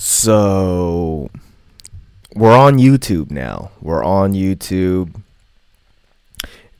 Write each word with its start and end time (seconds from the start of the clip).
So 0.00 1.28
we're 2.32 2.56
on 2.56 2.78
YouTube 2.78 3.32
now. 3.32 3.72
We're 3.82 4.04
on 4.04 4.32
YouTube. 4.32 5.22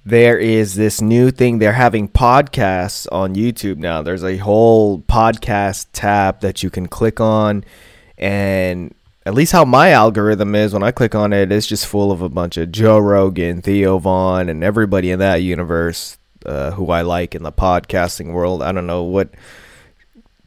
There 0.06 0.38
is 0.38 0.76
this 0.76 1.00
new 1.00 1.32
thing. 1.32 1.58
They're 1.58 1.72
having 1.72 2.08
podcasts 2.08 3.08
on 3.10 3.34
YouTube 3.34 3.78
now. 3.78 4.02
There's 4.02 4.22
a 4.22 4.36
whole 4.36 5.00
podcast 5.00 5.86
tab 5.92 6.42
that 6.42 6.62
you 6.62 6.70
can 6.70 6.86
click 6.86 7.18
on. 7.18 7.64
And 8.16 8.94
at 9.26 9.34
least 9.34 9.50
how 9.50 9.64
my 9.64 9.90
algorithm 9.90 10.54
is 10.54 10.72
when 10.72 10.84
I 10.84 10.92
click 10.92 11.16
on 11.16 11.32
it, 11.32 11.50
it's 11.50 11.66
just 11.66 11.88
full 11.88 12.12
of 12.12 12.22
a 12.22 12.28
bunch 12.28 12.56
of 12.56 12.70
Joe 12.70 13.00
Rogan, 13.00 13.62
Theo 13.62 13.98
Von, 13.98 14.48
and 14.48 14.62
everybody 14.62 15.10
in 15.10 15.18
that 15.18 15.42
universe 15.42 16.18
uh, 16.46 16.70
who 16.70 16.88
I 16.92 17.02
like 17.02 17.34
in 17.34 17.42
the 17.42 17.50
podcasting 17.50 18.32
world. 18.32 18.62
I 18.62 18.70
don't 18.70 18.86
know 18.86 19.02
what 19.02 19.30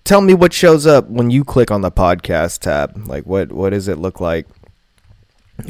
tell 0.04 0.22
me 0.22 0.34
what 0.34 0.54
shows 0.54 0.86
up 0.86 1.08
when 1.08 1.30
you 1.30 1.44
click 1.44 1.72
on 1.72 1.82
the 1.82 1.92
podcast 1.92 2.60
tab. 2.60 3.08
Like 3.08 3.26
what 3.26 3.52
what 3.52 3.72
does 3.72 3.88
it 3.88 3.98
look 3.98 4.20
like 4.20 4.48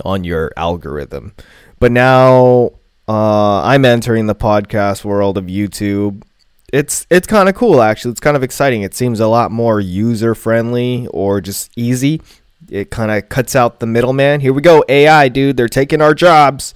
on 0.06 0.24
your 0.24 0.52
algorithm? 0.58 1.34
But 1.80 1.92
now 1.92 2.72
uh, 3.08 3.62
I'm 3.62 3.86
entering 3.86 4.28
the 4.28 4.36
podcast 4.36 5.04
world 5.04 5.38
of 5.38 5.46
YouTube. 5.46 6.24
It's 6.72 7.06
it's 7.10 7.28
kind 7.28 7.50
of 7.50 7.56
cool 7.56 7.82
actually. 7.82 8.12
It's 8.12 8.22
kind 8.22 8.38
of 8.38 8.44
exciting. 8.44 8.82
It 8.84 8.94
seems 8.96 9.20
a 9.20 9.28
lot 9.28 9.52
more 9.52 9.80
user 9.80 10.34
friendly 10.36 11.08
or 11.08 11.42
just 11.42 11.72
easy. 11.76 12.22
It 12.70 12.92
kind 12.92 13.12
of 13.12 13.28
cuts 13.28 13.56
out 13.56 13.80
the 13.80 13.88
middleman. 13.88 14.40
Here 14.40 14.54
we 14.54 14.62
go, 14.62 14.84
AI, 14.88 15.28
dude. 15.28 15.58
They're 15.58 15.68
taking 15.68 16.02
our 16.02 16.14
jobs. 16.14 16.74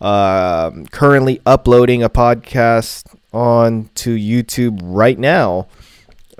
Uh, 0.00 0.70
currently 0.90 1.40
uploading 1.44 2.02
a 2.02 2.08
podcast 2.08 3.04
on 3.32 3.90
to 3.94 4.16
YouTube 4.16 4.80
right 4.82 5.18
now. 5.18 5.68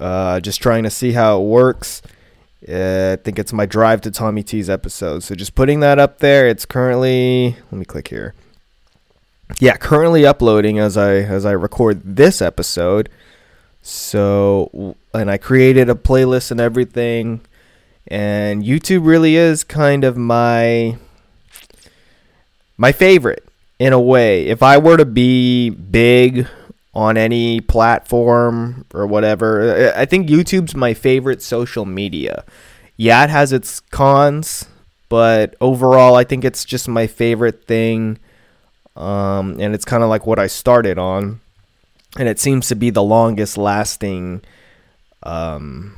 Uh, 0.00 0.40
just 0.40 0.62
trying 0.62 0.82
to 0.84 0.90
see 0.90 1.12
how 1.12 1.40
it 1.40 1.44
works. 1.44 2.00
Uh, 2.66 3.16
I 3.18 3.22
think 3.22 3.38
it's 3.38 3.52
my 3.52 3.66
Drive 3.66 4.00
to 4.02 4.10
Tommy 4.10 4.42
T's 4.42 4.70
episode. 4.70 5.22
So 5.22 5.34
just 5.34 5.54
putting 5.54 5.80
that 5.80 5.98
up 5.98 6.18
there. 6.18 6.48
It's 6.48 6.64
currently 6.64 7.56
let 7.70 7.78
me 7.78 7.84
click 7.84 8.08
here. 8.08 8.34
Yeah, 9.58 9.76
currently 9.76 10.24
uploading 10.24 10.78
as 10.78 10.96
I 10.96 11.16
as 11.16 11.44
I 11.44 11.52
record 11.52 12.02
this 12.16 12.40
episode. 12.40 13.08
So 13.82 14.96
and 15.12 15.30
I 15.30 15.38
created 15.38 15.88
a 15.90 15.94
playlist 15.94 16.50
and 16.50 16.60
everything. 16.60 17.40
And 18.06 18.62
YouTube 18.62 19.06
really 19.06 19.36
is 19.36 19.64
kind 19.64 20.04
of 20.04 20.16
my 20.16 20.96
my 22.76 22.92
favorite 22.92 23.46
in 23.78 23.92
a 23.92 24.00
way. 24.00 24.46
If 24.46 24.62
I 24.62 24.78
were 24.78 24.96
to 24.96 25.04
be 25.04 25.70
big 25.70 26.46
on 26.92 27.16
any 27.16 27.60
platform 27.60 28.84
or 28.92 29.06
whatever, 29.06 29.92
I 29.96 30.06
think 30.06 30.28
YouTube's 30.28 30.74
my 30.74 30.94
favorite 30.94 31.42
social 31.42 31.84
media. 31.84 32.44
Yeah, 32.96 33.24
it 33.24 33.30
has 33.30 33.52
its 33.52 33.80
cons, 33.80 34.66
but 35.08 35.54
overall, 35.60 36.16
I 36.16 36.24
think 36.24 36.44
it's 36.44 36.64
just 36.64 36.88
my 36.88 37.06
favorite 37.06 37.64
thing. 37.64 38.18
Um, 38.96 39.58
and 39.60 39.74
it's 39.74 39.84
kind 39.84 40.02
of 40.02 40.08
like 40.08 40.26
what 40.26 40.38
I 40.38 40.48
started 40.48 40.98
on. 40.98 41.40
And 42.18 42.28
it 42.28 42.40
seems 42.40 42.66
to 42.68 42.74
be 42.74 42.90
the 42.90 43.04
longest 43.04 43.56
lasting 43.56 44.42
um, 45.22 45.96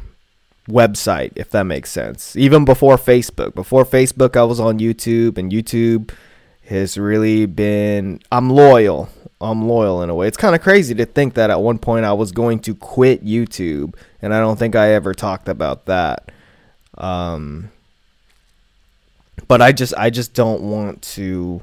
website, 0.69 1.33
if 1.37 1.51
that 1.51 1.65
makes 1.65 1.91
sense. 1.91 2.37
Even 2.37 2.65
before 2.65 2.97
Facebook. 2.97 3.55
Before 3.55 3.85
Facebook, 3.85 4.37
I 4.37 4.45
was 4.45 4.61
on 4.61 4.79
YouTube, 4.79 5.39
and 5.39 5.51
YouTube 5.51 6.13
has 6.67 6.99
really 6.99 7.47
been. 7.47 8.21
I'm 8.31 8.51
loyal. 8.51 9.09
I'm 9.43 9.69
loyal 9.69 10.03
in 10.03 10.11
a 10.11 10.15
way. 10.15 10.29
It's 10.29 10.37
kind 10.37 10.55
of 10.55 10.63
crazy 10.63 10.95
to 10.95 11.05
think 11.05 11.35
that 11.35 11.51
at 11.51 11.61
one 11.61 11.79
point 11.79 12.05
I 12.05 12.13
was 12.13 12.33
going 12.33 12.61
to 12.61 12.75
quit 12.75 13.25
YouTube, 13.25 13.95
and 14.21 14.33
I 14.33 14.41
don't 14.41 14.59
think 14.59 14.77
I 14.77 14.93
ever 14.93 15.15
talked 15.15 15.49
about 15.49 15.87
that. 15.87 16.31
Um, 16.97 17.71
but 19.49 19.61
I 19.61 19.73
just 19.73 19.95
I 19.97 20.11
just 20.11 20.35
don't 20.35 20.63
want 20.63 21.03
to 21.03 21.63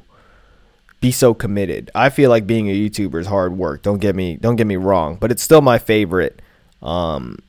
be 1.00 1.12
so 1.12 1.34
committed. 1.34 1.90
I 1.96 2.10
feel 2.10 2.30
like 2.30 2.46
being 2.46 2.70
a 2.70 2.74
YouTuber 2.74 3.20
is 3.22 3.28
hard 3.28 3.58
work. 3.58 3.82
Don't 3.82 4.00
get 4.00 4.16
me 4.16 4.36
don't 4.36 4.58
get 4.58 4.68
me 4.68 4.76
wrong, 4.76 5.16
but 5.16 5.32
it's 5.32 5.44
still 5.44 5.62
my 5.62 5.78
favorite. 5.78 6.42
Um, 6.82 7.40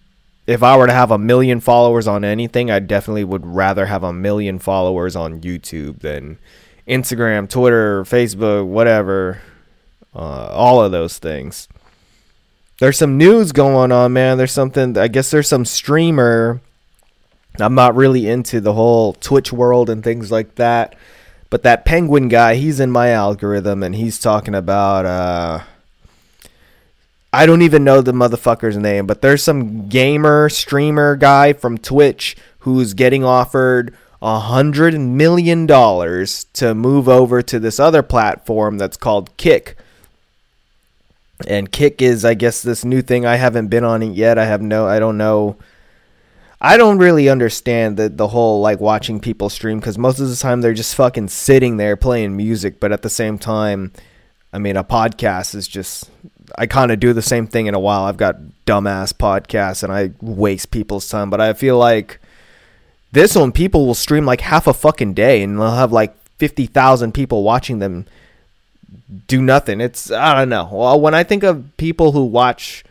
if 0.46 0.62
I 0.62 0.76
were 0.76 0.86
to 0.86 0.92
have 0.92 1.10
a 1.10 1.18
million 1.18 1.60
followers 1.60 2.06
on 2.06 2.24
anything, 2.24 2.70
I 2.70 2.78
definitely 2.78 3.24
would 3.24 3.46
rather 3.46 3.86
have 3.86 4.02
a 4.02 4.12
million 4.12 4.58
followers 4.58 5.14
on 5.14 5.40
YouTube 5.40 6.00
than 6.00 6.38
Instagram, 6.88 7.48
Twitter, 7.48 8.02
Facebook, 8.04 8.66
whatever 8.66 9.40
uh, 10.14 10.48
all 10.52 10.82
of 10.82 10.92
those 10.92 11.18
things. 11.18 11.68
There's 12.80 12.98
some 12.98 13.18
news 13.18 13.52
going 13.52 13.92
on, 13.92 14.12
man. 14.12 14.38
There's 14.38 14.52
something. 14.52 14.96
I 14.96 15.08
guess 15.08 15.30
there's 15.30 15.48
some 15.48 15.64
streamer. 15.64 16.60
I'm 17.58 17.74
not 17.74 17.94
really 17.94 18.28
into 18.28 18.60
the 18.60 18.72
whole 18.72 19.12
Twitch 19.12 19.52
world 19.52 19.90
and 19.90 20.02
things 20.02 20.30
like 20.30 20.54
that, 20.54 20.96
but 21.50 21.62
that 21.62 21.84
Penguin 21.84 22.28
guy, 22.28 22.54
he's 22.54 22.80
in 22.80 22.90
my 22.90 23.10
algorithm, 23.10 23.82
and 23.82 23.94
he's 23.94 24.18
talking 24.18 24.54
about. 24.54 25.04
Uh, 25.04 25.60
I 27.32 27.46
don't 27.46 27.62
even 27.62 27.84
know 27.84 28.00
the 28.00 28.12
motherfucker's 28.12 28.76
name, 28.76 29.06
but 29.06 29.20
there's 29.22 29.42
some 29.42 29.88
gamer 29.88 30.48
streamer 30.48 31.14
guy 31.14 31.52
from 31.52 31.78
Twitch 31.78 32.36
who's 32.60 32.94
getting 32.94 33.24
offered 33.24 33.94
a 34.22 34.40
hundred 34.40 34.98
million 34.98 35.66
dollars 35.66 36.44
to 36.54 36.74
move 36.74 37.08
over 37.08 37.40
to 37.42 37.60
this 37.60 37.78
other 37.78 38.02
platform 38.02 38.78
that's 38.78 38.96
called 38.96 39.36
Kick 39.36 39.76
and 41.46 41.70
Kick 41.70 42.02
is, 42.02 42.24
I 42.24 42.34
guess, 42.34 42.62
this 42.62 42.84
new 42.84 43.02
thing. 43.02 43.26
I 43.26 43.36
haven't 43.36 43.68
been 43.68 43.84
on 43.84 44.02
it 44.02 44.14
yet. 44.14 44.38
I 44.38 44.44
have 44.46 44.62
no, 44.62 44.86
I 44.86 44.98
don't 44.98 45.18
know. 45.18 45.56
I 46.60 46.76
don't 46.76 46.98
really 46.98 47.28
understand 47.28 47.96
the 47.96 48.10
the 48.10 48.28
whole 48.28 48.60
like 48.60 48.80
watching 48.80 49.18
people 49.18 49.48
stream 49.48 49.78
because 49.80 49.96
most 49.96 50.18
of 50.20 50.28
the 50.28 50.36
time 50.36 50.60
they're 50.60 50.74
just 50.74 50.94
fucking 50.94 51.28
sitting 51.28 51.78
there 51.78 51.96
playing 51.96 52.36
music, 52.36 52.80
but 52.80 52.92
at 52.92 53.02
the 53.02 53.08
same 53.08 53.38
time, 53.38 53.92
I 54.52 54.58
mean, 54.58 54.76
a 54.76 54.84
podcast 54.84 55.54
is 55.54 55.66
just. 55.66 56.10
I 56.58 56.66
kind 56.66 56.90
of 56.90 56.98
do 56.98 57.12
the 57.12 57.22
same 57.22 57.46
thing 57.46 57.66
in 57.66 57.74
a 57.74 57.78
while. 57.78 58.02
I've 58.02 58.16
got 58.16 58.40
dumbass 58.66 59.12
podcasts 59.12 59.84
and 59.84 59.92
I 59.92 60.10
waste 60.20 60.72
people's 60.72 61.08
time, 61.08 61.30
but 61.30 61.40
I 61.40 61.52
feel 61.52 61.78
like 61.78 62.20
this 63.12 63.36
one 63.36 63.52
people 63.52 63.86
will 63.86 63.94
stream 63.94 64.26
like 64.26 64.40
half 64.40 64.66
a 64.66 64.74
fucking 64.74 65.14
day 65.14 65.44
and 65.44 65.58
they'll 65.58 65.70
have 65.70 65.92
like 65.92 66.14
fifty 66.38 66.66
thousand 66.66 67.12
people 67.12 67.44
watching 67.44 67.78
them 67.78 68.06
do 69.26 69.42
nothing. 69.42 69.80
It's 69.80 70.10
I 70.10 70.34
don't 70.34 70.48
know. 70.48 70.68
Well, 70.70 71.00
when 71.00 71.14
I 71.14 71.24
think 71.24 71.42
of 71.42 71.76
people 71.76 72.12
who 72.12 72.24
watch 72.24 72.84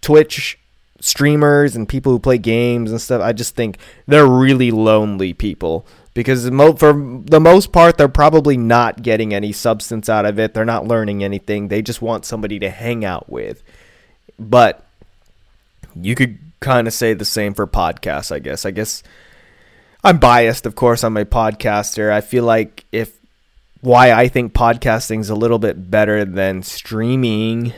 Twitch 0.00 0.58
streamers 1.00 1.74
and 1.74 1.88
people 1.88 2.12
who 2.12 2.18
play 2.18 2.38
games 2.38 2.90
and 2.90 3.00
stuff, 3.00 3.22
I 3.22 3.32
just 3.32 3.54
think 3.54 3.78
they're 4.06 4.26
really 4.26 4.70
lonely 4.70 5.32
people 5.32 5.86
because 6.14 6.48
for 6.48 6.92
the 6.92 7.40
most 7.40 7.72
part 7.72 7.98
they're 7.98 8.08
probably 8.08 8.56
not 8.56 9.02
getting 9.02 9.34
any 9.34 9.52
substance 9.52 10.08
out 10.08 10.26
of 10.26 10.38
it. 10.38 10.54
They're 10.54 10.64
not 10.64 10.86
learning 10.86 11.24
anything. 11.24 11.68
They 11.68 11.82
just 11.82 12.02
want 12.02 12.24
somebody 12.24 12.58
to 12.60 12.70
hang 12.70 13.04
out 13.04 13.30
with. 13.30 13.62
But 14.38 14.84
you 15.94 16.14
could 16.14 16.38
kind 16.60 16.86
of 16.86 16.94
say 16.94 17.14
the 17.14 17.24
same 17.24 17.54
for 17.54 17.66
podcasts, 17.66 18.32
I 18.32 18.38
guess. 18.38 18.64
I 18.64 18.70
guess 18.70 19.02
I'm 20.04 20.18
biased, 20.18 20.66
of 20.66 20.74
course. 20.74 21.04
I'm 21.04 21.16
a 21.16 21.24
podcaster. 21.24 22.10
I 22.10 22.20
feel 22.20 22.44
like 22.44 22.84
if 22.92 23.18
why 23.82 24.12
I 24.12 24.28
think 24.28 24.54
podcasting 24.54 25.20
is 25.20 25.28
a 25.28 25.34
little 25.34 25.58
bit 25.58 25.90
better 25.90 26.24
than 26.24 26.62
streaming 26.62 27.74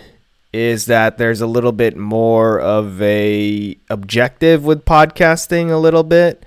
is 0.53 0.87
that 0.87 1.19
there's 1.19 1.41
a 1.41 1.47
little 1.47 1.72
bit 1.72 1.97
more 1.97 2.60
of 2.60 3.00
a 3.03 3.76
objective 3.91 4.64
with 4.64 4.84
podcasting 4.84 5.70
a 5.70 5.76
little 5.76 6.04
bit 6.04 6.47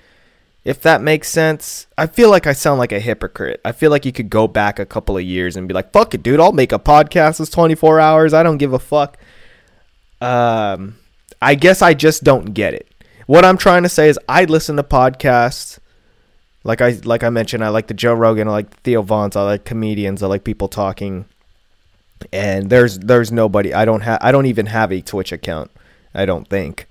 if 0.63 0.81
that 0.81 1.01
makes 1.01 1.29
sense. 1.29 1.87
I 1.97 2.07
feel 2.07 2.29
like 2.29 2.45
i 2.45 2.51
sound 2.51 2.77
like 2.77 2.91
a 2.91 2.99
hypocrite. 2.99 3.61
I 3.65 3.71
feel 3.71 3.89
like 3.89 4.05
you 4.05 4.11
could 4.11 4.29
go 4.29 4.47
back 4.47 4.79
a 4.79 4.85
couple 4.85 5.17
of 5.17 5.23
years 5.23 5.55
and 5.55 5.67
be 5.67 5.73
like 5.73 5.91
fuck 5.91 6.13
it 6.13 6.21
dude 6.21 6.39
i'll 6.39 6.51
make 6.51 6.71
a 6.71 6.79
podcast 6.79 7.39
that's 7.39 7.49
24 7.49 7.99
hours. 7.99 8.33
I 8.33 8.43
don't 8.43 8.57
give 8.57 8.73
a 8.73 8.79
fuck. 8.79 9.17
Um 10.21 10.99
i 11.41 11.55
guess 11.55 11.81
i 11.81 11.95
just 11.95 12.23
don't 12.23 12.53
get 12.53 12.75
it. 12.75 12.87
What 13.25 13.43
i'm 13.43 13.57
trying 13.57 13.83
to 13.83 13.89
say 13.89 14.07
is 14.07 14.19
i 14.29 14.45
listen 14.45 14.75
to 14.75 14.83
podcasts 14.83 15.79
like 16.67 16.81
I 16.81 16.89
like 17.05 17.23
I 17.23 17.29
mentioned, 17.29 17.63
I 17.63 17.69
like 17.69 17.87
the 17.87 17.93
Joe 17.93 18.13
Rogan, 18.13 18.49
I 18.49 18.51
like 18.51 18.81
Theo 18.81 19.01
Vons, 19.01 19.37
I 19.37 19.43
like 19.43 19.63
comedians, 19.63 20.21
I 20.21 20.27
like 20.27 20.43
people 20.43 20.67
talking. 20.67 21.23
And 22.33 22.69
there's 22.69 22.99
there's 22.99 23.31
nobody. 23.31 23.73
I 23.73 23.85
don't 23.85 24.01
have 24.01 24.19
I 24.21 24.33
don't 24.33 24.47
even 24.47 24.65
have 24.65 24.91
a 24.91 25.01
Twitch 25.01 25.31
account. 25.31 25.71
I 26.13 26.25
don't 26.25 26.45
think. 26.47 26.87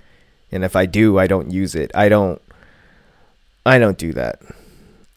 And 0.50 0.64
if 0.64 0.75
I 0.76 0.87
do, 0.87 1.19
I 1.19 1.26
don't 1.26 1.50
use 1.50 1.75
it. 1.75 1.90
I 1.94 2.08
don't 2.08 2.40
I 3.67 3.78
don't 3.78 3.99
do 3.99 4.14
that. 4.14 4.40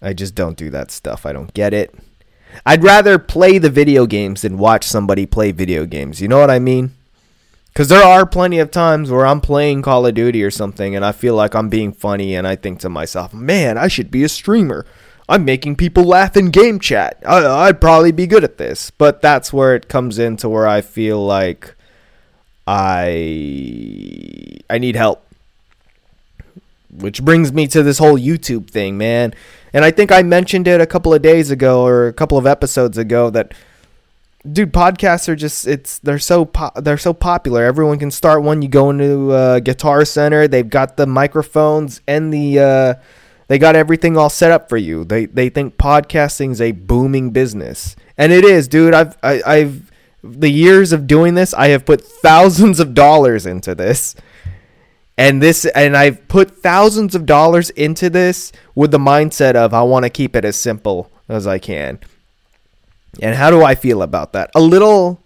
I 0.02 0.12
just 0.12 0.36
don't 0.36 0.58
do 0.58 0.70
that 0.72 0.92
stuff. 0.92 1.26
I 1.26 1.32
don't 1.32 1.54
get 1.54 1.74
it. 1.74 1.96
I'd 2.66 2.84
rather 2.84 3.18
play 3.18 3.60
the 3.60 3.70
video 3.70 4.06
games 4.06 4.42
than 4.42 4.58
watch 4.58 4.84
somebody 4.84 5.26
play 5.26 5.54
video 5.54 5.86
games. 5.86 6.20
You 6.20 6.28
know 6.28 6.40
what 6.40 6.52
I 6.52 6.60
mean? 6.60 6.96
Because 7.74 7.88
there 7.88 8.04
are 8.04 8.26
plenty 8.26 8.60
of 8.60 8.72
times 8.72 9.10
where 9.12 9.26
I'm 9.26 9.42
playing 9.42 9.84
Call 9.84 10.06
of 10.06 10.14
Duty 10.16 10.44
or 10.44 10.52
something 10.52 10.96
and 10.96 11.06
I 11.06 11.12
feel 11.12 11.36
like 11.36 11.56
I'm 11.56 11.70
being 11.70 11.92
funny 11.94 12.36
and 12.36 12.46
I 12.48 12.56
think 12.56 12.80
to 12.82 12.90
myself, 12.90 13.34
man, 13.34 13.78
I 13.78 13.88
should 13.88 14.12
be 14.12 14.24
a 14.24 14.30
streamer. 14.30 14.86
I'm 15.30 15.46
making 15.46 15.76
people 15.76 16.04
laugh 16.04 16.36
in 16.36 16.50
game 16.50 16.80
chat. 16.80 17.22
I, 17.26 17.68
would 17.68 17.80
probably 17.80 18.12
be 18.12 18.26
good 18.28 18.44
at 18.44 18.58
this. 18.58 18.90
But 18.92 19.22
that's 19.22 19.54
where 19.54 19.76
it 19.76 19.88
comes 19.88 20.18
into 20.20 20.50
where 20.50 20.68
I 20.68 20.82
feel 20.82 21.24
like 21.24 21.76
I 22.68 24.58
I 24.70 24.78
need 24.80 24.96
help. 24.96 25.24
which 26.92 27.24
brings 27.24 27.54
me 27.54 27.68
to 27.68 27.84
this 27.84 28.00
whole 28.00 28.18
YouTube 28.18 28.70
thing, 28.70 28.98
man. 28.98 29.34
And 29.74 29.86
I 29.86 29.92
think 29.92 30.12
I 30.12 30.24
mentioned 30.24 30.68
it 30.68 30.82
a 30.82 30.88
couple 30.88 31.14
of 31.14 31.22
days 31.22 31.52
ago 31.52 31.86
or 31.86 32.08
a 32.08 32.14
couple 32.14 32.38
of 32.38 32.48
episodes 32.48 32.98
ago 32.98 33.30
that 33.30 33.54
dude 34.50 34.72
podcasts 34.72 35.28
are 35.28 35.36
just 35.36 35.68
it's 35.68 36.00
they're 36.00 36.20
so 36.20 36.46
po- 36.46 36.72
they're 36.76 36.98
so 36.98 37.14
popular. 37.14 37.64
Everyone 37.66 38.00
can 38.00 38.12
start 38.12 38.44
one. 38.44 38.62
You 38.62 38.70
go 38.70 38.90
into 38.90 39.32
uh, 39.32 39.60
guitar 39.60 40.06
center 40.06 40.48
they've 40.48 40.70
got 40.70 40.98
the 40.98 41.06
microphones 41.06 42.02
and 42.08 42.34
the 42.34 42.60
uh, 42.60 42.94
they 43.48 43.58
got 43.58 43.76
everything 43.76 44.18
all 44.18 44.30
set 44.30 44.52
up 44.52 44.70
for 44.70 44.78
you. 44.78 45.04
They 45.04 45.26
they 45.26 45.50
think 45.50 45.78
podcasting 45.78 46.52
is 46.52 46.62
a 46.62 46.72
booming 46.72 47.32
business. 47.32 47.96
And 48.18 48.32
it 48.32 48.44
is 48.44 48.68
dude. 48.68 48.94
I've 48.94 49.18
I, 49.24 49.42
i've 49.46 49.92
the 50.22 50.50
years 50.50 50.92
of 50.92 51.08
doing 51.08 51.36
this 51.36 51.54
i 51.54 51.70
have 51.70 51.86
put 51.86 52.02
thousands 52.02 52.80
of 52.80 52.94
dollars 52.94 53.46
into 53.46 53.76
this. 53.76 54.16
And 55.18 55.42
this 55.42 55.66
and 55.66 55.98
i've 55.98 56.28
put 56.30 56.52
thousands 56.52 57.14
of 57.14 57.26
dollars 57.26 57.70
into 57.72 58.10
this 58.10 58.54
with 58.74 58.92
the 58.92 58.98
mindset 58.98 59.56
of 59.56 59.74
i 59.74 59.82
want 59.82 60.04
to 60.04 60.10
keep 60.10 60.34
it 60.34 60.46
as 60.46 60.56
simple 60.56 61.12
as 61.28 61.46
i 61.46 61.60
can 61.60 62.00
and 63.22 63.36
how 63.36 63.50
do 63.50 63.64
I 63.64 63.76
feel 63.76 64.02
about 64.02 64.34
that? 64.34 64.52
A 64.56 64.62
little, 64.62 65.22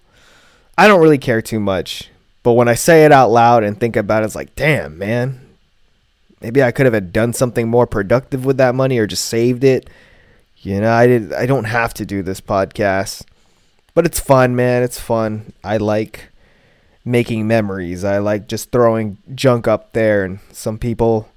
I 0.77 0.87
don't 0.87 1.01
really 1.01 1.17
care 1.17 1.41
too 1.41 1.59
much. 1.59 2.09
But 2.43 2.53
when 2.53 2.67
I 2.67 2.75
say 2.75 3.05
it 3.05 3.11
out 3.11 3.31
loud 3.31 3.63
and 3.63 3.79
think 3.79 3.95
about 3.95 4.23
it, 4.23 4.25
it's 4.25 4.35
like, 4.35 4.55
damn, 4.55 4.97
man. 4.97 5.39
Maybe 6.41 6.61
I 6.61 6.71
could 6.71 6.91
have 6.91 7.13
done 7.13 7.31
something 7.31 7.69
more 7.69 7.87
productive 7.87 8.43
with 8.43 8.57
that 8.57 8.75
money 8.75 8.97
or 8.97 9.07
just 9.07 9.25
saved 9.25 9.63
it. 9.63 9.89
You 10.57 10.81
know, 10.81 10.91
I 10.91 11.07
did 11.07 11.33
I 11.33 11.45
don't 11.45 11.65
have 11.65 11.93
to 11.95 12.05
do 12.05 12.21
this 12.21 12.41
podcast. 12.41 13.23
But 13.93 14.05
it's 14.05 14.19
fun, 14.19 14.55
man. 14.55 14.83
It's 14.83 14.99
fun. 14.99 15.53
I 15.63 15.77
like 15.77 16.29
making 17.05 17.47
memories. 17.47 18.03
I 18.03 18.17
like 18.17 18.47
just 18.47 18.71
throwing 18.71 19.17
junk 19.33 19.67
up 19.67 19.93
there 19.93 20.25
and 20.25 20.39
some 20.51 20.77
people 20.77 21.29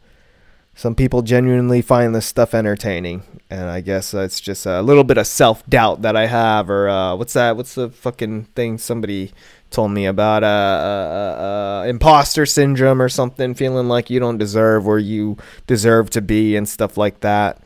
some 0.76 0.94
people 0.94 1.23
genuinely 1.23 1.82
find 1.82 2.14
this 2.14 2.26
stuff 2.26 2.55
entertaining 2.55 3.23
and 3.50 3.69
i 3.70 3.81
guess 3.81 4.14
uh, 4.14 4.20
it's 4.20 4.40
just 4.40 4.67
a 4.67 4.82
little 4.82 5.05
bit 5.05 5.19
of 5.19 5.26
self-doubt 5.26 6.02
that 6.02 6.14
i 6.14 6.26
have 6.26 6.70
or 6.70 6.88
uh, 6.88 7.17
what's 7.17 7.32
that 7.32 7.56
what's 7.56 7.75
the 7.75 7.88
fucking 7.88 8.44
thing 8.55 8.78
somebody 8.78 9.32
told 9.70 9.90
me 9.90 10.06
about 10.06 10.44
uh, 10.44 10.46
uh, 10.46 11.43
uh, 11.82 11.87
imposter 11.88 12.46
syndrome 12.46 13.02
or 13.02 13.08
something 13.08 13.55
feeling 13.55 13.88
like 13.88 14.11
you 14.11 14.20
don't 14.20 14.38
deserve 14.38 14.87
where 14.87 14.99
you 14.99 15.37
deserve 15.67 16.11
to 16.11 16.23
be 16.23 16.56
and 16.56 16.69
stuff 16.69 16.96
like 16.96 17.20
that. 17.20 17.61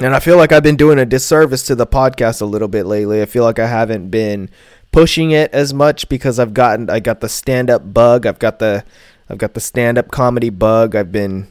And 0.00 0.14
i 0.14 0.20
feel 0.20 0.36
like 0.36 0.52
i've 0.52 0.62
been 0.62 0.76
doing 0.76 0.98
a 0.98 1.06
disservice 1.06 1.64
to 1.66 1.74
the 1.74 1.86
podcast 1.86 2.40
a 2.40 2.46
little 2.46 2.68
bit 2.68 2.86
lately. 2.86 3.20
I 3.20 3.26
feel 3.26 3.44
like 3.44 3.58
i 3.58 3.66
haven't 3.66 4.10
been 4.10 4.48
pushing 4.92 5.32
it 5.32 5.52
as 5.52 5.74
much 5.74 6.08
because 6.08 6.38
i've 6.38 6.54
gotten 6.54 6.88
i 6.88 6.98
got 6.98 7.20
the 7.20 7.28
stand-up 7.28 7.92
bug 7.92 8.24
i've 8.24 8.38
got 8.38 8.58
the 8.58 8.82
i've 9.28 9.36
got 9.36 9.52
the 9.52 9.60
stand-up 9.60 10.10
comedy 10.10 10.48
bug 10.48 10.96
i've 10.96 11.12
been 11.12 11.46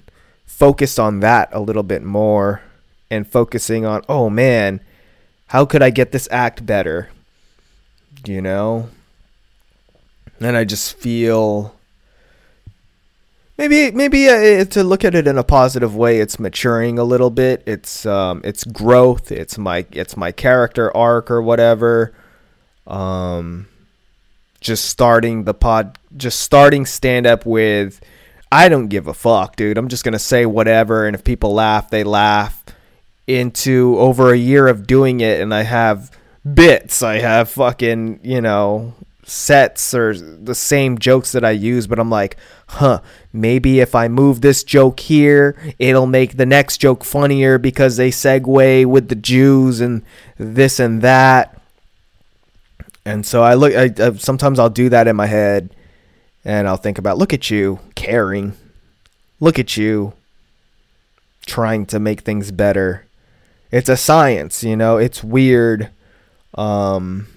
focused 0.57 0.99
on 0.99 1.19
that 1.19 1.49
a 1.51 1.59
little 1.59 1.83
bit 1.83 2.01
more 2.01 2.63
and 3.11 3.27
focusing 3.27 3.85
on, 3.85 4.01
oh 4.09 4.27
man, 4.27 4.81
how 5.45 5.65
could 5.65 5.83
I 5.83 5.91
get 5.91 6.11
this 6.11 6.27
act 6.31 6.65
better? 6.65 7.09
You 8.25 8.41
know? 8.41 8.89
And 10.39 10.57
I 10.57 10.63
just 10.63 10.97
feel 10.97 11.75
maybe 13.59 13.91
maybe 13.91 14.27
uh, 14.27 14.65
to 14.65 14.83
look 14.83 15.05
at 15.05 15.13
it 15.13 15.27
in 15.27 15.37
a 15.37 15.43
positive 15.43 15.95
way 15.95 16.19
it's 16.19 16.39
maturing 16.39 16.99
a 16.99 17.03
little 17.03 17.31
bit 17.31 17.63
it's 17.65 18.05
um 18.05 18.39
it's 18.43 18.63
growth 18.63 19.31
it's 19.31 19.57
my 19.57 19.83
it's 19.91 20.15
my 20.15 20.31
character 20.31 20.95
arc 20.95 21.31
or 21.31 21.41
whatever 21.41 22.13
um 22.85 23.67
just 24.61 24.85
starting 24.85 25.45
the 25.45 25.55
pod 25.55 25.97
just 26.15 26.41
starting 26.41 26.85
stand 26.85 27.25
up 27.25 27.47
with 27.47 27.99
I 28.51 28.69
don't 28.69 28.87
give 28.87 29.07
a 29.07 29.13
fuck, 29.13 29.55
dude. 29.55 29.77
I'm 29.77 29.89
just 29.89 30.03
going 30.03 30.13
to 30.13 30.19
say 30.19 30.45
whatever. 30.45 31.05
And 31.05 31.15
if 31.15 31.23
people 31.23 31.53
laugh, 31.53 31.89
they 31.89 32.03
laugh. 32.03 32.63
Into 33.27 33.97
over 33.99 34.31
a 34.31 34.37
year 34.37 34.69
of 34.69 34.87
doing 34.87 35.19
it, 35.19 35.41
and 35.41 35.53
I 35.53 35.63
have 35.63 36.17
bits. 36.53 37.03
I 37.03 37.19
have 37.19 37.49
fucking, 37.49 38.21
you 38.23 38.39
know, 38.39 38.93
sets 39.25 39.93
or 39.93 40.17
the 40.17 40.55
same 40.55 40.97
jokes 40.97 41.33
that 41.33 41.43
I 41.43 41.51
use, 41.51 41.87
but 41.87 41.99
I'm 41.99 42.09
like, 42.09 42.37
huh, 42.67 43.01
maybe 43.33 43.81
if 43.81 43.95
I 43.95 44.07
move 44.07 44.39
this 44.39 44.63
joke 44.63 45.01
here, 45.01 45.57
it'll 45.77 46.07
make 46.07 46.37
the 46.37 46.45
next 46.45 46.77
joke 46.77 47.03
funnier 47.03 47.57
because 47.57 47.97
they 47.97 48.09
segue 48.09 48.85
with 48.85 49.09
the 49.09 49.15
Jews 49.15 49.81
and 49.81 50.03
this 50.37 50.79
and 50.79 51.01
that. 51.01 51.61
And 53.05 53.25
so 53.25 53.43
I 53.43 53.55
look, 53.55 53.73
I, 53.73 53.91
I 53.99 54.13
sometimes 54.13 54.59
I'll 54.59 54.69
do 54.69 54.87
that 54.89 55.07
in 55.07 55.17
my 55.17 55.27
head 55.27 55.75
and 56.47 56.65
I'll 56.65 56.77
think 56.77 56.97
about 56.97 57.17
look 57.17 57.33
at 57.33 57.51
you 57.51 57.79
caring. 57.93 58.53
Look 59.41 59.59
at 59.59 59.75
you 59.75 60.13
trying 61.45 61.85
to 61.87 61.99
make 61.99 62.21
things 62.21 62.51
better. 62.51 63.05
It's 63.69 63.89
a 63.89 63.97
science, 63.97 64.63
you 64.63 64.77
know, 64.77 64.97
it's 64.97 65.23
weird. 65.23 65.89
Um 66.55 67.27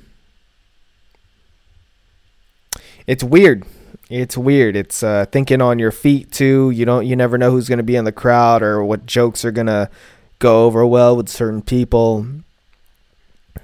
It's 3.06 3.24
weird. 3.24 3.64
It's 4.08 4.36
weird. 4.36 4.76
It's 4.76 5.02
uh, 5.02 5.24
thinking 5.32 5.60
on 5.60 5.80
your 5.80 5.90
feet 5.90 6.30
too. 6.30 6.70
You 6.70 6.84
don't 6.84 7.04
you 7.04 7.16
never 7.16 7.36
know 7.36 7.50
who's 7.50 7.68
going 7.68 7.78
to 7.78 7.82
be 7.82 7.96
in 7.96 8.04
the 8.04 8.12
crowd 8.12 8.62
or 8.62 8.84
what 8.84 9.06
jokes 9.06 9.44
are 9.44 9.50
going 9.50 9.66
to 9.66 9.90
go 10.38 10.66
over 10.66 10.86
well 10.86 11.16
with 11.16 11.28
certain 11.28 11.62
people. 11.62 12.26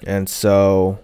And 0.05 0.29
so 0.29 0.99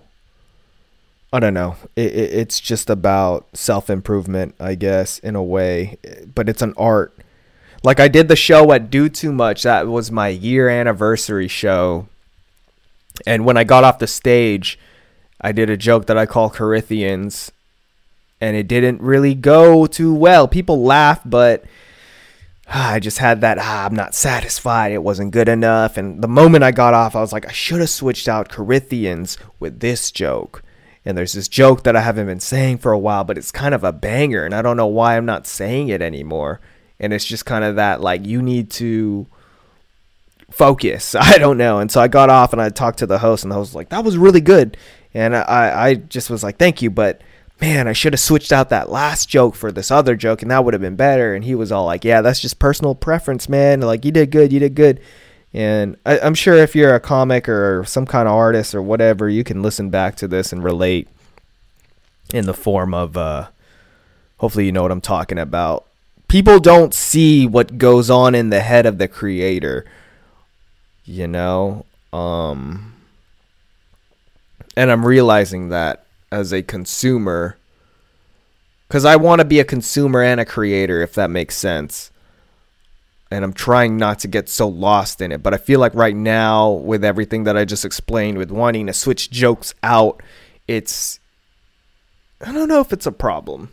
I 1.32 1.40
don't 1.40 1.54
know. 1.54 1.76
It, 1.96 2.12
it, 2.12 2.34
it's 2.34 2.60
just 2.60 2.90
about 2.90 3.46
self 3.54 3.88
improvement, 3.88 4.54
I 4.60 4.74
guess, 4.74 5.18
in 5.20 5.34
a 5.34 5.42
way, 5.42 5.96
but 6.34 6.48
it's 6.48 6.62
an 6.62 6.74
art. 6.76 7.16
Like 7.82 7.98
I 7.98 8.08
did 8.08 8.28
the 8.28 8.36
show 8.36 8.70
at 8.72 8.90
Do 8.90 9.08
Too 9.08 9.32
Much. 9.32 9.62
That 9.62 9.88
was 9.88 10.10
my 10.10 10.28
year 10.28 10.68
anniversary 10.68 11.48
show. 11.48 12.06
And 13.26 13.44
when 13.44 13.56
I 13.56 13.64
got 13.64 13.82
off 13.82 13.98
the 13.98 14.06
stage, 14.06 14.78
I 15.40 15.52
did 15.52 15.70
a 15.70 15.76
joke 15.76 16.06
that 16.06 16.18
I 16.18 16.26
call 16.26 16.50
Corinthians, 16.50 17.50
and 18.40 18.56
it 18.56 18.68
didn't 18.68 19.00
really 19.00 19.34
go 19.34 19.86
too 19.86 20.14
well. 20.14 20.46
People 20.46 20.82
laughed, 20.82 21.28
but 21.28 21.64
I 22.68 23.00
just 23.00 23.18
had 23.18 23.40
that, 23.40 23.58
ah, 23.58 23.86
I'm 23.86 23.94
not 23.94 24.14
satisfied. 24.14 24.92
It 24.92 25.02
wasn't 25.02 25.32
good 25.32 25.48
enough. 25.48 25.96
And 25.96 26.22
the 26.22 26.28
moment 26.28 26.64
I 26.64 26.70
got 26.72 26.94
off, 26.94 27.16
I 27.16 27.20
was 27.20 27.32
like, 27.32 27.46
I 27.46 27.52
should 27.52 27.80
have 27.80 27.90
switched 27.90 28.28
out 28.28 28.48
Corinthians 28.48 29.36
with 29.58 29.80
this 29.80 30.10
joke 30.10 30.62
and 31.04 31.18
there's 31.18 31.32
this 31.32 31.48
joke 31.48 31.82
that 31.82 31.96
I 31.96 32.00
haven't 32.00 32.26
been 32.26 32.40
saying 32.40 32.78
for 32.78 32.92
a 32.92 32.98
while, 32.98 33.24
but 33.24 33.36
it's 33.36 33.50
kind 33.50 33.74
of 33.74 33.84
a 33.84 33.92
banger, 33.92 34.44
and 34.44 34.54
I 34.54 34.62
don't 34.62 34.76
know 34.76 34.86
why 34.86 35.16
I'm 35.16 35.26
not 35.26 35.46
saying 35.46 35.88
it 35.88 36.00
anymore. 36.00 36.60
And 37.00 37.12
it's 37.12 37.24
just 37.24 37.44
kind 37.44 37.64
of 37.64 37.76
that 37.76 38.00
like 38.00 38.24
you 38.24 38.40
need 38.40 38.70
to 38.72 39.26
focus. 40.50 41.14
I 41.18 41.38
don't 41.38 41.58
know. 41.58 41.78
And 41.78 41.90
so 41.90 42.00
I 42.00 42.08
got 42.08 42.30
off 42.30 42.52
and 42.52 42.62
I 42.62 42.68
talked 42.68 43.00
to 43.00 43.06
the 43.06 43.18
host, 43.18 43.42
and 43.42 43.50
the 43.50 43.56
host 43.56 43.70
was 43.70 43.76
like, 43.76 43.88
"That 43.88 44.04
was 44.04 44.16
really 44.16 44.40
good," 44.40 44.76
and 45.12 45.34
I 45.34 45.88
I 45.88 45.94
just 45.94 46.30
was 46.30 46.44
like, 46.44 46.58
"Thank 46.58 46.82
you," 46.82 46.90
but 46.90 47.22
man, 47.60 47.88
I 47.88 47.92
should 47.92 48.12
have 48.12 48.20
switched 48.20 48.52
out 48.52 48.70
that 48.70 48.90
last 48.90 49.28
joke 49.28 49.54
for 49.54 49.72
this 49.72 49.90
other 49.90 50.14
joke, 50.14 50.42
and 50.42 50.50
that 50.50 50.64
would 50.64 50.74
have 50.74 50.80
been 50.80 50.96
better. 50.96 51.34
And 51.34 51.44
he 51.44 51.54
was 51.56 51.72
all 51.72 51.86
like, 51.86 52.04
"Yeah, 52.04 52.20
that's 52.20 52.40
just 52.40 52.58
personal 52.60 52.94
preference, 52.94 53.48
man. 53.48 53.80
Like 53.80 54.04
you 54.04 54.12
did 54.12 54.30
good, 54.30 54.52
you 54.52 54.60
did 54.60 54.76
good." 54.76 55.00
And 55.54 55.96
I, 56.06 56.18
am 56.18 56.34
sure 56.34 56.54
if 56.54 56.74
you're 56.74 56.94
a 56.94 57.00
comic 57.00 57.48
or 57.48 57.84
some 57.84 58.06
kind 58.06 58.26
of 58.26 58.34
artist 58.34 58.74
or 58.74 58.80
whatever, 58.80 59.28
you 59.28 59.44
can 59.44 59.62
listen 59.62 59.90
back 59.90 60.16
to 60.16 60.28
this 60.28 60.52
and 60.52 60.64
relate 60.64 61.08
in 62.32 62.46
the 62.46 62.54
form 62.54 62.94
of, 62.94 63.16
uh, 63.16 63.48
hopefully, 64.38 64.66
you 64.66 64.72
know 64.72 64.82
what 64.82 64.92
I'm 64.92 65.02
talking 65.02 65.38
about. 65.38 65.86
People 66.28 66.58
don't 66.58 66.94
see 66.94 67.46
what 67.46 67.76
goes 67.76 68.08
on 68.08 68.34
in 68.34 68.48
the 68.48 68.60
head 68.60 68.86
of 68.86 68.96
the 68.96 69.08
creator, 69.08 69.84
you 71.04 71.26
know? 71.26 71.84
Um, 72.14 72.94
and 74.74 74.90
I'm 74.90 75.04
realizing 75.04 75.68
that 75.68 76.06
as 76.30 76.52
a 76.52 76.62
consumer, 76.62 77.58
because 78.88 79.04
I 79.04 79.16
want 79.16 79.40
to 79.40 79.44
be 79.44 79.60
a 79.60 79.64
consumer 79.64 80.22
and 80.22 80.40
a 80.40 80.46
creator, 80.46 81.02
if 81.02 81.12
that 81.14 81.28
makes 81.28 81.58
sense 81.58 82.11
and 83.32 83.44
I'm 83.44 83.52
trying 83.52 83.96
not 83.96 84.18
to 84.20 84.28
get 84.28 84.48
so 84.48 84.68
lost 84.68 85.20
in 85.20 85.32
it. 85.32 85.42
But 85.42 85.54
I 85.54 85.56
feel 85.56 85.80
like 85.80 85.94
right 85.94 86.14
now, 86.14 86.70
with 86.70 87.04
everything 87.04 87.44
that 87.44 87.56
I 87.56 87.64
just 87.64 87.84
explained, 87.84 88.38
with 88.38 88.50
wanting 88.50 88.86
to 88.86 88.92
switch 88.92 89.30
jokes 89.30 89.74
out, 89.82 90.22
it's 90.68 91.18
I 92.44 92.52
don't 92.52 92.68
know 92.68 92.80
if 92.80 92.92
it's 92.92 93.06
a 93.06 93.12
problem. 93.12 93.70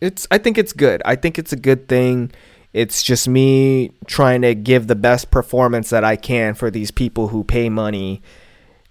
It's 0.00 0.26
I 0.30 0.38
think 0.38 0.58
it's 0.58 0.72
good. 0.72 1.02
I 1.04 1.16
think 1.16 1.38
it's 1.38 1.52
a 1.52 1.56
good 1.56 1.88
thing. 1.88 2.32
It's 2.72 3.02
just 3.02 3.28
me 3.28 3.92
trying 4.06 4.42
to 4.42 4.54
give 4.54 4.86
the 4.86 4.96
best 4.96 5.30
performance 5.30 5.90
that 5.90 6.04
I 6.04 6.16
can 6.16 6.54
for 6.54 6.70
these 6.70 6.90
people 6.90 7.28
who 7.28 7.44
pay 7.44 7.68
money. 7.68 8.22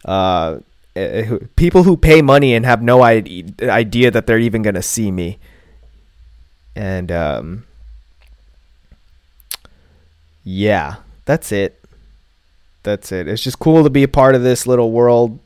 Uh, 0.06 0.60
eh, 0.96 1.38
people 1.56 1.84
who 1.84 1.98
pay 1.98 2.22
money 2.22 2.56
and 2.56 2.66
have 2.66 2.82
no 2.82 3.04
idea 3.04 4.12
that 4.12 4.26
they're 4.26 4.40
even 4.40 4.62
gonna 4.62 4.82
see 4.82 5.12
me. 5.12 5.40
And 6.76 7.12
um, 7.12 7.66
yeah, 10.46 10.98
that's 11.26 11.52
it. 11.52 11.84
That's 12.84 13.12
it. 13.12 13.28
It's 13.28 13.42
just 13.42 13.60
cool 13.60 13.84
to 13.84 13.90
be 13.90 14.04
a 14.04 14.08
part 14.08 14.36
of 14.36 14.44
this 14.44 14.68
little 14.68 14.92
world 14.92 15.40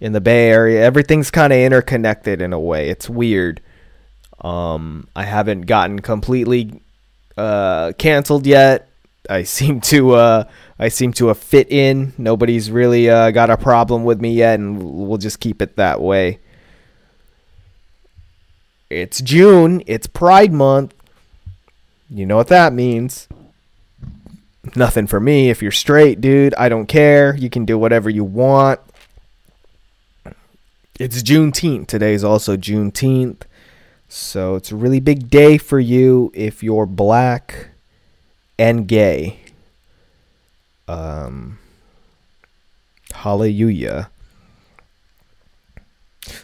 in 0.00 0.12
the 0.12 0.20
Bay 0.20 0.48
Area. 0.48 0.82
Everything's 0.82 1.30
kind 1.30 1.52
of 1.52 1.58
interconnected 1.58 2.40
in 2.40 2.54
a 2.54 2.58
way. 2.58 2.88
It's 2.88 3.08
weird. 3.08 3.60
Um, 4.40 5.08
I 5.14 5.24
haven't 5.24 5.62
gotten 5.62 6.00
completely 6.00 6.80
uh, 7.36 7.92
canceled 7.98 8.46
yet. 8.46 8.88
I 9.28 9.42
seem 9.44 9.82
to 9.82 10.14
uh, 10.14 10.44
I 10.78 10.88
seem 10.88 11.12
to 11.14 11.28
have 11.28 11.38
fit 11.38 11.70
in. 11.70 12.14
Nobody's 12.16 12.70
really 12.70 13.10
uh, 13.10 13.30
got 13.30 13.50
a 13.50 13.58
problem 13.58 14.04
with 14.04 14.22
me 14.22 14.32
yet, 14.32 14.58
and 14.58 14.82
we'll 14.82 15.18
just 15.18 15.38
keep 15.38 15.60
it 15.60 15.76
that 15.76 16.00
way. 16.00 16.38
It's 18.88 19.20
June. 19.20 19.82
It's 19.86 20.06
Pride 20.06 20.52
Month. 20.52 20.94
You 22.08 22.24
know 22.24 22.36
what 22.36 22.48
that 22.48 22.72
means. 22.72 23.28
Nothing 24.76 25.06
for 25.06 25.20
me. 25.20 25.50
If 25.50 25.62
you're 25.62 25.70
straight, 25.70 26.20
dude, 26.20 26.54
I 26.54 26.68
don't 26.68 26.86
care. 26.86 27.36
You 27.36 27.50
can 27.50 27.64
do 27.64 27.78
whatever 27.78 28.10
you 28.10 28.24
want. 28.24 28.80
It's 30.98 31.22
Juneteenth. 31.22 31.86
Today 31.86 32.12
is 32.12 32.24
also 32.24 32.56
Juneteenth. 32.56 33.42
So 34.08 34.54
it's 34.54 34.72
a 34.72 34.76
really 34.76 35.00
big 35.00 35.30
day 35.30 35.58
for 35.58 35.78
you 35.78 36.32
if 36.34 36.62
you're 36.62 36.86
black 36.86 37.68
and 38.58 38.88
gay. 38.88 39.38
Um, 40.88 41.58
hallelujah. 43.12 44.10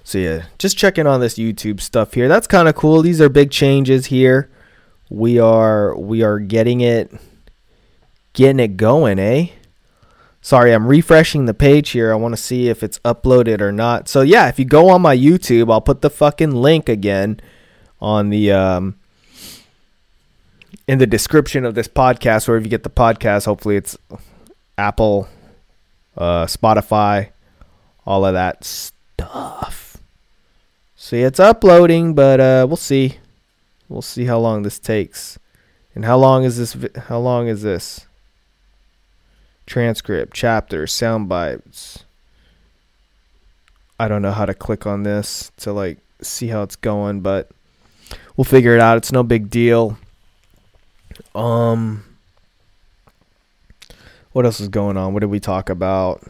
So 0.02 0.18
yeah, 0.18 0.44
just 0.58 0.78
checking 0.78 1.06
on 1.06 1.20
this 1.20 1.34
YouTube 1.34 1.80
stuff 1.80 2.14
here. 2.14 2.28
That's 2.28 2.46
kind 2.46 2.68
of 2.68 2.74
cool. 2.74 3.02
These 3.02 3.20
are 3.20 3.28
big 3.28 3.50
changes 3.50 4.06
here. 4.06 4.50
We 5.10 5.38
are 5.38 5.96
we 5.96 6.22
are 6.22 6.38
getting 6.38 6.80
it 6.80 7.12
getting 8.34 8.60
it 8.60 8.76
going, 8.76 9.18
eh? 9.18 9.48
Sorry, 10.42 10.72
I'm 10.72 10.86
refreshing 10.86 11.46
the 11.46 11.54
page 11.54 11.90
here. 11.90 12.12
I 12.12 12.16
want 12.16 12.36
to 12.36 12.40
see 12.40 12.68
if 12.68 12.82
it's 12.82 12.98
uploaded 12.98 13.62
or 13.62 13.72
not. 13.72 14.10
So 14.10 14.20
yeah, 14.20 14.48
if 14.48 14.58
you 14.58 14.66
go 14.66 14.90
on 14.90 15.00
my 15.00 15.16
YouTube, 15.16 15.72
I'll 15.72 15.80
put 15.80 16.02
the 16.02 16.10
fucking 16.10 16.50
link 16.52 16.90
again 16.90 17.40
on 17.98 18.28
the 18.28 18.52
um 18.52 18.96
in 20.86 20.98
the 20.98 21.06
description 21.06 21.64
of 21.64 21.74
this 21.74 21.88
podcast, 21.88 22.46
wherever 22.46 22.62
you 22.62 22.70
get 22.70 22.82
the 22.82 22.90
podcast. 22.90 23.46
Hopefully, 23.46 23.76
it's 23.76 23.96
Apple, 24.76 25.28
uh, 26.16 26.44
Spotify, 26.44 27.30
all 28.06 28.26
of 28.26 28.34
that 28.34 28.64
stuff. 28.64 29.96
See, 30.94 31.22
it's 31.22 31.40
uploading, 31.40 32.14
but 32.14 32.40
uh, 32.40 32.66
we'll 32.68 32.76
see. 32.76 33.18
We'll 33.88 34.02
see 34.02 34.26
how 34.26 34.38
long 34.38 34.62
this 34.62 34.78
takes. 34.78 35.38
And 35.94 36.04
how 36.04 36.18
long 36.18 36.44
is 36.44 36.58
this? 36.58 36.76
How 37.08 37.18
long 37.18 37.48
is 37.48 37.62
this? 37.62 38.06
Transcript, 39.66 40.34
chapter, 40.34 40.86
sound 40.86 41.28
bites. 41.28 42.04
I 43.98 44.08
don't 44.08 44.22
know 44.22 44.32
how 44.32 44.44
to 44.44 44.54
click 44.54 44.86
on 44.86 45.02
this 45.02 45.52
to 45.58 45.72
like 45.72 45.98
see 46.20 46.48
how 46.48 46.62
it's 46.62 46.76
going, 46.76 47.20
but 47.20 47.50
we'll 48.36 48.44
figure 48.44 48.74
it 48.74 48.80
out. 48.80 48.96
It's 48.96 49.12
no 49.12 49.22
big 49.22 49.50
deal. 49.50 49.98
Um, 51.34 52.04
what 54.32 54.44
else 54.44 54.60
is 54.60 54.68
going 54.68 54.96
on? 54.96 55.14
What 55.14 55.20
did 55.20 55.30
we 55.30 55.40
talk 55.40 55.70
about? 55.70 56.22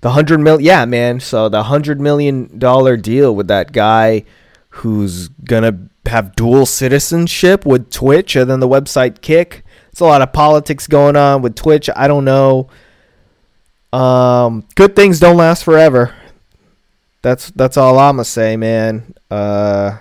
The 0.00 0.10
hundred 0.10 0.40
mil, 0.40 0.60
yeah, 0.60 0.84
man. 0.84 1.20
So 1.20 1.48
the 1.48 1.64
hundred 1.64 2.00
million 2.00 2.58
dollar 2.58 2.96
deal 2.96 3.34
with 3.34 3.48
that 3.48 3.72
guy 3.72 4.24
who's 4.70 5.28
gonna 5.28 5.88
have 6.06 6.36
dual 6.36 6.66
citizenship 6.66 7.64
with 7.64 7.90
Twitch 7.90 8.36
and 8.36 8.50
then 8.50 8.60
the 8.60 8.68
website 8.68 9.20
Kick. 9.20 9.64
It's 9.90 10.00
a 10.00 10.04
lot 10.04 10.22
of 10.22 10.32
politics 10.32 10.86
going 10.86 11.16
on 11.16 11.42
with 11.42 11.54
Twitch. 11.54 11.90
I 11.94 12.08
don't 12.08 12.24
know. 12.24 12.68
Um, 13.92 14.64
good 14.74 14.94
things 14.94 15.18
don't 15.20 15.36
last 15.36 15.64
forever. 15.64 16.14
That's 17.22 17.50
that's 17.50 17.76
all 17.76 17.98
I'ma 17.98 18.22
say, 18.22 18.56
man. 18.56 19.14
Uh, 19.30 19.98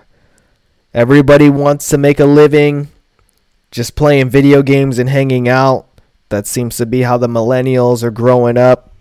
everybody 0.94 1.50
wants 1.50 1.90
to 1.90 1.98
make 1.98 2.20
a 2.20 2.26
living 2.26 2.90
just 3.72 3.96
playing 3.96 4.30
video 4.30 4.62
games 4.62 5.00
and 5.00 5.10
hanging 5.10 5.48
out. 5.48 5.88
That 6.30 6.48
seems 6.48 6.78
to 6.78 6.86
be 6.86 7.02
how 7.02 7.18
the 7.18 7.28
millennials 7.28 8.04
are 8.04 8.12
growing 8.12 8.58
up. 8.58 8.92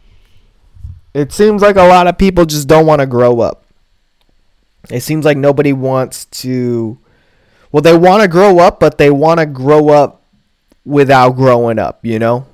It 1.12 1.32
seems 1.32 1.62
like 1.62 1.76
a 1.76 1.82
lot 1.82 2.06
of 2.06 2.18
people 2.18 2.44
just 2.44 2.68
don't 2.68 2.86
want 2.86 3.00
to 3.00 3.06
grow 3.06 3.40
up. 3.40 3.64
It 4.90 5.00
seems 5.00 5.24
like 5.24 5.36
nobody 5.36 5.72
wants 5.72 6.26
to. 6.26 6.98
Well, 7.72 7.82
they 7.82 7.96
want 7.96 8.22
to 8.22 8.28
grow 8.28 8.58
up, 8.58 8.78
but 8.78 8.98
they 8.98 9.10
want 9.10 9.40
to 9.40 9.46
grow 9.46 9.88
up 9.88 10.15
without 10.86 11.36
growing 11.36 11.78
up, 11.78 12.00
you 12.06 12.18
know? 12.18 12.46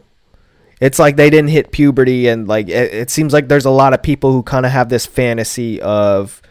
It's 0.81 0.99
like 0.99 1.15
they 1.15 1.31
didn't 1.31 1.51
hit 1.51 1.71
puberty, 1.71 2.27
and 2.27 2.49
like 2.49 2.69
it, 2.69 2.93
it 2.93 3.11
seems 3.11 3.33
like 3.33 3.47
there's 3.47 3.67
a 3.67 3.71
lot 3.71 3.95
of 3.95 4.03
people 4.03 4.33
who 4.33 4.43
kind 4.43 4.67
of 4.67 4.73
have 4.73 4.89
this 4.89 5.07
fantasy 5.07 5.81
of 5.81 6.43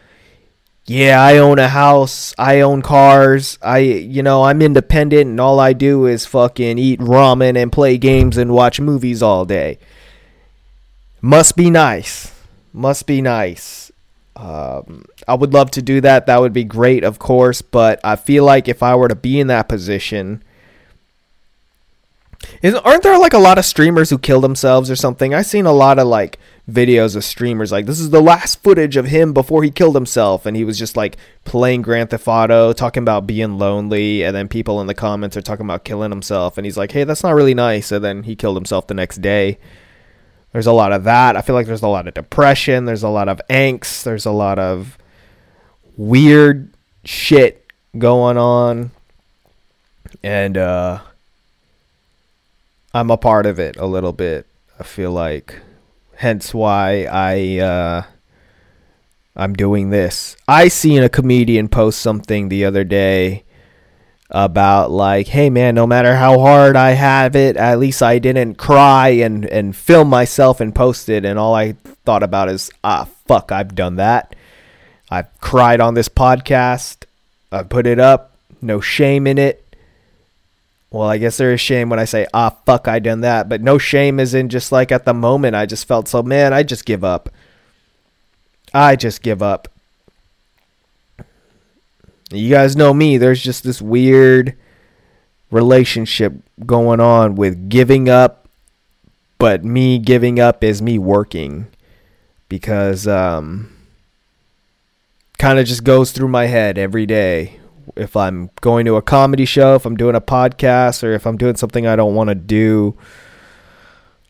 yeah, 0.86 1.22
I 1.22 1.36
own 1.36 1.58
a 1.58 1.68
house, 1.68 2.34
I 2.38 2.60
own 2.60 2.80
cars, 2.82 3.58
I 3.60 3.78
you 3.78 4.22
know, 4.22 4.44
I'm 4.44 4.62
independent 4.62 5.28
and 5.28 5.38
all 5.38 5.60
I 5.60 5.74
do 5.74 6.06
is 6.06 6.24
fucking 6.24 6.78
eat 6.78 6.98
ramen 7.00 7.60
and 7.60 7.70
play 7.70 7.98
games 7.98 8.36
and 8.36 8.52
watch 8.52 8.80
movies 8.80 9.22
all 9.22 9.44
day. 9.44 9.78
Must 11.20 11.54
be 11.54 11.70
nice. 11.70 12.34
Must 12.72 13.06
be 13.06 13.20
nice. 13.20 13.92
Um, 14.34 15.04
I 15.28 15.34
would 15.34 15.52
love 15.52 15.70
to 15.72 15.82
do 15.82 16.00
that. 16.00 16.26
That 16.26 16.40
would 16.40 16.52
be 16.52 16.64
great, 16.64 17.04
of 17.04 17.18
course, 17.18 17.62
but 17.62 18.00
I 18.02 18.16
feel 18.16 18.44
like 18.44 18.66
if 18.66 18.82
I 18.82 18.96
were 18.96 19.08
to 19.08 19.14
be 19.14 19.38
in 19.38 19.46
that 19.48 19.68
position, 19.68 20.42
is, 22.62 22.74
aren't 22.74 23.02
there 23.02 23.18
like 23.18 23.32
a 23.32 23.38
lot 23.38 23.58
of 23.58 23.64
streamers 23.64 24.10
who 24.10 24.18
kill 24.18 24.40
themselves 24.40 24.90
or 24.90 24.96
something? 24.96 25.34
I've 25.34 25.46
seen 25.46 25.66
a 25.66 25.72
lot 25.72 25.98
of 25.98 26.06
like 26.06 26.38
videos 26.70 27.16
of 27.16 27.24
streamers 27.24 27.72
like 27.72 27.86
this 27.86 27.98
is 27.98 28.10
the 28.10 28.22
last 28.22 28.62
footage 28.62 28.96
of 28.96 29.06
him 29.06 29.32
before 29.32 29.64
he 29.64 29.70
killed 29.70 29.96
himself 29.96 30.46
and 30.46 30.56
he 30.56 30.64
was 30.64 30.78
just 30.78 30.96
like 30.96 31.16
playing 31.44 31.82
Grand 31.82 32.10
Theft 32.10 32.28
Auto 32.28 32.72
talking 32.72 33.02
about 33.02 33.26
being 33.26 33.58
lonely 33.58 34.22
and 34.22 34.34
then 34.34 34.46
people 34.46 34.80
in 34.80 34.86
the 34.86 34.94
comments 34.94 35.36
are 35.36 35.42
talking 35.42 35.66
about 35.66 35.84
killing 35.84 36.10
himself 36.10 36.56
and 36.56 36.64
he's 36.64 36.76
like 36.76 36.92
hey 36.92 37.02
that's 37.02 37.24
not 37.24 37.34
really 37.34 37.54
nice 37.54 37.90
and 37.90 38.04
then 38.04 38.22
he 38.22 38.36
killed 38.36 38.56
himself 38.56 38.86
the 38.86 38.94
next 38.94 39.20
day. 39.20 39.58
There's 40.52 40.66
a 40.66 40.72
lot 40.72 40.92
of 40.92 41.04
that. 41.04 41.36
I 41.36 41.42
feel 41.42 41.54
like 41.54 41.66
there's 41.66 41.82
a 41.82 41.88
lot 41.88 42.06
of 42.06 42.14
depression 42.14 42.84
there's 42.84 43.02
a 43.02 43.08
lot 43.08 43.28
of 43.28 43.40
angst 43.50 44.04
there's 44.04 44.26
a 44.26 44.30
lot 44.30 44.60
of 44.60 44.96
weird 45.96 46.72
shit 47.04 47.66
going 47.98 48.38
on. 48.38 48.92
And 50.22 50.56
uh 50.56 51.00
I'm 52.94 53.10
a 53.10 53.16
part 53.16 53.46
of 53.46 53.58
it 53.58 53.76
a 53.76 53.86
little 53.86 54.12
bit 54.12 54.46
I 54.82 54.84
feel 54.84 55.12
like 55.12 55.60
hence 56.16 56.52
why 56.52 57.04
I 57.04 57.58
uh, 57.60 58.02
I'm 59.36 59.54
doing 59.54 59.90
this. 59.90 60.36
I 60.48 60.66
seen 60.66 61.04
a 61.04 61.08
comedian 61.08 61.68
post 61.68 62.00
something 62.00 62.48
the 62.48 62.64
other 62.64 62.82
day 62.82 63.44
about 64.28 64.90
like, 64.90 65.28
hey 65.28 65.50
man, 65.50 65.76
no 65.76 65.86
matter 65.86 66.16
how 66.16 66.40
hard 66.40 66.74
I 66.74 66.90
have 66.92 67.36
it, 67.36 67.56
at 67.56 67.78
least 67.78 68.02
I 68.02 68.18
didn't 68.18 68.56
cry 68.56 69.10
and 69.10 69.44
and 69.44 69.76
film 69.76 70.08
myself 70.08 70.60
and 70.60 70.74
post 70.74 71.08
it. 71.08 71.24
And 71.24 71.38
all 71.38 71.54
I 71.54 71.72
thought 72.04 72.24
about 72.24 72.48
is, 72.48 72.70
ah, 72.82 73.06
fuck, 73.26 73.52
I've 73.52 73.76
done 73.76 73.96
that. 73.96 74.34
I've 75.10 75.28
cried 75.40 75.80
on 75.80 75.94
this 75.94 76.08
podcast. 76.08 77.04
I 77.52 77.62
put 77.62 77.86
it 77.86 78.00
up. 78.00 78.32
No 78.60 78.80
shame 78.80 79.28
in 79.28 79.38
it. 79.38 79.71
Well, 80.92 81.08
I 81.08 81.16
guess 81.16 81.38
there 81.38 81.54
is 81.54 81.60
shame 81.60 81.88
when 81.88 81.98
I 81.98 82.04
say, 82.04 82.26
ah, 82.34 82.50
fuck, 82.66 82.86
I 82.86 82.98
done 82.98 83.22
that. 83.22 83.48
But 83.48 83.62
no 83.62 83.78
shame 83.78 84.20
is 84.20 84.34
in 84.34 84.50
just 84.50 84.70
like 84.70 84.92
at 84.92 85.06
the 85.06 85.14
moment. 85.14 85.56
I 85.56 85.64
just 85.64 85.88
felt 85.88 86.06
so, 86.06 86.22
man, 86.22 86.52
I 86.52 86.62
just 86.62 86.84
give 86.84 87.02
up. 87.02 87.30
I 88.74 88.94
just 88.94 89.22
give 89.22 89.42
up. 89.42 89.68
You 92.30 92.50
guys 92.50 92.76
know 92.76 92.92
me. 92.92 93.16
There's 93.16 93.42
just 93.42 93.64
this 93.64 93.80
weird 93.80 94.54
relationship 95.50 96.34
going 96.66 97.00
on 97.00 97.36
with 97.36 97.70
giving 97.70 98.10
up, 98.10 98.46
but 99.38 99.64
me 99.64 99.98
giving 99.98 100.38
up 100.38 100.62
is 100.62 100.82
me 100.82 100.98
working 100.98 101.68
because 102.50 103.06
um, 103.08 103.74
kind 105.38 105.58
of 105.58 105.66
just 105.66 105.84
goes 105.84 106.12
through 106.12 106.28
my 106.28 106.46
head 106.46 106.76
every 106.76 107.06
day 107.06 107.58
if 107.96 108.16
I'm 108.16 108.50
going 108.60 108.86
to 108.86 108.96
a 108.96 109.02
comedy 109.02 109.44
show, 109.44 109.74
if 109.74 109.86
I'm 109.86 109.96
doing 109.96 110.14
a 110.14 110.20
podcast, 110.20 111.02
or 111.02 111.12
if 111.12 111.26
I'm 111.26 111.36
doing 111.36 111.56
something 111.56 111.86
I 111.86 111.96
don't 111.96 112.14
want 112.14 112.28
to 112.28 112.34
do, 112.34 112.96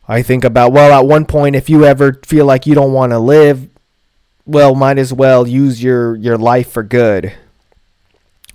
I 0.09 0.23
think 0.23 0.45
about, 0.45 0.73
well, 0.73 0.99
at 0.99 1.07
one 1.07 1.27
point, 1.27 1.57
if 1.57 1.71
you 1.71 1.85
ever 1.85 2.21
feel 2.25 2.45
like 2.45 2.67
you 2.67 2.75
don't 2.75 2.93
want 2.93 3.13
to 3.13 3.19
live, 3.19 3.69
well, 4.45 4.75
might 4.75 4.99
as 4.99 5.13
well 5.13 5.47
use 5.47 5.83
your, 5.83 6.17
your 6.17 6.37
life 6.37 6.71
for 6.71 6.83
good. 6.83 7.33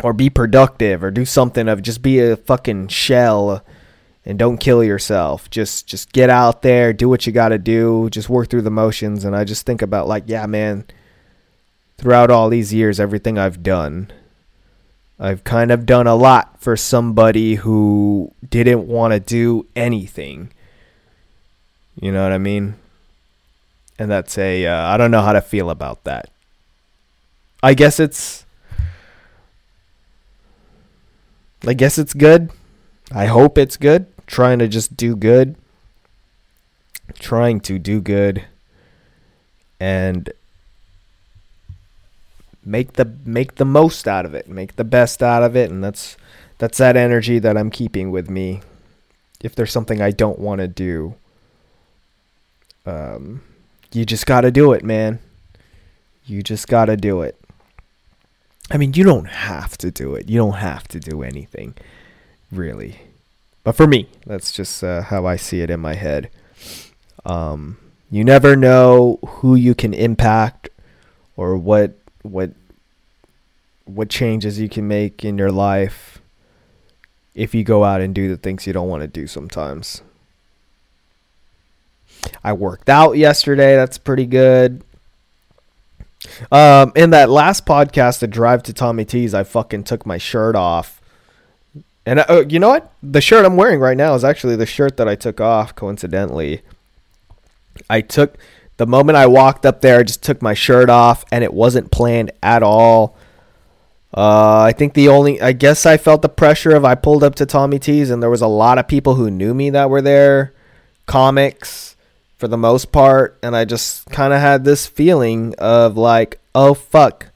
Or 0.04 0.13
be 0.13 0.30
productive, 0.30 1.04
or 1.04 1.10
do 1.10 1.25
something 1.25 1.68
of 1.68 1.82
just 1.82 2.04
be 2.04 2.20
a 2.20 2.38
fucking 2.38 2.89
shell 2.89 3.66
and 4.27 4.38
don't 4.38 4.58
kill 4.58 4.84
yourself. 4.84 5.50
Just 5.50 5.88
just 5.88 6.12
get 6.12 6.30
out 6.30 6.62
there, 6.62 6.94
do 6.94 7.10
what 7.10 7.25
you 7.25 7.34
got 7.34 7.50
to 7.50 7.58
do, 7.58 8.10
just 8.12 8.30
work 8.30 8.50
through 8.50 8.62
the 8.62 8.70
motions 8.70 9.25
and 9.25 9.36
I 9.36 9.44
just 9.44 9.66
think 9.66 9.82
about 9.82 10.08
like, 10.08 10.25
yeah, 10.27 10.46
man, 10.46 10.86
throughout 11.98 12.30
all 12.30 12.50
these 12.50 12.74
years 12.74 13.00
everything 13.00 13.38
I've 13.38 13.63
done 13.63 14.12
I've 15.19 15.43
kind 15.43 15.71
of 15.71 15.86
done 15.86 16.05
a 16.05 16.15
lot 16.15 16.62
for 16.62 16.77
somebody 16.77 17.55
who 17.55 18.33
didn't 18.47 18.88
want 18.88 19.13
to 19.13 19.19
do 19.19 19.65
anything. 19.75 20.51
You 22.00 22.12
know 22.12 22.21
what 22.24 22.31
I 22.31 22.38
mean? 22.38 22.75
And 23.97 24.12
that's 24.12 24.38
a 24.38 24.65
uh, 24.67 24.88
I 24.88 24.97
don't 24.97 25.09
know 25.09 25.21
how 25.21 25.33
to 25.33 25.41
feel 25.41 25.71
about 25.71 26.03
that. 26.03 26.29
I 27.63 27.74
guess 27.74 28.00
it's 28.00 28.45
I 31.65 31.74
guess 31.74 31.97
it's 31.97 32.13
good. 32.13 32.51
I 33.12 33.25
hope 33.25 33.57
it's 33.57 33.77
good. 33.77 34.05
Trying 34.27 34.59
to 34.59 34.67
just 34.67 34.95
do 34.95 35.15
good. 35.15 35.55
Trying 37.17 37.62
to 37.62 37.79
do 37.79 38.01
good. 38.01 38.45
And 39.79 40.31
make 42.67 42.93
the 42.93 43.05
make 43.25 43.55
the 43.55 43.65
most 43.65 44.07
out 44.07 44.25
of 44.25 44.33
it. 44.33 44.47
Make 44.47 44.75
the 44.75 44.83
best 44.83 45.24
out 45.24 45.43
of 45.43 45.55
it 45.55 45.71
and 45.71 45.83
that's 45.83 46.17
that's 46.57 46.77
that 46.79 46.97
energy 46.97 47.39
that 47.39 47.57
I'm 47.57 47.71
keeping 47.71 48.12
with 48.12 48.29
me. 48.29 48.62
If 49.41 49.55
there's 49.55 49.71
something 49.71 50.01
I 50.01 50.12
don't 50.12 50.39
want 50.39 50.59
to 50.59 50.67
do, 50.67 51.15
um 52.86 53.41
you 53.93 54.05
just 54.05 54.25
got 54.25 54.41
to 54.41 54.51
do 54.51 54.74
it, 54.74 54.83
man. 54.83 55.19
You 56.25 56.43
just 56.43 56.67
got 56.67 56.86
to 56.86 56.97
do 56.97 57.21
it. 57.21 57.39
I 58.69 58.77
mean, 58.77 58.93
you 58.93 59.03
don't 59.03 59.27
have 59.27 59.77
to 59.77 59.91
do 59.91 60.15
it. 60.15 60.29
You 60.29 60.38
don't 60.38 60.57
have 60.57 60.88
to 60.89 61.00
do 61.00 61.24
anything, 61.24 61.74
really. 62.51 63.00
But 63.63 63.75
for 63.75 63.88
me, 63.88 64.09
that's 64.25 64.51
just 64.51 64.83
uh, 64.83 65.03
how 65.03 65.25
I 65.25 65.38
see 65.38 65.62
it 65.62 65.69
in 65.69 65.79
my 65.79 65.95
head. 65.95 66.29
Um, 67.25 67.77
you 68.12 68.24
never 68.24 68.55
know 68.55 69.19
who 69.25 69.55
you 69.55 69.74
can 69.74 69.93
impact 69.93 70.69
or 71.38 71.57
what 71.57 71.97
what 72.31 72.51
what 73.86 74.10
changes 74.10 74.60
you 74.60 74.67
can 74.67 74.88
make 74.88 75.24
in 75.24 75.38
your 75.38 75.51
life 75.51 76.22
if 77.34 77.55
you 77.55 77.63
go 77.63 77.84
out 77.84 78.01
and 78.01 78.13
do 78.13 78.27
the 78.27 78.38
things 78.38 78.67
you 78.67 78.74
don't 78.74 78.89
want 78.89 79.01
to 79.01 79.07
do 79.07 79.27
sometimes. 79.27 80.01
I 82.43 82.53
worked 82.53 82.89
out 82.89 83.13
yesterday. 83.13 83.75
That's 83.75 83.98
pretty 83.98 84.25
good. 84.25 84.84
Um, 86.51 86.91
in 86.96 87.12
that 87.12 87.29
last 87.29 87.65
podcast, 87.65 88.19
the 88.19 88.27
drive 88.27 88.63
to 88.63 88.74
Tommy 88.74 89.05
T's, 89.05 89.34
I 89.34 89.43
fucking 89.43 89.84
took 89.84 90.05
my 90.05 90.17
shirt 90.17 90.55
off. 90.55 91.01
And 92.05 92.19
uh, 92.19 92.46
you 92.48 92.60
know 92.60 92.69
what? 92.69 92.91
The 93.03 93.22
shirt 93.22 93.46
I'm 93.46 93.55
wearing 93.55 93.79
right 93.79 93.98
now 93.98 94.15
is 94.15 94.24
actually 94.24 94.55
the 94.55 94.65
shirt 94.65 94.98
that 94.98 95.07
I 95.07 95.15
took 95.15 95.39
off 95.39 95.75
coincidentally. 95.75 96.62
I 97.89 98.01
took 98.01 98.38
the 98.77 98.88
moment 98.88 99.17
I 99.17 99.27
walked 99.27 99.65
up 99.65 99.81
there, 99.81 100.00
I 100.00 100.03
just 100.03 100.24
took 100.24 100.41
my 100.41 100.53
shirt 100.53 100.89
off 100.89 101.25
and 101.31 101.43
it 101.43 101.53
wasn't 101.53 101.91
planned 101.91 102.31
at 102.41 102.63
all. 102.63 103.17
Uh, 104.15 104.62
I 104.62 104.72
think 104.72 104.93
the 104.93 105.10
only, 105.10 105.41
I 105.41 105.51
guess 105.51 105.86
I 105.86 105.98
felt 105.98 106.22
the 106.22 106.29
pressure 106.29 106.75
of 106.75 106.86
I 106.86 106.96
pulled 106.96 107.24
up 107.24 107.36
to 107.36 107.46
Tommy 107.46 107.79
T's 107.79 108.10
and 108.10 108.24
there 108.24 108.29
was 108.29 108.41
a 108.41 108.48
lot 108.48 108.77
of 108.77 108.88
people 108.88 109.15
who 109.15 109.29
knew 109.29 109.53
me 109.53 109.69
that 109.72 109.89
were 109.89 110.01
there, 110.01 110.53
comics, 111.05 111.96
for 112.38 112.48
the 112.48 112.57
most 112.57 112.91
part, 112.91 113.38
and 113.41 113.55
I 113.55 113.65
just 113.65 114.05
kind 114.12 114.31
of 114.31 114.39
had 114.39 114.63
this 114.63 114.86
feeling 114.86 115.55
of 115.57 115.98
like, 115.98 116.39
oh 116.53 116.75
fuck, 116.75 117.31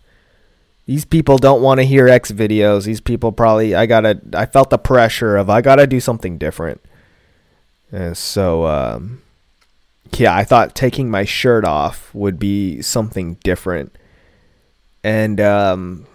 these 0.85 1.05
people 1.05 1.37
don't 1.37 1.61
want 1.61 1.79
to 1.79 1.85
hear 1.85 2.07
X 2.07 2.31
videos. 2.31 2.85
These 2.85 3.01
people 3.01 3.31
probably, 3.31 3.73
I 3.73 3.87
gotta, 3.87 4.21
I 4.33 4.45
felt 4.45 4.69
the 4.69 4.77
pressure 4.77 5.37
of 5.37 5.49
I 5.49 5.61
gotta 5.61 5.87
do 5.87 5.99
something 5.99 6.37
different. 6.37 6.81
And 7.91 8.15
so, 8.15 8.67
um, 8.67 9.21
yeah, 10.19 10.35
I 10.35 10.43
thought 10.43 10.75
taking 10.75 11.09
my 11.09 11.25
shirt 11.25 11.65
off 11.65 12.13
would 12.13 12.39
be 12.39 12.81
something 12.81 13.35
different. 13.43 13.95
And 15.03 15.41
um, 15.41 16.05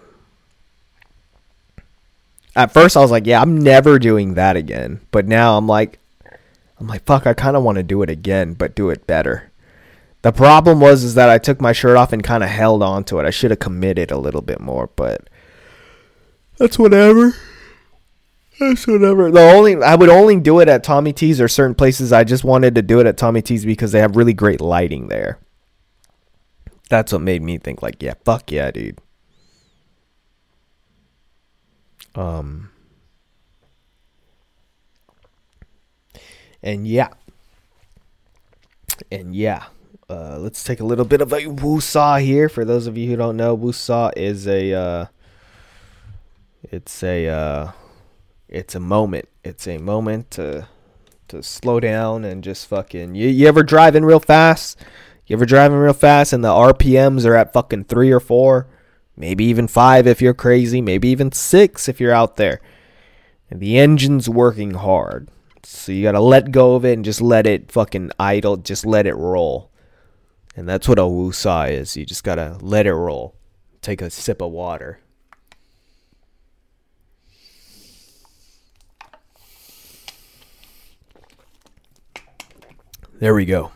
at 2.55 2.73
first, 2.73 2.97
I 2.97 3.01
was 3.01 3.11
like, 3.11 3.27
yeah, 3.27 3.41
I'm 3.41 3.59
never 3.59 3.99
doing 3.99 4.35
that 4.35 4.57
again. 4.57 5.01
But 5.11 5.27
now 5.27 5.57
I'm 5.59 5.67
like, 5.67 5.99
I'm 6.79 6.87
like, 6.87 7.05
fuck, 7.05 7.27
I 7.27 7.35
kind 7.35 7.57
of 7.57 7.63
want 7.63 7.77
to 7.77 7.83
do 7.83 8.03
it 8.03 8.11
again, 8.11 8.55
but 8.55 8.75
do 8.75 8.91
it 8.91 9.07
better. 9.07 9.51
The 10.23 10.33
problem 10.33 10.81
was 10.81 11.05
is 11.05 11.15
that 11.15 11.29
I 11.29 11.39
took 11.39 11.61
my 11.61 11.73
shirt 11.73 11.97
off 11.97 12.13
and 12.13 12.23
kind 12.23 12.43
of 12.43 12.51
held 12.51 12.83
on 12.83 13.05
to 13.05 13.19
it. 13.19 13.27
I 13.27 13.31
should 13.31 13.51
have 13.51 13.61
committed 13.61 14.11
a 14.11 14.19
little 14.19 14.43
bit 14.43 14.61
more, 14.61 14.89
but 14.97 15.29
that's 16.59 16.79
whatever. 16.79 17.35
That's 18.59 18.87
whatever. 18.87 19.31
The 19.31 19.41
only 19.41 19.83
I 19.83 19.95
would 19.95 20.09
only 20.09 20.41
do 20.41 20.61
it 20.61 20.69
at 20.69 20.83
Tommy 20.83 21.13
T's 21.13 21.41
or 21.41 21.49
certain 21.49 21.75
places. 21.75 22.13
I 22.13 22.25
just 22.25 22.45
wanted 22.45 22.75
to 22.77 22.83
do 22.83 23.01
it 23.01 23.07
at 23.07 23.17
Tommy 23.17 23.43
T's 23.43 23.65
because 23.65 23.93
they 23.93 24.01
have 24.01 24.17
really 24.17 24.33
great 24.33 24.61
lighting 24.61 25.09
there. 25.09 25.39
That's 26.89 27.13
what 27.13 27.21
made 27.21 27.43
me 27.43 27.59
think 27.59 27.83
like, 27.83 28.03
yeah, 28.03 28.15
fuck 28.25 28.51
yeah, 28.51 28.71
dude. 28.71 29.01
Um 32.15 32.71
And 36.63 36.87
yeah. 36.87 37.11
And 39.13 39.35
yeah. 39.35 39.67
Uh, 40.09 40.37
let's 40.39 40.65
take 40.65 40.81
a 40.81 40.85
little 40.85 41.05
bit 41.05 41.21
of 41.21 41.33
a 41.33 41.43
woosah 41.43 42.23
here. 42.23 42.49
For 42.49 42.65
those 42.65 42.87
of 42.87 42.97
you 42.97 43.09
who 43.09 43.17
don't 43.17 43.37
know, 43.37 43.57
woosah 43.57 44.13
is 44.17 44.47
a 44.47 44.73
uh, 44.73 45.07
it's 46.63 47.03
a 47.03 47.29
uh, 47.29 47.73
it's 48.49 48.75
a 48.75 48.81
moment. 48.81 49.29
It's 49.45 49.67
a 49.67 49.79
moment 49.79 50.31
to 50.33 50.69
to 51.29 51.43
slow 51.43 51.81
down 51.81 52.25
and 52.25 52.45
just 52.45 52.69
fucking 52.69 53.17
you, 53.17 53.29
you 53.29 53.49
ever 53.49 53.63
driving 53.63 54.05
real 54.05 54.21
fast? 54.21 54.79
You 55.27 55.35
ever 55.37 55.47
driving 55.47 55.79
real 55.79 55.93
fast 55.93 56.33
and 56.33 56.45
the 56.45 56.49
RPMs 56.49 57.27
are 57.27 57.35
at 57.35 57.53
fucking 57.53 57.85
three 57.85 58.13
or 58.13 58.21
four? 58.21 58.69
Maybe 59.17 59.45
even 59.47 59.67
five 59.67 60.07
if 60.07 60.23
you're 60.23 60.35
crazy, 60.35 60.81
maybe 60.81 61.09
even 61.09 61.33
six 61.33 61.89
if 61.89 62.01
you're 62.01 62.13
out 62.13 62.37
there. 62.37 62.61
And 63.51 63.61
the 63.61 63.79
engine's 63.79 64.29
working 64.29 64.75
hard. 64.75 65.29
So 65.65 65.91
you 65.91 66.03
gotta 66.05 66.21
let 66.21 66.53
go 66.53 66.77
of 66.77 66.85
it 66.85 66.93
and 66.93 67.05
just 67.05 67.21
let 67.21 67.47
it 67.47 67.73
fucking 67.73 68.13
idle, 68.21 68.57
just 68.57 68.87
let 68.87 69.07
it 69.07 69.15
roll. 69.15 69.71
And 70.55 70.69
that's 70.69 70.89
what 70.89 70.99
a 70.99 71.03
woosah 71.03 71.71
is. 71.73 71.97
You 71.97 72.07
just 72.07 72.23
gotta 72.23 72.59
let 72.61 72.87
it 72.87 72.95
roll. 72.95 73.35
Take 73.83 74.01
a 74.01 74.11
sip 74.11 74.41
of 74.41 74.53
water. 74.53 75.01
There 83.19 83.35
we 83.35 83.47
go. 83.47 83.73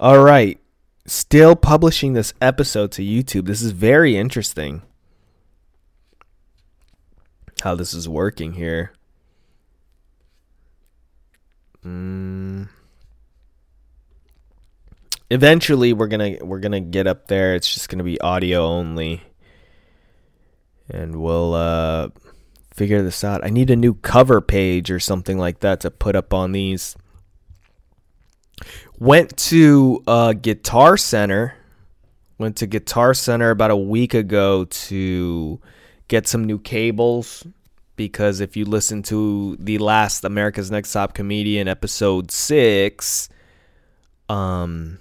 All 0.00 0.18
right. 0.18 0.58
Still 1.06 1.54
publishing 1.54 2.14
this 2.14 2.34
episode 2.40 2.90
to 2.92 3.02
YouTube. 3.02 3.46
This 3.46 3.62
is 3.62 3.70
very 3.70 4.16
interesting 4.16 4.82
how 7.62 7.76
this 7.76 7.94
is 7.94 8.08
working 8.08 8.54
here. 8.54 8.92
Mm. 11.84 12.68
Eventually, 15.30 15.92
we're 15.92 16.08
gonna 16.08 16.38
we're 16.40 16.58
gonna 16.58 16.80
get 16.80 17.06
up 17.06 17.28
there. 17.28 17.54
It's 17.54 17.72
just 17.72 17.88
gonna 17.88 18.02
be 18.02 18.20
audio 18.20 18.64
only, 18.64 19.22
and 20.90 21.22
we'll 21.22 21.54
uh, 21.54 22.08
figure 22.76 23.02
this 23.02 23.24
out. 23.24 23.44
I 23.44 23.48
need 23.48 23.70
a 23.70 23.76
new 23.76 23.94
cover 23.94 24.40
page 24.40 24.90
or 24.90 25.00
something 25.00 25.38
like 25.38 25.60
that 25.60 25.80
to 25.80 25.90
put 25.90 26.14
up 26.14 26.34
on 26.34 26.52
these. 26.52 26.94
Went 28.98 29.36
to 29.38 30.02
Guitar 30.42 30.96
Center. 30.96 31.54
Went 32.38 32.56
to 32.56 32.66
Guitar 32.66 33.14
Center 33.14 33.50
about 33.50 33.70
a 33.70 33.76
week 33.76 34.12
ago 34.12 34.66
to 34.66 35.58
get 36.08 36.28
some 36.28 36.44
new 36.44 36.58
cables 36.58 37.46
because 37.96 38.40
if 38.40 38.56
you 38.56 38.66
listen 38.66 39.02
to 39.04 39.56
the 39.58 39.78
last 39.78 40.22
America's 40.24 40.70
Next 40.70 40.92
Top 40.92 41.14
Comedian 41.14 41.66
episode 41.66 42.30
six, 42.30 43.30
um, 44.28 44.98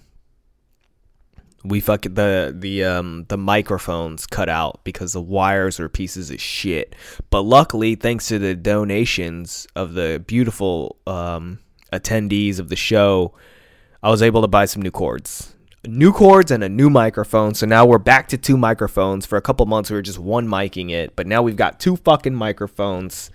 we 1.66 1.80
fuck 1.80 2.04
the 2.04 2.56
the 2.58 2.84
um 2.84 3.26
the 3.28 3.38
microphones 3.38 4.28
cut 4.28 4.50
out 4.50 4.84
because 4.84 5.14
the 5.14 5.22
wires 5.22 5.80
are 5.80 5.90
pieces 5.90 6.32
of 6.32 6.40
shit. 6.40 6.96
But 7.30 7.42
luckily, 7.42 7.96
thanks 7.96 8.28
to 8.28 8.40
the 8.40 8.56
donations 8.56 9.68
of 9.76 9.94
the 9.94 10.24
beautiful 10.26 10.98
um 11.08 11.60
attendees 11.92 12.60
of 12.60 12.70
the 12.70 12.76
show, 12.76 13.34
I 14.04 14.10
was 14.10 14.22
able 14.22 14.42
to 14.42 14.48
buy 14.48 14.66
some 14.66 14.82
new 14.82 14.92
cords 14.92 15.56
new 15.88 16.12
cords 16.12 16.52
and 16.52 16.64
a 16.64 16.70
new 16.70 16.90
microphone. 16.90 17.54
So 17.54 17.66
now 17.66 17.86
we're 17.86 17.98
back 17.98 18.28
to 18.30 18.38
two 18.38 18.58
microphones. 18.58 19.26
For 19.26 19.38
a 19.38 19.42
couple 19.42 19.66
months, 19.66 19.90
we 19.90 19.96
were 19.96 20.02
just 20.02 20.20
one 20.20 20.48
miking 20.48 20.92
it, 20.92 21.16
but 21.16 21.28
now 21.28 21.42
we've 21.42 21.56
got 21.56 21.80
two 21.80 21.96
fucking 21.96 22.36
microphones. 22.36 23.32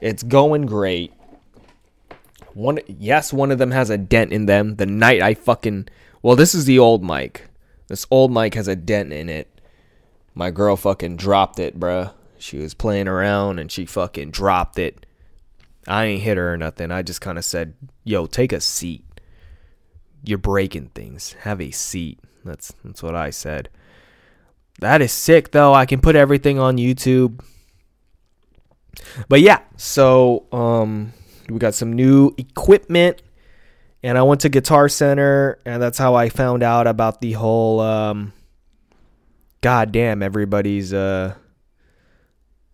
It's 0.00 0.22
going 0.22 0.66
great. 0.66 1.12
One, 2.54 2.80
yes, 2.86 3.32
one 3.32 3.50
of 3.50 3.58
them 3.58 3.70
has 3.70 3.90
a 3.90 3.98
dent 3.98 4.32
in 4.32 4.46
them. 4.46 4.76
The 4.76 4.86
night 4.86 5.22
I 5.22 5.34
fucking, 5.34 5.88
well, 6.22 6.36
this 6.36 6.54
is 6.54 6.64
the 6.64 6.78
old 6.78 7.04
mic. 7.04 7.46
This 7.90 8.06
old 8.10 8.32
mic 8.32 8.54
has 8.54 8.68
a 8.68 8.74
dent 8.74 9.12
in 9.12 9.28
it. 9.28 9.60
My 10.34 10.50
girl 10.50 10.76
fucking 10.76 11.16
dropped 11.16 11.58
it, 11.58 11.78
bruh. 11.78 12.14
She 12.38 12.56
was 12.56 12.72
playing 12.72 13.08
around 13.08 13.58
and 13.58 13.70
she 13.70 13.84
fucking 13.84 14.30
dropped 14.30 14.78
it. 14.78 15.04
I 15.86 16.06
ain't 16.06 16.22
hit 16.22 16.38
her 16.38 16.54
or 16.54 16.56
nothing. 16.56 16.90
I 16.90 17.02
just 17.02 17.20
kind 17.20 17.36
of 17.36 17.44
said, 17.44 17.74
yo, 18.04 18.24
take 18.24 18.54
a 18.54 18.60
seat 18.62 19.04
you're 20.22 20.38
breaking 20.38 20.90
things. 20.94 21.34
Have 21.40 21.60
a 21.60 21.70
seat. 21.70 22.18
That's 22.44 22.72
that's 22.84 23.02
what 23.02 23.14
I 23.14 23.30
said. 23.30 23.68
That 24.80 25.02
is 25.02 25.12
sick 25.12 25.52
though. 25.52 25.74
I 25.74 25.86
can 25.86 26.00
put 26.00 26.16
everything 26.16 26.58
on 26.58 26.76
YouTube. 26.76 27.40
But 29.28 29.40
yeah, 29.40 29.60
so 29.76 30.46
um 30.52 31.12
we 31.48 31.58
got 31.58 31.74
some 31.74 31.92
new 31.92 32.34
equipment 32.38 33.22
and 34.02 34.16
I 34.16 34.22
went 34.22 34.40
to 34.42 34.48
Guitar 34.48 34.88
Center 34.88 35.58
and 35.64 35.82
that's 35.82 35.98
how 35.98 36.14
I 36.14 36.28
found 36.28 36.62
out 36.62 36.86
about 36.86 37.20
the 37.20 37.32
whole 37.32 37.80
um 37.80 38.32
god 39.60 39.92
damn 39.92 40.22
everybody's 40.22 40.92
uh 40.92 41.34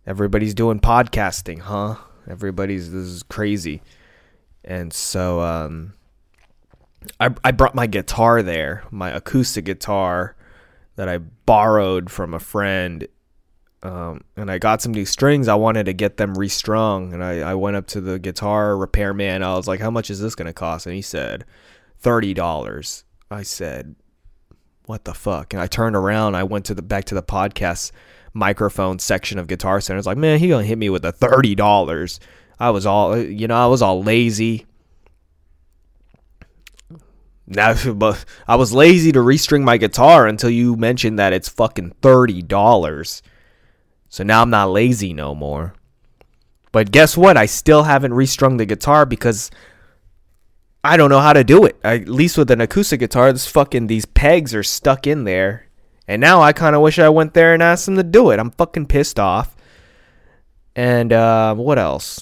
everybody's 0.07 0.55
doing 0.55 0.81
podcasting, 0.81 1.61
huh? 1.61 1.97
Everybody's 2.29 2.93
this 2.93 3.07
is 3.07 3.23
crazy. 3.23 3.83
And 4.65 4.93
so 4.93 5.41
um 5.41 5.95
I 7.21 7.35
I 7.45 7.51
brought 7.53 7.75
my 7.75 7.87
guitar 7.87 8.43
there, 8.43 8.85
my 8.91 9.11
acoustic 9.11 9.65
guitar 9.65 10.37
that 10.97 11.09
I 11.09 11.19
borrowed 11.19 12.11
from 12.11 12.35
a 12.35 12.39
friend. 12.39 13.07
Um, 13.83 14.23
and 14.37 14.51
I 14.51 14.59
got 14.59 14.83
some 14.83 14.93
new 14.93 15.05
strings. 15.05 15.49
I 15.49 15.55
wanted 15.55 15.87
to 15.87 15.93
get 15.93 16.17
them 16.17 16.35
restrung, 16.35 17.12
and 17.12 17.23
I, 17.23 17.41
I 17.41 17.55
went 17.55 17.77
up 17.77 17.87
to 17.89 18.01
the 18.01 18.19
guitar 18.19 18.77
repairman. 18.77 19.43
I 19.43 19.55
was 19.55 19.69
like, 19.69 19.81
"How 19.81 19.91
much 19.91 20.11
is 20.11 20.21
this 20.21 20.35
gonna 20.35 20.53
cost?" 20.53 20.87
And 20.87 20.95
he 20.95 21.03
said, 21.03 21.45
thirty 21.99 22.35
dollars." 22.35 23.05
I 23.31 23.43
said, 23.43 23.95
"What 24.87 25.05
the 25.05 25.15
fuck?" 25.15 25.53
And 25.53 25.62
I 25.62 25.67
turned 25.67 25.95
around. 25.95 26.35
I 26.35 26.45
went 26.45 26.65
to 26.67 26.75
the 26.75 26.83
back 26.83 27.05
to 27.07 27.15
the 27.15 27.23
podcast 27.23 27.93
microphone 28.33 28.99
section 28.99 29.39
of 29.39 29.47
Guitar 29.47 29.81
Center. 29.81 29.97
I 29.97 30.01
was 30.01 30.07
like, 30.07 30.19
"Man, 30.19 30.39
he 30.39 30.49
gonna 30.49 30.65
hit 30.65 30.79
me 30.79 30.91
with 30.91 31.05
a 31.05 31.12
thirty 31.12 31.55
dollars." 31.55 32.19
I 32.59 32.71
was 32.71 32.87
all, 32.87 33.19
you 33.19 33.47
know, 33.47 33.57
I 33.57 33.67
was 33.67 33.83
all 33.83 34.03
lazy. 34.03 34.67
Now, 37.47 37.75
but 37.93 38.25
I 38.49 38.57
was 38.57 38.73
lazy 38.73 39.12
to 39.12 39.21
restring 39.21 39.62
my 39.62 39.77
guitar 39.77 40.27
until 40.27 40.51
you 40.51 40.77
mentioned 40.77 41.19
that 41.19 41.33
it's 41.33 41.49
fucking 41.49 41.95
thirty 42.03 42.43
dollars. 42.43 43.23
So 44.09 44.25
now 44.25 44.42
I'm 44.42 44.51
not 44.51 44.71
lazy 44.71 45.12
no 45.12 45.35
more. 45.35 45.75
But 46.73 46.90
guess 46.90 47.16
what? 47.16 47.37
I 47.37 47.47
still 47.47 47.85
haven't 47.85 48.14
restrung 48.14 48.57
the 48.57 48.66
guitar 48.66 49.07
because 49.07 49.51
I 50.85 50.97
don't 50.97 51.11
know 51.11 51.21
how 51.21 51.33
to 51.33 51.42
do 51.42 51.64
it. 51.64 51.77
I, 51.83 51.97
at 51.97 52.09
least 52.09 52.38
with 52.38 52.51
an 52.51 52.61
acoustic 52.61 53.01
guitar, 53.01 53.33
this 53.33 53.47
fucking 53.47 53.87
these 53.87 54.05
pegs 54.05 54.55
are 54.55 54.62
stuck 54.62 55.07
in 55.07 55.25
there. 55.25 55.66
And 56.07 56.21
now 56.21 56.40
I 56.42 56.53
kind 56.53 56.77
of 56.77 56.83
wish 56.83 56.99
I 56.99 57.09
went 57.09 57.35
there 57.35 57.55
and 57.55 57.62
asked 57.62 57.87
them 57.87 57.97
to 57.97 58.03
do 58.03 58.31
it. 58.31 58.38
I'm 58.38 58.51
fucking 58.53 58.87
pissed 58.87 59.19
off. 59.19 59.57
And 60.77 61.12
uh, 61.12 61.55
what 61.55 61.79
else? 61.79 62.21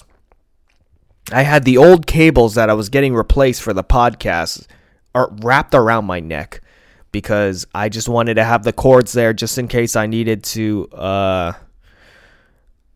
I 1.31 1.41
had 1.41 1.65
the 1.65 1.77
old 1.77 2.07
cables 2.07 2.55
that 2.55 2.69
I 2.69 2.73
was 2.73 2.89
getting 2.89 3.13
replaced 3.13 3.61
for 3.61 3.73
the 3.73 3.83
podcast 3.83 4.67
are 5.13 5.29
wrapped 5.41 5.75
around 5.75 6.05
my 6.05 6.19
neck 6.19 6.61
because 7.11 7.65
I 7.73 7.89
just 7.89 8.09
wanted 8.09 8.35
to 8.35 8.43
have 8.43 8.63
the 8.63 8.73
cords 8.73 9.13
there 9.13 9.33
just 9.33 9.57
in 9.57 9.67
case 9.67 9.95
I 9.95 10.07
needed 10.07 10.43
to 10.45 10.87
uh, 10.89 11.53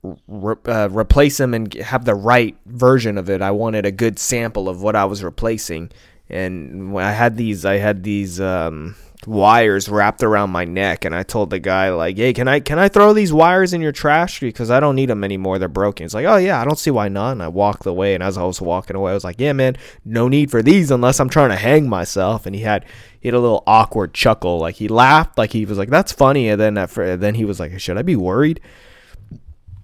re- 0.04 0.56
uh, 0.66 0.90
replace 0.92 1.38
them 1.38 1.54
and 1.54 1.74
have 1.76 2.06
the 2.06 2.16
right 2.16 2.56
version 2.66 3.18
of 3.18 3.30
it. 3.30 3.42
I 3.42 3.52
wanted 3.52 3.86
a 3.86 3.92
good 3.92 4.20
sample 4.20 4.70
of 4.70 4.82
what 4.82 4.96
I 4.96 5.06
was 5.06 5.24
replacing, 5.24 5.92
and 6.30 6.98
I 6.98 7.12
had 7.12 7.38
these, 7.38 7.66
I 7.66 7.78
had 7.78 8.04
these 8.04 8.40
um, 8.40 8.96
wires 9.28 9.90
wrapped 9.90 10.24
around 10.24 10.50
my 10.50 10.64
neck 10.64 11.04
and 11.04 11.14
I 11.14 11.24
told 11.24 11.50
the 11.50 11.60
guy 11.60 11.90
like, 11.90 12.18
"Hey, 12.18 12.34
can 12.34 12.48
I 12.48 12.60
can 12.60 12.80
I 12.80 12.88
throw 12.88 13.14
these 13.14 13.34
wires 13.34 13.74
in 13.74 13.82
your 13.82 13.92
trash 13.92 14.40
because 14.40 14.72
I 14.72 14.80
don't 14.80 14.96
need 14.96 15.10
them 15.10 15.24
anymore. 15.24 15.60
They're 15.60 15.68
broken." 15.68 16.06
It's 16.06 16.14
like, 16.14 16.26
"Oh 16.26 16.38
yeah, 16.38 16.62
I 16.62 16.66
don't 16.66 16.80
see 16.80 16.92
why 16.92 17.10
not." 17.10 17.34
And 17.34 17.44
I 17.44 17.50
walked 17.50 17.86
away 17.86 18.14
and 18.14 18.24
as 18.24 18.38
I 18.38 18.44
was 18.44 18.62
walking 18.62 18.96
away, 18.96 19.12
I 19.12 19.16
was 19.16 19.24
like, 19.24 19.40
"Yeah, 19.40 19.54
man, 19.54 19.76
no 20.06 20.28
need 20.28 20.50
for 20.52 20.62
these 20.62 20.92
unless 20.92 21.20
I'm 21.20 21.30
trying 21.30 21.50
to 21.50 21.58
hang 21.58 21.90
myself." 21.90 22.46
And 22.46 22.56
he 22.56 22.62
had 22.62 22.86
he 23.20 23.28
had 23.28 23.36
a 23.36 23.40
little 23.40 23.64
awkward 23.68 24.14
chuckle, 24.14 24.60
like 24.60 24.76
he 24.76 24.88
laughed, 24.88 25.38
like 25.38 25.52
he 25.52 25.66
was 25.66 25.78
like, 25.78 25.90
"That's 25.90 26.12
funny." 26.12 26.48
And 26.50 26.60
then 26.60 26.76
then 27.20 27.36
he 27.36 27.46
was 27.46 27.60
like, 27.60 27.78
"Should 27.80 27.98
I 27.98 28.04
be 28.04 28.16
worried?" 28.16 28.62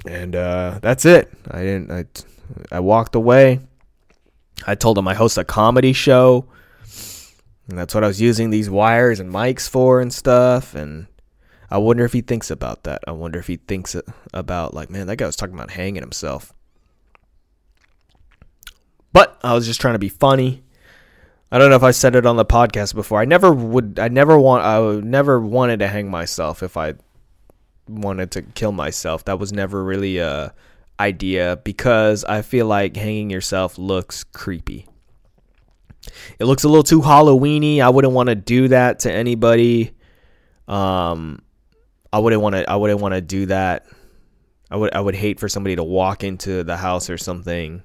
And 0.08 0.36
uh, 0.36 0.80
that's 0.82 1.06
it. 1.06 1.32
I 1.50 1.62
didn't. 1.62 1.91
I 1.91 2.06
I 2.72 2.80
walked 2.80 3.15
away. 3.15 3.60
I 4.68 4.76
told 4.76 4.98
him 4.98 5.08
I 5.08 5.13
host 5.13 5.38
a 5.38 5.44
comedy 5.44 5.94
show 5.94 6.46
and 7.68 7.78
that's 7.78 7.96
what 7.96 8.04
I 8.04 8.08
was 8.08 8.22
using 8.22 8.50
these 8.50 8.70
wires 8.70 9.20
and 9.20 9.32
mics 9.32 9.68
for 9.68 10.00
and 10.00 10.13
stuff. 10.13 10.76
And 10.76 11.08
I 11.70 11.80
wonder 11.80 12.06
if 12.06 12.13
he 12.13 12.22
thinks 12.22 12.52
about 12.52 12.84
that. 12.84 13.04
I 13.08 13.12
wonder 13.12 13.39
if 13.39 13.48
he 13.48 13.58
thinks 13.58 13.96
about, 14.34 14.74
like, 14.74 14.89
man, 14.89 15.08
that 15.08 15.15
guy 15.15 15.26
was 15.26 15.36
talking 15.36 15.56
about 15.56 15.72
hanging 15.72 16.04
himself. 16.04 16.54
But 19.13 19.39
I 19.44 19.54
was 19.54 19.65
just 19.65 19.82
trying 19.82 19.96
to 19.96 20.00
be 20.00 20.10
funny. 20.10 20.63
I 21.52 21.58
don't 21.58 21.70
know 21.70 21.76
if 21.76 21.84
I 21.84 21.91
said 21.91 22.15
it 22.15 22.26
on 22.26 22.36
the 22.36 22.46
podcast 22.46 22.94
before. 22.94 23.20
I 23.20 23.26
never 23.26 23.52
would. 23.52 23.98
I 23.98 24.10
never 24.10 24.38
want. 24.38 24.63
I 24.63 25.00
never 25.00 25.39
wanted 25.39 25.80
to 25.80 25.88
hang 25.88 26.10
myself 26.10 26.62
if 26.62 26.76
I 26.76 26.96
wanted 27.88 28.32
to 28.32 28.41
kill 28.41 28.71
myself. 28.71 29.26
That 29.26 29.39
was 29.39 29.54
never 29.54 29.84
really 29.84 30.17
a 30.17 30.54
idea 31.00 31.60
because 31.63 32.24
I 32.24 32.41
feel 32.41 32.65
like 32.67 32.95
hanging 32.95 33.30
yourself 33.30 33.78
looks 33.78 34.24
creepy. 34.24 34.88
It 36.39 36.45
looks 36.45 36.63
a 36.63 36.69
little 36.69 36.84
too 36.84 37.02
Halloweeny. 37.02 37.80
I 37.80 37.89
wouldn't 37.89 38.13
want 38.13 38.30
to 38.30 38.36
do 38.36 38.67
that 38.69 39.00
to 39.00 39.12
anybody. 39.12 39.91
Um, 40.67 41.41
I 42.13 42.19
wouldn't 42.19 42.41
want 42.41 42.56
to. 42.56 42.69
I 42.69 42.76
wouldn't 42.76 43.02
want 43.02 43.13
to 43.13 43.21
do 43.21 43.48
that. 43.48 43.86
I 44.69 44.78
would. 44.78 44.93
I 44.93 45.02
would 45.02 45.15
hate 45.15 45.39
for 45.39 45.50
somebody 45.50 45.76
to 45.76 45.84
walk 45.84 46.24
into 46.24 46.63
the 46.63 46.78
house 46.78 47.10
or 47.10 47.17
something 47.17 47.84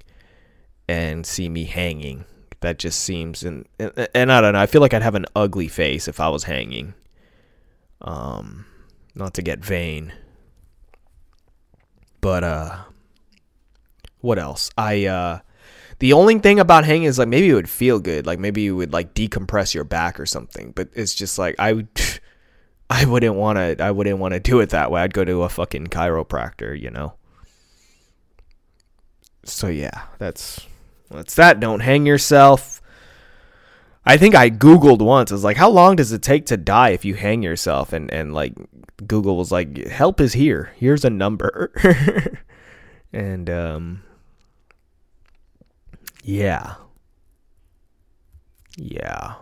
and 0.88 1.24
see 1.24 1.48
me 1.48 1.64
hanging. 1.64 2.24
That 2.60 2.78
just 2.78 3.00
seems 3.00 3.42
and 3.42 3.66
and, 3.78 4.30
I 4.30 4.40
don't 4.40 4.52
know. 4.52 4.60
I 4.60 4.66
feel 4.66 4.82
like 4.82 4.92
I'd 4.92 5.02
have 5.02 5.14
an 5.14 5.26
ugly 5.34 5.68
face 5.68 6.08
if 6.08 6.20
I 6.20 6.28
was 6.28 6.44
hanging. 6.44 6.94
Um, 8.02 8.66
not 9.14 9.34
to 9.34 9.42
get 9.42 9.64
vain, 9.64 10.12
but 12.20 12.44
uh, 12.44 12.76
what 14.20 14.38
else? 14.38 14.70
I 14.76 15.06
uh 15.06 15.40
the 15.98 16.14
only 16.14 16.38
thing 16.38 16.58
about 16.58 16.84
hanging 16.84 17.04
is 17.04 17.18
like 17.18 17.28
maybe 17.28 17.50
it 17.50 17.54
would 17.54 17.68
feel 17.68 18.00
good, 18.00 18.26
like 18.26 18.38
maybe 18.38 18.62
you 18.62 18.74
would 18.74 18.92
like 18.92 19.14
decompress 19.14 19.74
your 19.74 19.84
back 19.84 20.18
or 20.18 20.26
something. 20.26 20.72
But 20.72 20.88
it's 20.94 21.14
just 21.14 21.38
like 21.38 21.56
I 21.58 21.86
I 22.90 23.04
wouldn't 23.04 23.36
want 23.36 23.56
to. 23.56 23.84
I 23.84 23.92
wouldn't 23.92 24.18
want 24.18 24.34
to 24.34 24.40
do 24.40 24.58
it 24.60 24.70
that 24.70 24.90
way. 24.90 25.00
I'd 25.02 25.14
go 25.14 25.24
to 25.24 25.42
a 25.44 25.48
fucking 25.48 25.86
chiropractor, 25.88 26.78
you 26.78 26.90
know. 26.90 27.14
So 29.44 29.68
yeah, 29.68 30.06
that's 30.18 30.66
that's 31.10 31.36
that. 31.36 31.60
Don't 31.60 31.80
hang 31.80 32.04
yourself. 32.04 32.79
I 34.04 34.16
think 34.16 34.34
I 34.34 34.50
googled 34.50 35.02
once. 35.02 35.30
It's 35.30 35.44
like, 35.44 35.56
how 35.56 35.68
long 35.68 35.96
does 35.96 36.12
it 36.12 36.22
take 36.22 36.46
to 36.46 36.56
die 36.56 36.90
if 36.90 37.04
you 37.04 37.14
hang 37.14 37.42
yourself? 37.42 37.92
And 37.92 38.12
and 38.12 38.32
like 38.34 38.54
Google 39.06 39.36
was 39.36 39.52
like, 39.52 39.86
help 39.88 40.20
is 40.20 40.32
here. 40.32 40.72
Here's 40.76 41.04
a 41.04 41.10
number. 41.10 41.72
and 43.12 43.50
um 43.50 44.02
yeah. 46.22 46.74
Yeah. 48.76 49.34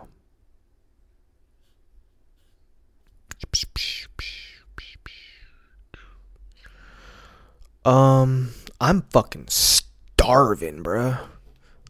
Um, 7.85 8.51
I'm 8.81 9.03
fucking 9.03 9.45
starving, 9.47 10.83
bruh. 10.83 11.19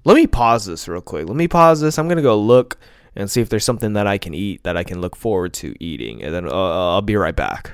Let 0.10 0.16
me 0.16 0.26
pause 0.26 0.66
this 0.66 0.88
real 0.88 1.02
quick. 1.02 1.28
Let 1.28 1.36
me 1.36 1.48
pause 1.48 1.82
this. 1.82 2.00
I'm 2.00 2.08
gonna 2.08 2.24
go 2.24 2.36
look 2.36 2.80
and 3.16 3.30
see 3.30 3.42
if 3.42 3.50
there's 3.50 3.64
something 3.64 3.94
that 3.94 4.08
I 4.08 4.18
can 4.18 4.34
eat 4.34 4.64
that 4.64 4.76
I 4.76 4.84
can 4.84 5.02
look 5.02 5.16
forward 5.16 5.54
to 5.54 5.76
eating, 5.80 6.24
and 6.24 6.34
then 6.34 6.48
uh, 6.48 6.94
I'll 6.94 7.04
be 7.04 7.16
right 7.16 7.36
back. 7.36 7.74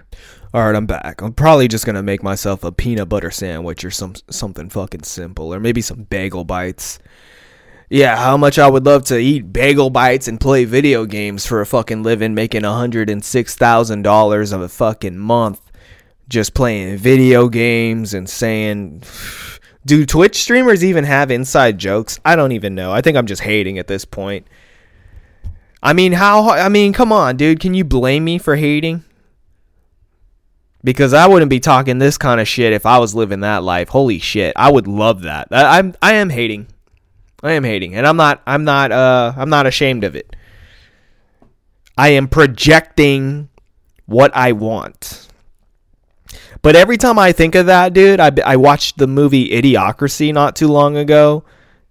All 0.53 0.65
right, 0.65 0.75
I'm 0.75 0.85
back. 0.85 1.21
I'm 1.21 1.31
probably 1.31 1.69
just 1.69 1.85
gonna 1.85 2.03
make 2.03 2.23
myself 2.23 2.65
a 2.65 2.73
peanut 2.73 3.07
butter 3.07 3.31
sandwich 3.31 3.85
or 3.85 3.89
some 3.89 4.15
something 4.29 4.67
fucking 4.67 5.03
simple, 5.03 5.53
or 5.53 5.61
maybe 5.61 5.79
some 5.79 6.03
bagel 6.03 6.43
bites. 6.43 6.99
Yeah, 7.89 8.17
how 8.17 8.35
much 8.35 8.59
I 8.59 8.67
would 8.67 8.85
love 8.85 9.05
to 9.05 9.17
eat 9.17 9.53
bagel 9.53 9.89
bites 9.89 10.27
and 10.27 10.37
play 10.37 10.65
video 10.65 11.05
games 11.05 11.45
for 11.45 11.61
a 11.61 11.65
fucking 11.65 12.03
living, 12.03 12.33
making 12.33 12.65
hundred 12.65 13.09
and 13.09 13.23
six 13.23 13.55
thousand 13.55 14.01
dollars 14.01 14.51
of 14.51 14.59
a 14.59 14.67
fucking 14.67 15.17
month, 15.17 15.61
just 16.27 16.53
playing 16.53 16.97
video 16.97 17.47
games 17.47 18.13
and 18.13 18.29
saying. 18.29 19.03
Do 19.85 20.05
Twitch 20.05 20.41
streamers 20.41 20.83
even 20.83 21.03
have 21.03 21.29
inside 21.29 21.77
jokes? 21.77 22.19
I 22.25 22.35
don't 22.35 22.53
even 22.53 22.73
know. 22.73 22.91
I 22.91 23.01
think 23.01 23.17
I'm 23.17 23.27
just 23.27 23.43
hating 23.43 23.77
at 23.77 23.87
this 23.87 24.03
point. 24.03 24.47
I 25.83 25.93
mean, 25.93 26.13
how? 26.13 26.49
I 26.49 26.69
mean, 26.69 26.93
come 26.93 27.11
on, 27.11 27.37
dude. 27.37 27.59
Can 27.59 27.73
you 27.75 27.83
blame 27.83 28.23
me 28.23 28.39
for 28.39 28.55
hating? 28.55 29.03
because 30.85 31.13
I 31.13 31.25
wouldn't 31.25 31.49
be 31.49 31.59
talking 31.59 31.97
this 31.97 32.17
kind 32.17 32.39
of 32.39 32.47
shit 32.47 32.71
if 32.71 32.85
I 32.85 32.99
was 32.99 33.15
living 33.15 33.39
that 33.39 33.63
life. 33.63 33.89
Holy 33.89 34.19
shit, 34.19 34.53
I 34.55 34.71
would 34.71 34.87
love 34.87 35.23
that. 35.23 35.47
I, 35.51 35.79
I'm 35.79 35.95
I 36.01 36.13
am 36.13 36.29
hating, 36.29 36.67
I 37.43 37.53
am 37.53 37.63
hating, 37.63 37.95
and 37.95 38.07
I'm 38.07 38.15
not 38.15 38.41
I'm 38.45 38.63
not 38.63 38.91
uh 38.91 39.33
I'm 39.35 39.49
not 39.49 39.65
ashamed 39.65 40.03
of 40.03 40.15
it. 40.15 40.35
I 41.97 42.09
am 42.09 42.27
projecting 42.27 43.49
what 44.05 44.31
I 44.35 44.51
want. 44.51 45.24
But 46.65 46.75
every 46.75 46.97
time 46.97 47.19
I 47.19 47.31
think 47.31 47.53
of 47.53 47.67
that, 47.67 47.93
dude, 47.93 48.19
I, 48.19 48.31
I 48.43 48.55
watched 48.55 48.97
the 48.97 49.05
movie 49.05 49.51
Idiocracy 49.51 50.33
not 50.33 50.55
too 50.55 50.67
long 50.67 50.97
ago. 50.97 51.43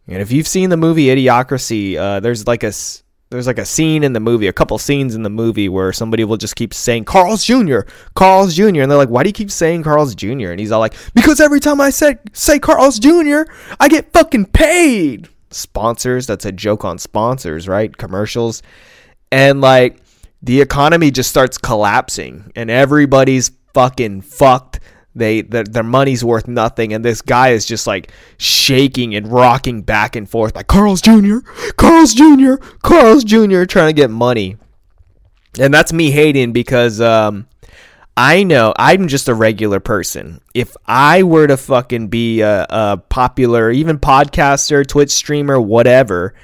And 0.09 0.21
if 0.21 0.33
you've 0.33 0.49
seen 0.49 0.69
the 0.69 0.77
movie 0.77 1.05
Idiocracy, 1.05 1.95
uh, 1.95 2.19
there's 2.19 2.49
like 2.49 2.65
a 2.65 2.73
there's 3.31 3.47
like 3.47 3.61
a 3.61 3.65
scene 3.65 4.03
in 4.03 4.15
the 4.15 4.19
movie, 4.19 4.49
a 4.49 4.53
couple 4.53 4.77
scenes 4.79 5.15
in 5.15 5.23
the 5.23 5.31
movie 5.31 5.69
where 5.69 5.93
somebody 5.93 6.25
will 6.25 6.39
just 6.39 6.57
keep 6.57 6.75
saying 6.75 7.05
Carl's 7.05 7.45
Jr., 7.45 7.83
Carl's 8.17 8.57
Jr., 8.57 8.81
and 8.81 8.91
they're 8.91 8.99
like, 8.99 9.11
"Why 9.11 9.23
do 9.23 9.29
you 9.29 9.33
keep 9.33 9.53
saying 9.53 9.85
Carl's 9.85 10.13
Jr.?" 10.13 10.51
And 10.51 10.59
he's 10.59 10.73
all 10.73 10.81
like, 10.81 10.97
"Because 11.15 11.41
every 11.41 11.61
time 11.61 11.81
I 11.81 11.91
say 11.91 12.17
say 12.33 12.59
Carl's 12.59 12.99
Jr., 12.99 13.43
I 13.79 13.87
get 13.87 14.13
fucking 14.13 14.47
paid." 14.47 15.29
Sponsors, 15.53 16.27
that's 16.27 16.47
a 16.47 16.51
joke 16.51 16.85
on 16.85 16.99
sponsors, 16.99 17.69
right? 17.69 17.97
Commercials, 17.97 18.61
and 19.31 19.61
like 19.61 20.01
the 20.43 20.61
economy 20.61 21.13
just 21.13 21.31
starts 21.31 21.59
collapsing, 21.59 22.51
and 22.57 22.73
everybody's 22.73 23.53
fucking 23.75 24.23
fucked. 24.23 24.81
They 25.15 25.43
their, 25.43 25.65
their 25.65 25.83
money's 25.85 26.25
worth 26.25 26.49
nothing, 26.49 26.93
and 26.93 27.05
this 27.05 27.23
guy 27.23 27.51
is 27.51 27.67
just 27.67 27.87
like 27.87 28.11
shaking 28.37 29.15
and 29.15 29.31
rocking 29.31 29.83
back 29.83 30.17
and 30.17 30.29
forth 30.29 30.57
like 30.57 30.67
Carl's 30.67 31.01
Jr., 31.01 31.39
Carl's 31.77 32.15
Jr., 32.15 32.55
Carl's 32.83 33.23
Jr. 33.23 33.65
trying 33.65 33.89
to 33.89 33.93
get 33.93 34.11
money, 34.11 34.57
and 35.59 35.73
that's 35.73 35.93
me 35.93 36.11
hating 36.11 36.53
because 36.53 37.01
um, 37.01 37.47
I 38.17 38.45
know 38.45 38.73
I'm 38.77 39.09
just 39.09 39.29
a 39.29 39.35
regular 39.35 39.79
person. 39.79 40.41
If 40.53 40.77
I 40.87 41.25
were 41.25 41.47
to 41.47 41.57
fucking 41.57 42.09
be 42.09 42.41
a, 42.41 42.67
a 42.69 42.97
popular, 42.97 43.71
even 43.71 43.99
podcaster, 43.99 44.87
Twitch 44.87 45.11
streamer, 45.11 45.61
whatever, 45.61 46.35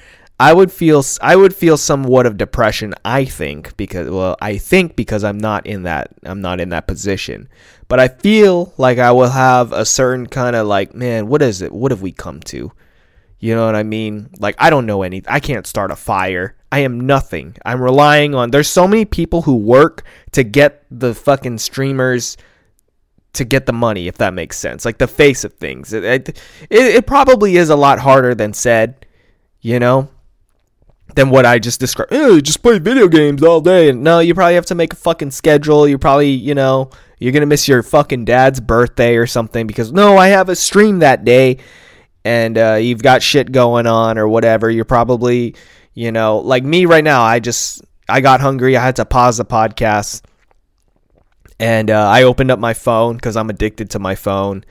I 0.41 0.55
would 0.55 0.73
feel 0.73 1.05
I 1.21 1.37
would 1.37 1.55
feel 1.55 1.77
somewhat 1.77 2.25
of 2.25 2.39
depression. 2.39 2.95
I 3.05 3.27
think 3.27 3.77
because 3.77 4.09
well, 4.09 4.39
I 4.41 4.57
think 4.57 4.97
because 4.97 5.23
I'm 5.23 5.37
not 5.37 5.67
in 5.67 5.83
that 5.83 6.13
I'm 6.25 6.41
not 6.41 6.61
in 6.61 6.71
that 6.71 6.87
position. 6.87 7.51
But 7.89 8.01
I 8.01 8.09
feel 8.09 8.73
like 8.79 8.97
I 8.97 9.13
will 9.13 9.29
have 9.29 9.73
a 9.73 9.85
certain 9.85 10.27
kind 10.27 10.57
of 10.57 10.67
like, 10.67 10.95
man, 10.95 11.27
what 11.27 11.43
is 11.43 11.61
it? 11.61 11.73
What 11.73 11.91
have 11.91 12.01
we 12.01 12.13
come 12.13 12.41
to? 12.41 12.73
You 13.39 13.55
know 13.55 13.67
what 13.67 13.77
I 13.77 13.83
mean? 13.83 14.31
Like 14.39 14.55
I 14.59 14.71
don't 14.71 14.87
know 14.87 15.03
any 15.03 15.23
I 15.29 15.41
can't 15.41 15.67
start 15.67 15.91
a 15.91 15.97
fire. 15.97 16.57
I 16.73 16.79
am 16.79 17.01
nothing. 17.01 17.57
I'm 17.67 17.83
relying 17.83 18.35
on 18.35 18.51
there's 18.51 18.71
so 18.71 18.89
many 18.89 19.05
people 19.05 19.43
who 19.43 19.57
work 19.57 20.05
to 20.33 20.43
get 20.43 20.87
the 20.91 21.15
fucking 21.15 21.59
streamers 21.59 22.39
to 23.35 23.45
get 23.45 23.67
the 23.67 23.75
money 23.75 24.09
if 24.09 24.17
that 24.17 24.33
makes 24.33 24.59
sense. 24.59 24.87
Like 24.87 24.97
the 24.97 25.07
face 25.07 25.45
of 25.45 25.53
things. 25.53 25.93
It 25.93 26.05
it, 26.05 26.29
it, 26.31 26.39
it 26.71 27.07
probably 27.07 27.59
is 27.59 27.69
a 27.69 27.77
lot 27.77 27.99
harder 27.99 28.35
than 28.35 28.55
said, 28.55 29.05
you 29.61 29.79
know? 29.79 30.09
Than 31.15 31.31
what 31.31 31.45
I 31.47 31.59
just 31.59 31.81
described. 31.81 32.13
Oh, 32.13 32.41
just 32.41 32.63
play 32.63 32.79
video 32.79 33.09
games 33.09 33.43
all 33.43 33.61
day. 33.61 33.89
And 33.89 34.03
no, 34.03 34.21
you 34.21 34.35
probably 34.35 34.55
have 34.55 34.67
to 34.67 34.75
make 34.75 34.93
a 34.93 34.97
fucking 34.97 35.33
schedule. 35.33 35.89
You 35.89 35.99
probably, 35.99 36.31
you 36.31 36.55
know, 36.55 36.91
you're 37.19 37.33
to 37.33 37.47
miss 37.47 37.69
your 37.69 37.83
fucking 37.83 38.25
dad's 38.25 38.61
birthday 38.61 39.17
or 39.17 39.27
something 39.27 39.67
because, 39.67 39.93
no, 39.93 40.17
I 40.17 40.29
have 40.29 40.49
a 40.49 40.57
stream 40.57 41.01
that 41.01 41.25
day 41.25 41.59
and 42.25 42.57
uh, 42.57 42.75
you've 42.75 43.03
got 43.03 43.23
shit 43.23 43.53
going 43.53 43.87
on 43.87 44.19
or 44.19 44.29
whatever. 44.29 44.71
You're 44.71 44.85
probably, 44.85 45.57
you 45.95 46.13
know, 46.13 46.39
like 46.39 46.65
me 46.65 46.87
right 46.87 47.05
now, 47.05 47.23
I 47.23 47.41
just, 47.41 47.83
I 48.09 48.21
got 48.21 48.41
hungry. 48.41 48.77
I 48.77 48.85
had 48.85 48.97
to 48.97 49.05
pause 49.05 49.39
the 49.39 49.45
podcast 49.45 50.23
and 51.59 51.91
uh, 51.91 52.09
I 52.09 52.23
opened 52.23 52.51
up 52.51 52.59
my 52.59 52.73
phone 52.73 53.17
because 53.17 53.37
I'm 53.37 53.51
addicted 53.51 53.91
to 53.91 53.99
my 53.99 54.15
phone 54.15 54.65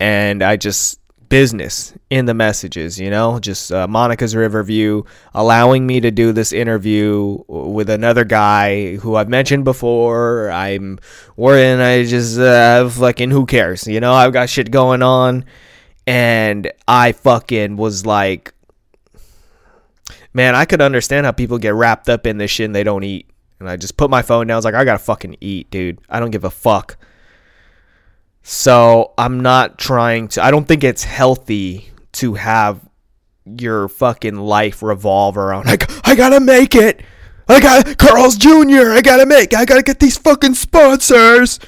and 0.00 0.42
I 0.42 0.56
just 0.56 0.98
business 1.28 1.92
in 2.10 2.26
the 2.26 2.34
messages, 2.34 2.98
you 2.98 3.10
know, 3.10 3.38
just 3.38 3.72
uh, 3.72 3.86
Monica's 3.86 4.34
Riverview 4.34 5.02
allowing 5.34 5.86
me 5.86 6.00
to 6.00 6.10
do 6.10 6.32
this 6.32 6.52
interview 6.52 7.38
with 7.48 7.90
another 7.90 8.24
guy 8.24 8.96
who 8.96 9.16
I've 9.16 9.28
mentioned 9.28 9.64
before. 9.64 10.50
I'm 10.50 10.98
worrying, 11.36 11.80
I 11.80 12.04
just 12.04 12.38
uh, 12.38 12.88
fucking 12.88 13.30
who 13.30 13.46
cares, 13.46 13.86
you 13.86 14.00
know, 14.00 14.12
I've 14.12 14.32
got 14.32 14.48
shit 14.48 14.70
going 14.70 15.02
on, 15.02 15.44
and 16.06 16.70
I 16.86 17.12
fucking 17.12 17.76
was 17.76 18.06
like, 18.06 18.54
man, 20.32 20.54
I 20.54 20.66
could 20.66 20.82
understand 20.82 21.26
how 21.26 21.32
people 21.32 21.58
get 21.58 21.74
wrapped 21.74 22.08
up 22.08 22.26
in 22.26 22.38
this 22.38 22.50
shit 22.50 22.66
and 22.66 22.74
they 22.74 22.84
don't 22.84 23.04
eat. 23.04 23.30
And 23.58 23.70
I 23.70 23.76
just 23.76 23.96
put 23.96 24.10
my 24.10 24.20
phone 24.20 24.46
down. 24.46 24.54
I 24.54 24.58
was 24.58 24.64
like, 24.66 24.74
I 24.74 24.84
gotta 24.84 24.98
fucking 24.98 25.38
eat, 25.40 25.70
dude. 25.70 25.98
I 26.10 26.20
don't 26.20 26.30
give 26.30 26.44
a 26.44 26.50
fuck. 26.50 26.98
So 28.48 29.12
I'm 29.18 29.40
not 29.40 29.76
trying 29.76 30.28
to, 30.28 30.44
I 30.44 30.52
don't 30.52 30.68
think 30.68 30.84
it's 30.84 31.02
healthy 31.02 31.90
to 32.12 32.34
have 32.34 32.80
your 33.44 33.88
fucking 33.88 34.36
life 34.36 34.84
revolve 34.84 35.36
around, 35.36 35.66
like, 35.66 35.90
I 36.06 36.14
gotta 36.14 36.38
make 36.38 36.76
it. 36.76 37.02
I 37.48 37.58
got 37.58 37.98
Carl's 37.98 38.36
Jr. 38.36 38.92
I 38.92 39.00
gotta 39.02 39.26
make, 39.26 39.52
I 39.52 39.64
gotta 39.64 39.82
get 39.82 39.98
these 39.98 40.16
fucking 40.16 40.54
sponsors. 40.54 41.58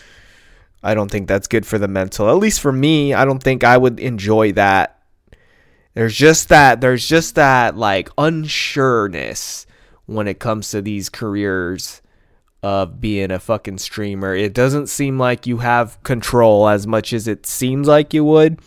I 0.81 0.95
don't 0.95 1.11
think 1.11 1.27
that's 1.27 1.49
good 1.49 1.67
for 1.67 1.79
the 1.79 1.88
mental. 1.88 2.31
At 2.31 2.37
least 2.37 2.61
for 2.61 2.71
me, 2.71 3.12
I 3.12 3.25
don't 3.25 3.43
think 3.43 3.64
I 3.64 3.77
would 3.77 3.99
enjoy 3.99 4.53
that. 4.53 5.03
There's 5.95 6.14
just 6.14 6.49
that, 6.51 6.81
there's 6.81 7.09
just 7.09 7.35
that 7.35 7.77
like 7.77 8.09
unsureness 8.11 9.67
when 10.07 10.29
it 10.29 10.38
comes 10.38 10.71
to 10.71 10.81
these 10.81 11.09
careers 11.09 12.03
of 12.62 13.01
being 13.01 13.31
a 13.31 13.38
fucking 13.38 13.79
streamer. 13.79 14.35
It 14.35 14.53
doesn't 14.53 14.88
seem 14.88 15.18
like 15.18 15.47
you 15.47 15.59
have 15.59 16.03
control 16.03 16.68
as 16.68 16.87
much 16.87 17.12
as 17.12 17.29
it 17.29 17.47
seems 17.47 17.87
like 17.87 18.12
you 18.12 18.25
would. 18.25 18.61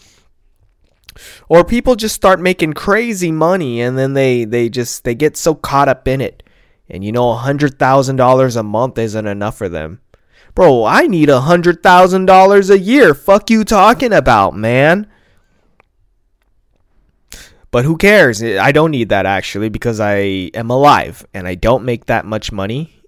Or 1.49 1.65
people 1.65 1.95
just 1.95 2.15
start 2.15 2.39
making 2.39 2.73
crazy 2.73 3.31
money 3.31 3.81
and 3.81 3.97
then 3.97 4.13
they 4.13 4.45
they 4.45 4.69
just 4.69 5.03
they 5.03 5.13
get 5.13 5.35
so 5.35 5.53
caught 5.53 5.89
up 5.89 6.07
in 6.07 6.21
it. 6.21 6.41
And 6.89 7.03
you 7.03 7.11
know, 7.11 7.31
a 7.31 7.35
hundred 7.35 7.77
thousand 7.77 8.15
dollars 8.15 8.55
a 8.55 8.63
month 8.63 8.97
isn't 8.97 9.27
enough 9.27 9.57
for 9.57 9.67
them. 9.67 9.99
Bro, 10.55 10.85
I 10.85 11.07
need 11.07 11.29
a 11.29 11.41
hundred 11.41 11.83
thousand 11.83 12.25
dollars 12.25 12.69
a 12.69 12.79
year. 12.79 13.13
Fuck 13.13 13.49
you 13.49 13.65
talking 13.65 14.13
about, 14.13 14.55
man. 14.55 15.07
But 17.71 17.85
who 17.85 17.97
cares? 17.97 18.41
I 18.43 18.71
don't 18.71 18.91
need 18.91 19.09
that 19.09 19.25
actually 19.25 19.69
because 19.69 19.99
I 19.99 20.15
am 20.53 20.69
alive 20.69 21.25
and 21.33 21.47
I 21.47 21.55
don't 21.55 21.85
make 21.85 22.05
that 22.05 22.25
much 22.25 22.51
money 22.51 23.00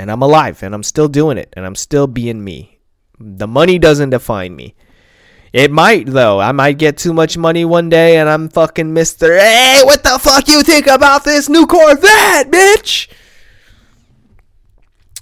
and 0.00 0.10
I'm 0.10 0.22
alive 0.22 0.62
and 0.62 0.74
I'm 0.74 0.82
still 0.82 1.08
doing 1.08 1.36
it 1.36 1.52
and 1.52 1.66
I'm 1.66 1.74
still 1.74 2.06
being 2.06 2.42
me. 2.42 2.80
The 3.18 3.46
money 3.46 3.78
doesn't 3.78 4.10
define 4.10 4.56
me. 4.56 4.74
It 5.52 5.70
might 5.70 6.06
though. 6.06 6.40
I 6.40 6.52
might 6.52 6.78
get 6.78 6.96
too 6.96 7.12
much 7.12 7.36
money 7.36 7.66
one 7.66 7.90
day 7.90 8.16
and 8.16 8.26
I'm 8.26 8.48
fucking 8.48 8.94
Mr. 8.94 9.38
Hey, 9.38 9.80
what 9.84 10.02
the 10.02 10.18
fuck 10.18 10.48
you 10.48 10.62
think 10.62 10.86
about 10.86 11.24
this 11.24 11.50
new 11.50 11.66
Corvette, 11.66 12.50
bitch? 12.50 13.08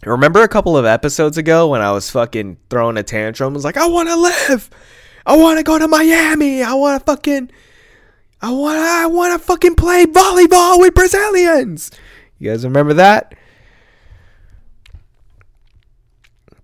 Remember 0.05 0.43
a 0.43 0.49
couple 0.49 0.77
of 0.77 0.85
episodes 0.85 1.39
ago 1.39 1.69
when 1.69 1.81
I 1.81 1.91
was 1.91 2.09
fucking 2.11 2.59
throwing 2.71 2.97
a 2.97 3.03
tantrum? 3.03 3.55
I 3.55 3.57
was 3.57 3.65
like, 3.65 3.77
I 3.77 3.87
want 3.89 4.09
to 4.09 4.17
live. 4.17 4.71
I 5.27 5.37
want 5.37 5.59
to 5.59 5.65
go 5.65 5.77
to 5.77 5.89
Miami. 5.89 6.63
I 6.63 6.75
want 6.75 7.01
to 7.01 7.05
fucking 7.05 7.51
I 8.41 8.53
want 8.53 8.79
I 8.79 9.07
want 9.07 9.41
to 9.41 9.45
fucking 9.45 9.75
play 9.75 10.07
volleyball 10.07 10.79
with 10.79 10.95
Brazilians. 10.95 11.91
You 12.39 12.53
guys 12.53 12.65
remember 12.65 12.95
that? 12.95 13.35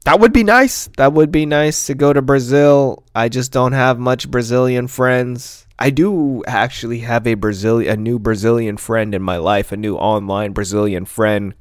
That 0.05 0.21
would 0.21 0.33
be 0.33 0.45
nice. 0.45 0.89
That 0.97 1.13
would 1.13 1.33
be 1.33 1.47
nice 1.47 1.87
to 1.87 1.95
go 1.95 2.13
to 2.13 2.23
Brazil. 2.23 3.05
I 3.15 3.29
just 3.29 3.53
don't 3.53 3.73
have 3.73 3.99
much 3.99 4.31
Brazilian 4.31 4.87
friends. 4.87 5.67
I 5.79 5.91
do 5.91 6.45
actually 6.47 7.01
have 7.01 7.27
a 7.27 7.35
Brazil 7.35 7.79
a 7.79 7.97
new 7.97 8.19
Brazilian 8.19 8.77
friend 8.77 9.15
in 9.15 9.23
my 9.23 9.39
life, 9.39 9.73
a 9.73 9.77
new 9.77 9.97
online 9.97 10.53
Brazilian 10.53 11.05
friend. 11.05 11.55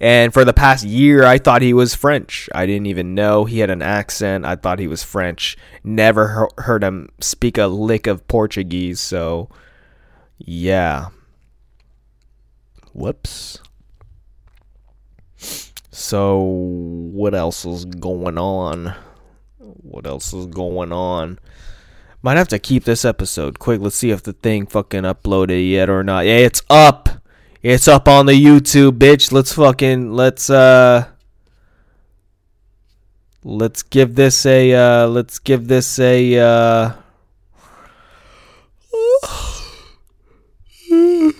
And 0.00 0.32
for 0.32 0.46
the 0.46 0.54
past 0.54 0.84
year, 0.84 1.24
I 1.24 1.36
thought 1.36 1.60
he 1.60 1.74
was 1.74 1.94
French. 1.94 2.48
I 2.54 2.64
didn't 2.64 2.86
even 2.86 3.14
know 3.14 3.44
he 3.44 3.58
had 3.58 3.68
an 3.68 3.82
accent. 3.82 4.46
I 4.46 4.56
thought 4.56 4.78
he 4.78 4.88
was 4.88 5.02
French. 5.02 5.58
Never 5.84 6.48
heard 6.56 6.82
him 6.82 7.10
speak 7.20 7.58
a 7.58 7.66
lick 7.66 8.06
of 8.06 8.26
Portuguese. 8.26 8.98
So, 9.00 9.50
yeah. 10.38 11.08
Whoops. 12.94 13.58
So, 15.92 16.40
what 16.40 17.34
else 17.34 17.64
is 17.64 17.84
going 17.84 18.38
on? 18.38 18.94
What 19.58 20.06
else 20.06 20.32
is 20.32 20.46
going 20.46 20.92
on? 20.92 21.40
Might 22.22 22.36
have 22.36 22.48
to 22.48 22.60
keep 22.60 22.84
this 22.84 23.04
episode 23.04 23.58
quick. 23.58 23.80
Let's 23.80 23.96
see 23.96 24.10
if 24.10 24.22
the 24.22 24.34
thing 24.34 24.66
fucking 24.66 25.02
uploaded 25.02 25.68
yet 25.68 25.90
or 25.90 26.04
not. 26.04 26.26
Yeah, 26.26 26.36
it's 26.36 26.62
up. 26.70 27.08
It's 27.62 27.88
up 27.88 28.06
on 28.06 28.26
the 28.26 28.32
YouTube, 28.32 28.98
bitch. 28.98 29.32
Let's 29.32 29.52
fucking 29.52 30.12
let's 30.12 30.48
uh 30.48 31.08
let's 33.42 33.82
give 33.82 34.14
this 34.14 34.46
a 34.46 34.74
uh 34.74 35.08
let's 35.08 35.38
give 35.38 35.66
this 35.66 35.98
a 35.98 36.38
uh 36.38 36.92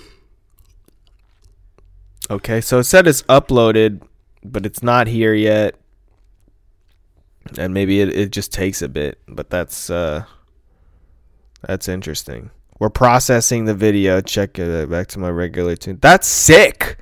Okay, 2.31 2.61
so 2.61 2.81
it 2.81 2.85
said 2.85 3.07
it's 3.07 3.23
uploaded 3.23 4.03
but 4.45 4.67
it's 4.67 4.83
not 4.83 5.07
here 5.07 5.35
yet. 5.35 5.77
And 7.59 7.75
maybe 7.75 8.01
it, 8.01 8.15
it 8.15 8.31
just 8.31 8.53
takes 8.53 8.83
a 8.83 8.89
bit, 8.89 9.19
but 9.27 9.51
that's 9.51 9.91
uh 9.91 10.25
that's 11.63 11.89
interesting. 11.89 12.51
We're 12.79 12.91
processing 12.91 13.67
the 13.67 13.75
video. 13.75 14.21
Check 14.21 14.59
it 14.59 14.91
back 14.91 15.09
to 15.09 15.19
my 15.19 15.29
regular 15.29 15.77
tune. 15.77 15.99
That's 16.01 16.27
sick. 16.27 16.97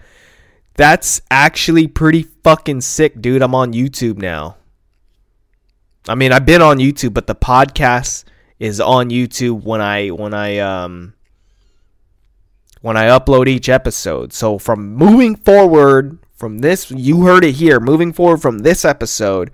That's 0.74 1.20
actually 1.30 1.86
pretty 1.86 2.22
fucking 2.22 2.80
sick, 2.80 3.20
dude. 3.20 3.42
I'm 3.42 3.54
on 3.54 3.72
YouTube 3.72 4.18
now. 4.18 4.56
I 6.08 6.14
mean, 6.14 6.32
I've 6.32 6.46
been 6.46 6.62
on 6.62 6.78
YouTube, 6.78 7.14
but 7.14 7.26
the 7.26 7.34
podcast 7.34 8.24
is 8.58 8.80
on 8.80 9.10
YouTube 9.10 9.62
when 9.62 9.80
I 9.80 10.08
when 10.08 10.34
I 10.34 10.58
um 10.58 11.14
when 12.80 12.96
I 12.96 13.06
upload 13.06 13.48
each 13.48 13.68
episode. 13.68 14.32
So 14.32 14.58
from 14.58 14.94
moving 14.94 15.36
forward 15.36 16.18
from 16.38 16.60
this, 16.60 16.90
you 16.90 17.24
heard 17.24 17.44
it 17.44 17.56
here. 17.56 17.80
Moving 17.80 18.12
forward 18.12 18.40
from 18.40 18.60
this 18.60 18.84
episode, 18.84 19.50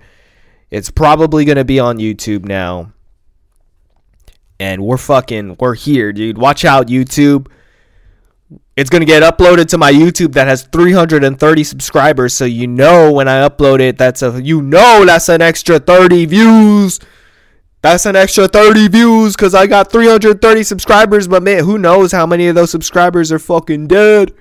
it's 0.69 0.91
probably 0.91 1.43
going 1.43 1.57
to 1.57 1.65
be 1.65 1.79
on 1.79 1.97
YouTube 1.97 2.45
now. 2.45 2.93
And 4.59 4.83
we're 4.85 4.97
fucking, 4.97 5.57
we're 5.59 5.73
here, 5.75 6.13
dude. 6.13 6.37
Watch 6.37 6.63
out, 6.63 6.87
YouTube. 6.87 7.47
it's 8.77 8.89
going 8.89 9.01
to 9.01 9.05
get 9.05 9.23
uploaded 9.23 9.67
to 9.69 9.77
my 9.77 9.91
YouTube 9.91 10.33
that 10.33 10.47
has 10.47 10.63
330 10.63 11.63
subscribers. 11.63 12.35
So 12.35 12.45
you 12.45 12.67
know 12.67 13.11
when 13.11 13.27
I 13.27 13.47
upload 13.47 13.79
it, 13.79 13.97
that's 13.97 14.21
a 14.21 14.41
you 14.41 14.61
know 14.61 15.05
that's 15.05 15.29
an 15.29 15.41
extra 15.41 15.79
30 15.79 16.25
views. 16.25 16.99
That's 17.81 18.05
an 18.05 18.15
extra 18.15 18.47
30 18.47 18.87
views 18.89 19.35
because 19.35 19.53
I 19.53 19.67
got 19.67 19.91
330 19.91 20.63
subscribers. 20.63 21.27
But 21.27 21.43
man, 21.43 21.63
who 21.63 21.77
knows 21.77 22.11
how 22.11 22.25
many 22.25 22.47
of 22.47 22.55
those 22.55 22.71
subscribers 22.71 23.31
are 23.31 23.39
fucking 23.39 23.87
dead? 23.87 24.33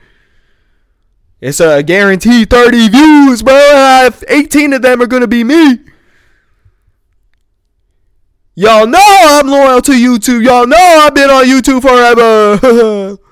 It's 1.45 1.61
a 1.61 1.83
guaranteed 1.83 2.49
30 2.49 2.89
views, 2.89 3.43
bro. 3.43 4.09
18 4.29 4.73
of 4.73 4.81
them 4.81 5.03
are 5.03 5.07
gonna 5.07 5.27
be 5.27 5.45
me. 5.45 5.79
Y'all 8.55 8.87
know 8.87 8.99
I'm 9.03 9.47
loyal 9.47 9.83
to 9.83 9.93
YouTube. 9.93 10.43
Y'all 10.43 10.67
know 10.67 10.79
I've 10.79 11.15
been 11.15 11.29
on 11.29 11.45
YouTube 11.45 11.83
forever. 11.83 13.19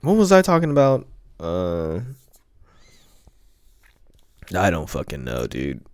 what 0.00 0.16
was 0.16 0.32
I 0.32 0.40
talking 0.40 0.70
about? 0.70 1.06
Uh 1.38 2.00
I 4.56 4.70
don't 4.70 4.88
fucking 4.88 5.22
know, 5.22 5.46
dude. 5.46 5.84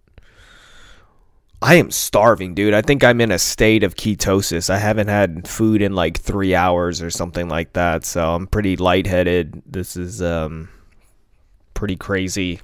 I 1.62 1.76
am 1.76 1.92
starving, 1.92 2.54
dude. 2.54 2.74
I 2.74 2.82
think 2.82 3.04
I'm 3.04 3.20
in 3.20 3.30
a 3.30 3.38
state 3.38 3.84
of 3.84 3.94
ketosis. 3.94 4.68
I 4.68 4.78
haven't 4.78 5.08
had 5.08 5.46
food 5.46 5.80
in 5.80 5.94
like 5.94 6.18
three 6.18 6.54
hours 6.56 7.00
or 7.00 7.10
something 7.10 7.48
like 7.48 7.74
that, 7.74 8.04
so 8.04 8.34
I'm 8.34 8.48
pretty 8.48 8.76
lightheaded. 8.76 9.62
This 9.64 9.96
is 9.96 10.20
um 10.20 10.68
pretty 11.74 11.96
crazy. 11.96 12.60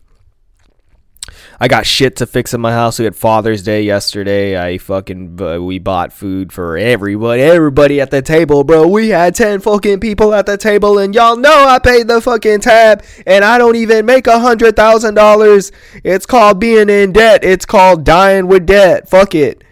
I 1.61 1.69
got 1.69 1.87
shit 1.87 2.17
to 2.17 2.27
fix 2.27 2.55
in 2.55 2.61
my 2.61 2.73
house. 2.73 2.99
We 2.99 3.05
had 3.05 3.17
Father's 3.17 3.63
Day 3.63 3.83
yesterday. 3.83 4.59
I 4.59 4.79
fucking 4.79 5.41
uh, 5.41 5.59
we 5.61 5.79
bought 5.79 6.13
food 6.13 6.53
for 6.53 6.77
everybody, 6.77 7.43
everybody 7.43 8.01
at 8.01 8.11
the 8.11 8.23
table, 8.23 8.65
bro. 8.65 8.87
We 8.87 9.09
had 9.09 9.35
ten 9.35 9.61
fucking 9.61 10.01
people 10.01 10.35
at 10.35 10.47
the 10.47 10.57
table, 10.57 10.99
and 10.99 11.15
y'all 11.15 11.37
know 11.37 11.67
I 11.67 11.79
paid 11.79 12.09
the 12.09 12.21
fucking 12.21 12.61
tab, 12.61 13.05
and 13.27 13.45
I 13.45 13.59
don't 13.59 13.77
even 13.77 14.07
make 14.07 14.27
a 14.27 14.39
hundred 14.39 14.77
thousand 14.77 15.15
dollars. 15.15 15.73
It's 16.05 16.27
called 16.27 16.59
being 16.61 16.89
in 16.91 17.13
debt. 17.13 17.45
It's 17.45 17.67
called 17.67 18.05
dying 18.05 18.47
with 18.47 18.67
debt. 18.67 19.09
Fuck 19.09 19.35
it. 19.35 19.65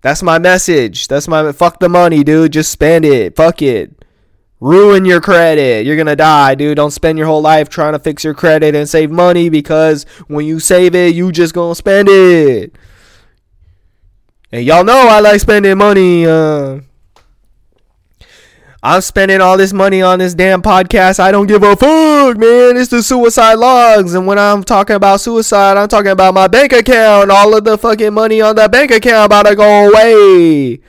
That's 0.00 0.22
my 0.22 0.38
message. 0.38 1.08
That's 1.08 1.28
my 1.28 1.52
fuck 1.52 1.80
the 1.80 1.88
money, 1.88 2.22
dude. 2.22 2.52
Just 2.52 2.70
spend 2.70 3.04
it. 3.04 3.36
Fuck 3.36 3.62
it 3.62 3.97
ruin 4.60 5.04
your 5.04 5.20
credit. 5.20 5.86
You're 5.86 5.96
gonna 5.96 6.16
die, 6.16 6.54
dude. 6.54 6.76
Don't 6.76 6.90
spend 6.90 7.18
your 7.18 7.26
whole 7.26 7.42
life 7.42 7.68
trying 7.68 7.92
to 7.92 7.98
fix 7.98 8.24
your 8.24 8.34
credit 8.34 8.74
and 8.74 8.88
save 8.88 9.10
money 9.10 9.48
because 9.48 10.04
when 10.26 10.46
you 10.46 10.60
save 10.60 10.94
it, 10.94 11.14
you 11.14 11.32
just 11.32 11.54
gonna 11.54 11.74
spend 11.74 12.08
it. 12.08 12.74
And 14.50 14.64
y'all 14.64 14.84
know 14.84 15.08
I 15.08 15.20
like 15.20 15.40
spending 15.40 15.76
money. 15.76 16.26
Uh, 16.26 16.80
I'm 18.82 19.00
spending 19.00 19.40
all 19.40 19.56
this 19.56 19.72
money 19.72 20.02
on 20.02 20.20
this 20.20 20.34
damn 20.34 20.62
podcast. 20.62 21.20
I 21.20 21.32
don't 21.32 21.46
give 21.46 21.62
a 21.62 21.76
fuck, 21.76 22.38
man. 22.38 22.76
It's 22.76 22.88
the 22.88 23.02
suicide 23.02 23.54
logs. 23.54 24.14
And 24.14 24.26
when 24.26 24.38
I'm 24.38 24.62
talking 24.62 24.96
about 24.96 25.20
suicide, 25.20 25.76
I'm 25.76 25.88
talking 25.88 26.12
about 26.12 26.32
my 26.32 26.46
bank 26.46 26.72
account. 26.72 27.30
All 27.30 27.54
of 27.54 27.64
the 27.64 27.76
fucking 27.76 28.14
money 28.14 28.40
on 28.40 28.56
that 28.56 28.72
bank 28.72 28.90
account 28.90 29.26
about 29.26 29.46
to 29.46 29.56
go 29.56 29.88
away 29.88 30.80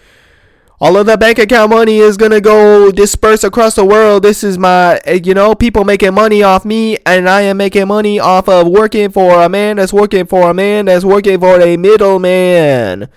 all 0.81 0.95
of 0.95 1.05
the 1.05 1.17
bank 1.17 1.39
account 1.39 1.71
money 1.71 1.97
is 1.97 2.15
gonna 2.15 2.39
go 2.39 2.89
disperse 2.91 3.43
across 3.43 3.75
the 3.75 3.83
world. 3.83 4.23
This 4.23 4.43
is 4.43 4.57
my, 4.57 5.01
you 5.05 5.33
know, 5.33 5.53
people 5.53 5.83
making 5.83 6.13
money 6.13 6.41
off 6.41 6.63
me, 6.63 6.97
and 7.05 7.27
I 7.27 7.41
am 7.41 7.57
making 7.57 7.87
money 7.89 8.17
off 8.19 8.47
of 8.47 8.67
working 8.67 9.11
for 9.11 9.41
a 9.41 9.49
man 9.49 9.75
that's 9.75 9.91
working 9.91 10.25
for 10.25 10.49
a 10.49 10.53
man 10.53 10.85
that's 10.85 11.03
working 11.03 11.39
for 11.39 11.59
a 11.59 11.75
middleman. 11.75 13.09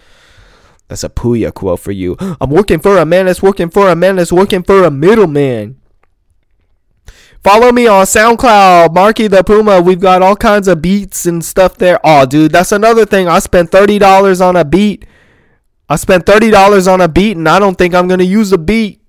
That's 0.89 1.05
a 1.05 1.09
Pouya 1.09 1.55
quote 1.55 1.79
for 1.79 1.93
you. 1.93 2.17
I'm 2.41 2.51
working 2.51 2.81
for 2.81 2.99
a 2.99 3.07
man 3.07 3.27
that's 3.27 3.43
working 3.43 3.71
for 3.71 3.89
a 3.89 3.95
man 3.95 4.17
that's 4.17 4.33
working 4.33 4.65
for 4.65 4.83
a 4.85 4.91
middleman. 4.91 5.79
Follow 7.45 7.73
me 7.73 7.87
on 7.87 8.07
SoundCloud, 8.07 8.93
Marky 8.93 9.27
the 9.27 9.43
Puma. 9.43 9.81
We've 9.81 9.99
got 9.99 10.23
all 10.23 10.37
kinds 10.37 10.69
of 10.69 10.83
beats 10.83 11.27
and 11.27 11.45
stuff 11.45 11.77
there. 11.77 11.99
Oh, 12.05 12.27
dude, 12.27 12.53
that's 12.53 12.73
another 12.73 13.07
thing. 13.07 13.29
I 13.29 13.39
spent 13.39 13.71
$30 13.71 14.45
on 14.45 14.55
a 14.57 14.65
beat 14.65 15.07
I 15.89 15.97
spent 15.97 16.25
$30 16.25 16.93
on 16.93 17.01
a 17.01 17.09
beat 17.09 17.37
and 17.37 17.49
I 17.49 17.59
don't 17.59 17.77
think 17.77 17.95
I'm 17.95 18.09
going 18.09 18.21
to 18.21 18.25
use 18.25 18.51
the 18.51 18.59
beat 18.59 19.03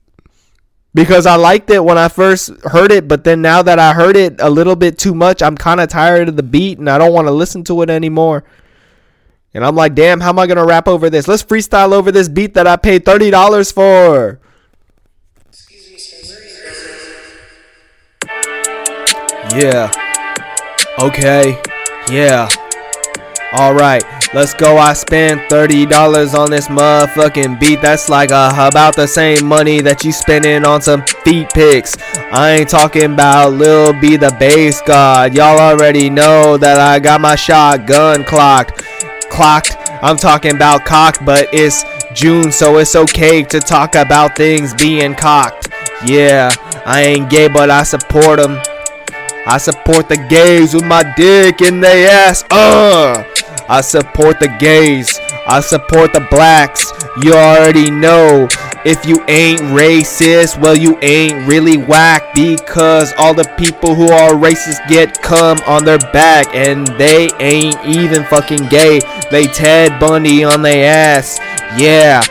because 0.93 1.25
I 1.25 1.35
liked 1.35 1.69
it 1.69 1.83
when 1.83 1.97
I 1.97 2.07
first 2.07 2.51
heard 2.63 2.91
it, 2.91 3.07
but 3.07 3.23
then 3.23 3.41
now 3.41 3.61
that 3.63 3.79
I 3.79 3.93
heard 3.93 4.15
it 4.15 4.39
a 4.39 4.49
little 4.49 4.75
bit 4.75 4.97
too 4.97 5.13
much, 5.13 5.41
I'm 5.41 5.57
kind 5.57 5.79
of 5.79 5.89
tired 5.89 6.29
of 6.29 6.35
the 6.35 6.43
beat 6.43 6.79
and 6.79 6.89
I 6.89 6.97
don't 6.97 7.13
want 7.13 7.27
to 7.27 7.31
listen 7.31 7.63
to 7.65 7.81
it 7.81 7.89
anymore. 7.89 8.43
And 9.53 9.63
I'm 9.63 9.75
like, 9.75 9.93
damn, 9.95 10.19
how 10.19 10.29
am 10.29 10.39
I 10.39 10.47
going 10.47 10.57
to 10.57 10.65
rap 10.65 10.87
over 10.87 11.09
this? 11.09 11.27
Let's 11.27 11.43
freestyle 11.43 11.93
over 11.93 12.11
this 12.11 12.27
beat 12.27 12.55
that 12.55 12.67
I 12.67 12.75
paid 12.75 13.05
$30 13.05 13.73
for. 13.73 14.39
Yeah. 19.55 19.91
Okay. 20.99 21.61
Yeah. 22.09 22.49
All 23.53 23.75
right. 23.75 24.03
Let's 24.33 24.55
go, 24.55 24.77
I 24.79 24.93
spent 24.93 25.41
$30 25.51 26.33
on 26.33 26.49
this 26.49 26.67
motherfucking 26.67 27.59
beat. 27.59 27.83
That's 27.83 28.09
like 28.09 28.31
uh, 28.31 28.51
about 28.67 28.95
the 28.95 29.05
same 29.05 29.45
money 29.45 29.79
that 29.81 30.03
you 30.03 30.11
spending 30.11 30.65
on 30.65 30.81
some 30.81 31.05
feet 31.23 31.53
pics. 31.53 31.95
I 32.31 32.53
ain't 32.53 32.69
talking 32.69 33.13
about 33.13 33.53
Lil 33.53 33.93
B 34.01 34.17
the 34.17 34.35
Based 34.39 34.87
God. 34.87 35.35
Y'all 35.35 35.59
already 35.59 36.09
know 36.09 36.57
that 36.57 36.79
I 36.79 36.99
got 36.99 37.21
my 37.21 37.35
shotgun 37.35 38.23
clocked. 38.23 38.83
Clocked. 39.29 39.77
I'm 40.01 40.17
talking 40.17 40.55
about 40.55 40.83
cocked, 40.83 41.23
but 41.23 41.47
it's 41.53 41.85
June, 42.15 42.51
so 42.51 42.79
it's 42.79 42.95
okay 42.95 43.43
to 43.43 43.59
talk 43.59 43.93
about 43.93 44.35
things 44.35 44.73
being 44.73 45.13
cocked. 45.13 45.69
Yeah, 46.07 46.49
I 46.87 47.03
ain't 47.03 47.29
gay, 47.29 47.49
but 47.49 47.69
I 47.69 47.83
support 47.83 48.39
them. 48.39 48.59
I 49.45 49.59
support 49.59 50.09
the 50.09 50.17
gays 50.17 50.73
with 50.73 50.85
my 50.85 51.03
dick 51.15 51.61
in 51.61 51.81
their 51.81 52.09
ass. 52.09 52.43
Uh. 52.49 53.29
I 53.69 53.81
support 53.81 54.39
the 54.39 54.49
gays. 54.59 55.19
I 55.47 55.59
support 55.59 56.13
the 56.13 56.25
blacks. 56.29 56.91
You 57.21 57.33
already 57.33 57.89
know. 57.89 58.47
If 58.85 59.05
you 59.05 59.23
ain't 59.29 59.61
racist, 59.61 60.59
well, 60.59 60.75
you 60.75 60.97
ain't 61.01 61.47
really 61.47 61.77
whack 61.77 62.33
because 62.35 63.13
all 63.17 63.33
the 63.33 63.49
people 63.57 63.95
who 63.95 64.11
are 64.11 64.31
racist 64.31 64.85
get 64.89 65.21
cum 65.21 65.57
on 65.65 65.85
their 65.85 65.99
back 66.11 66.53
and 66.53 66.85
they 66.99 67.29
ain't 67.39 67.77
even 67.85 68.25
fucking 68.25 68.67
gay. 68.67 68.99
They 69.31 69.47
Ted 69.47 69.99
Bundy 69.99 70.43
on 70.43 70.61
their 70.61 70.93
ass. 70.93 71.39
Yeah. 71.77 72.21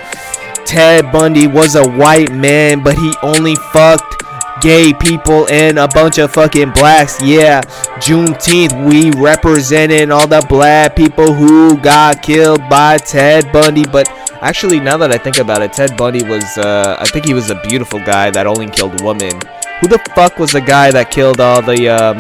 Ted 0.67 1.11
Bundy 1.11 1.47
was 1.47 1.75
a 1.75 1.89
white 1.89 2.33
man, 2.33 2.83
but 2.83 2.97
he 2.97 3.15
only 3.23 3.55
fucked 3.73 4.23
gay 4.63 4.95
people 4.95 5.47
and 5.51 5.79
a 5.79 5.89
bunch 5.89 6.19
of 6.19 6.33
fucking 6.33 6.71
blacks. 6.71 7.21
Yeah, 7.23 7.61
Juneteenth, 8.01 8.89
we 8.89 9.11
representing 9.21 10.11
all 10.11 10.27
the 10.27 10.45
black 10.49 10.97
people 10.97 11.33
who 11.33 11.77
got 11.79 12.23
killed 12.23 12.61
by 12.71 12.99
Ted 12.99 13.53
Bundy. 13.53 13.85
But 13.85 14.09
actually, 14.41 14.81
now 14.81 14.97
that 14.97 15.13
I 15.13 15.19
think 15.19 15.39
about 15.39 15.61
it, 15.63 15.73
Ted 15.73 15.97
Bundy 15.97 16.23
was, 16.23 16.45
uh, 16.57 16.97
I 16.99 17.05
think 17.07 17.27
he 17.27 17.35
was 17.35 17.51
a 17.51 17.61
beautiful 17.69 17.99
guy 17.99 18.31
that 18.31 18.47
only 18.47 18.69
killed 18.69 19.03
women. 19.03 19.33
Who 19.81 19.89
the 19.89 19.99
fuck 20.15 20.39
was 20.39 20.53
the 20.53 20.61
guy 20.61 20.93
that 20.93 21.11
killed 21.11 21.41
all 21.41 21.61
the, 21.61 21.89
um, 21.89 22.17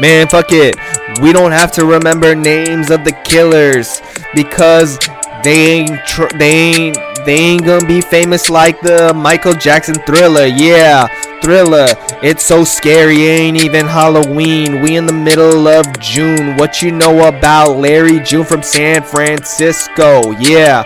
man, 0.00 0.26
fuck 0.26 0.50
it. 0.50 0.76
We 1.22 1.32
don't 1.32 1.52
have 1.52 1.70
to 1.72 1.86
remember 1.86 2.34
names 2.34 2.90
of 2.90 3.04
the 3.04 3.12
killers 3.24 4.02
because 4.34 4.98
they 5.44 5.82
ain't, 5.82 6.04
tr- 6.04 6.36
they 6.36 6.50
ain't, 6.50 6.98
they 7.28 7.36
ain't 7.36 7.66
gonna 7.66 7.84
be 7.84 8.00
famous 8.00 8.48
like 8.48 8.80
the 8.80 9.12
Michael 9.12 9.52
Jackson 9.52 9.96
thriller. 10.06 10.46
Yeah, 10.46 11.08
thriller. 11.42 11.88
It's 12.22 12.42
so 12.42 12.64
scary, 12.64 13.18
ain't 13.26 13.62
even 13.62 13.84
Halloween. 13.84 14.80
We 14.80 14.96
in 14.96 15.04
the 15.04 15.12
middle 15.12 15.68
of 15.68 15.84
June. 16.00 16.56
What 16.56 16.80
you 16.80 16.90
know 16.90 17.28
about 17.28 17.76
Larry 17.76 18.18
June 18.20 18.46
from 18.46 18.62
San 18.62 19.02
Francisco? 19.02 20.30
Yeah. 20.38 20.84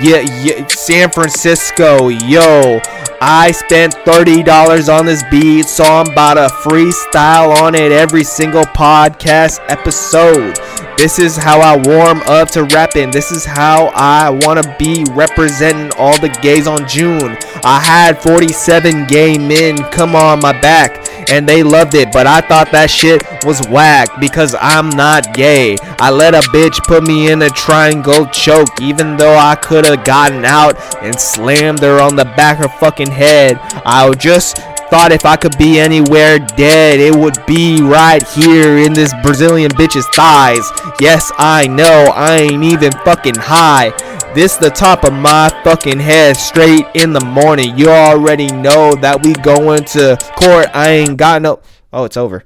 Yeah, 0.00 0.20
yeah, 0.20 0.64
San 0.68 1.10
Francisco, 1.10 2.08
yo. 2.08 2.80
I 3.24 3.52
spent 3.52 3.94
$30 4.04 4.92
on 4.92 5.06
this 5.06 5.22
beat, 5.30 5.68
so 5.68 5.84
I'm 5.84 6.10
about 6.10 6.34
to 6.34 6.52
freestyle 6.68 7.56
on 7.62 7.76
it 7.76 7.92
every 7.92 8.24
single 8.24 8.64
podcast 8.64 9.60
episode. 9.68 10.56
This 10.98 11.20
is 11.20 11.36
how 11.36 11.60
I 11.60 11.76
warm 11.76 12.20
up 12.22 12.50
to 12.50 12.64
rapping. 12.64 13.12
This 13.12 13.30
is 13.30 13.44
how 13.44 13.92
I 13.94 14.28
want 14.28 14.60
to 14.60 14.76
be 14.76 15.04
representing 15.12 15.96
all 15.96 16.18
the 16.18 16.30
gays 16.42 16.66
on 16.66 16.88
June. 16.88 17.38
I 17.62 17.78
had 17.78 18.20
47 18.20 19.06
gay 19.06 19.38
men 19.38 19.76
come 19.92 20.16
on 20.16 20.40
my 20.40 20.60
back 20.60 21.06
and 21.30 21.48
they 21.48 21.62
loved 21.62 21.94
it, 21.94 22.12
but 22.12 22.26
I 22.26 22.40
thought 22.40 22.70
that 22.72 22.90
shit 22.90 23.22
was 23.44 23.66
whack 23.68 24.08
because 24.20 24.54
I'm 24.60 24.88
not 24.90 25.34
gay. 25.34 25.76
I 25.98 26.10
let 26.10 26.34
a 26.34 26.40
bitch 26.50 26.82
put 26.86 27.06
me 27.06 27.30
in 27.30 27.42
a 27.42 27.50
triangle 27.50 28.26
choke 28.26 28.80
even 28.80 29.16
though 29.16 29.36
I 29.36 29.56
could 29.56 29.86
have 29.86 30.04
gotten 30.04 30.44
out 30.44 30.76
and 31.02 31.18
slammed 31.18 31.80
her 31.80 32.00
on 32.00 32.16
the 32.16 32.24
back 32.24 32.62
of 32.64 32.70
her 32.70 32.78
fucking 32.78 33.10
head. 33.10 33.58
I 33.84 34.10
just 34.14 34.58
thought 34.92 35.10
if 35.10 35.24
I 35.24 35.36
could 35.36 35.56
be 35.56 35.80
anywhere 35.80 36.38
dead, 36.38 37.00
it 37.00 37.14
would 37.16 37.46
be 37.46 37.80
right 37.80 38.22
here 38.28 38.76
in 38.76 38.92
this 38.92 39.14
Brazilian 39.22 39.70
bitch's 39.70 40.06
thighs. 40.08 40.70
Yes, 41.00 41.32
I 41.38 41.66
know, 41.66 42.12
I 42.14 42.36
ain't 42.40 42.62
even 42.62 42.92
fucking 43.04 43.36
high. 43.36 43.92
This 44.34 44.56
the 44.56 44.70
top 44.70 45.04
of 45.04 45.12
my 45.12 45.50
fucking 45.62 46.00
head 46.00 46.38
straight 46.38 46.86
in 46.94 47.12
the 47.12 47.20
morning. 47.20 47.76
You 47.76 47.88
already 47.90 48.46
know 48.46 48.94
that 48.94 49.22
we 49.22 49.34
going 49.34 49.84
to 49.84 50.16
court. 50.36 50.68
I 50.74 50.88
ain't 50.88 51.18
got 51.18 51.42
no. 51.42 51.60
Oh, 51.92 52.04
it's 52.04 52.16
over. 52.16 52.42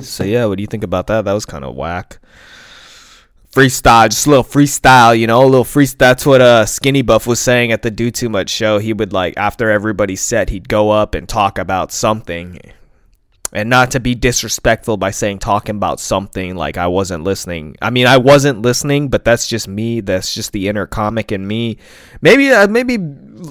So 0.00 0.24
yeah, 0.24 0.46
what 0.46 0.56
do 0.56 0.62
you 0.62 0.66
think 0.66 0.84
about 0.84 1.06
that? 1.08 1.26
That 1.26 1.34
was 1.34 1.44
kind 1.44 1.66
of 1.66 1.74
whack. 1.74 2.18
Freestyle, 3.52 4.08
just 4.08 4.26
a 4.26 4.30
little 4.30 4.44
freestyle, 4.44 5.18
you 5.18 5.26
know, 5.26 5.42
a 5.42 5.44
little 5.44 5.64
freestyle. 5.64 5.98
That's 5.98 6.24
what 6.24 6.40
uh 6.40 6.64
Skinny 6.64 7.02
Buff 7.02 7.26
was 7.26 7.40
saying 7.40 7.70
at 7.70 7.82
the 7.82 7.90
Do 7.90 8.10
Too 8.10 8.30
Much 8.30 8.48
show. 8.48 8.78
He 8.78 8.94
would 8.94 9.12
like 9.12 9.34
after 9.36 9.70
everybody 9.70 10.16
set, 10.16 10.48
he'd 10.48 10.66
go 10.66 10.88
up 10.90 11.14
and 11.14 11.28
talk 11.28 11.58
about 11.58 11.92
something 11.92 12.58
and 13.52 13.70
not 13.70 13.90
to 13.92 14.00
be 14.00 14.14
disrespectful 14.14 14.96
by 14.96 15.10
saying 15.10 15.38
talking 15.38 15.76
about 15.76 16.00
something 16.00 16.54
like 16.54 16.76
I 16.76 16.86
wasn't 16.86 17.24
listening. 17.24 17.76
I 17.80 17.90
mean, 17.90 18.06
I 18.06 18.18
wasn't 18.18 18.60
listening, 18.60 19.08
but 19.08 19.24
that's 19.24 19.48
just 19.48 19.66
me. 19.66 20.00
That's 20.00 20.34
just 20.34 20.52
the 20.52 20.68
inner 20.68 20.86
comic 20.86 21.32
in 21.32 21.46
me. 21.46 21.78
Maybe, 22.20 22.50
uh, 22.50 22.68
maybe, 22.68 22.98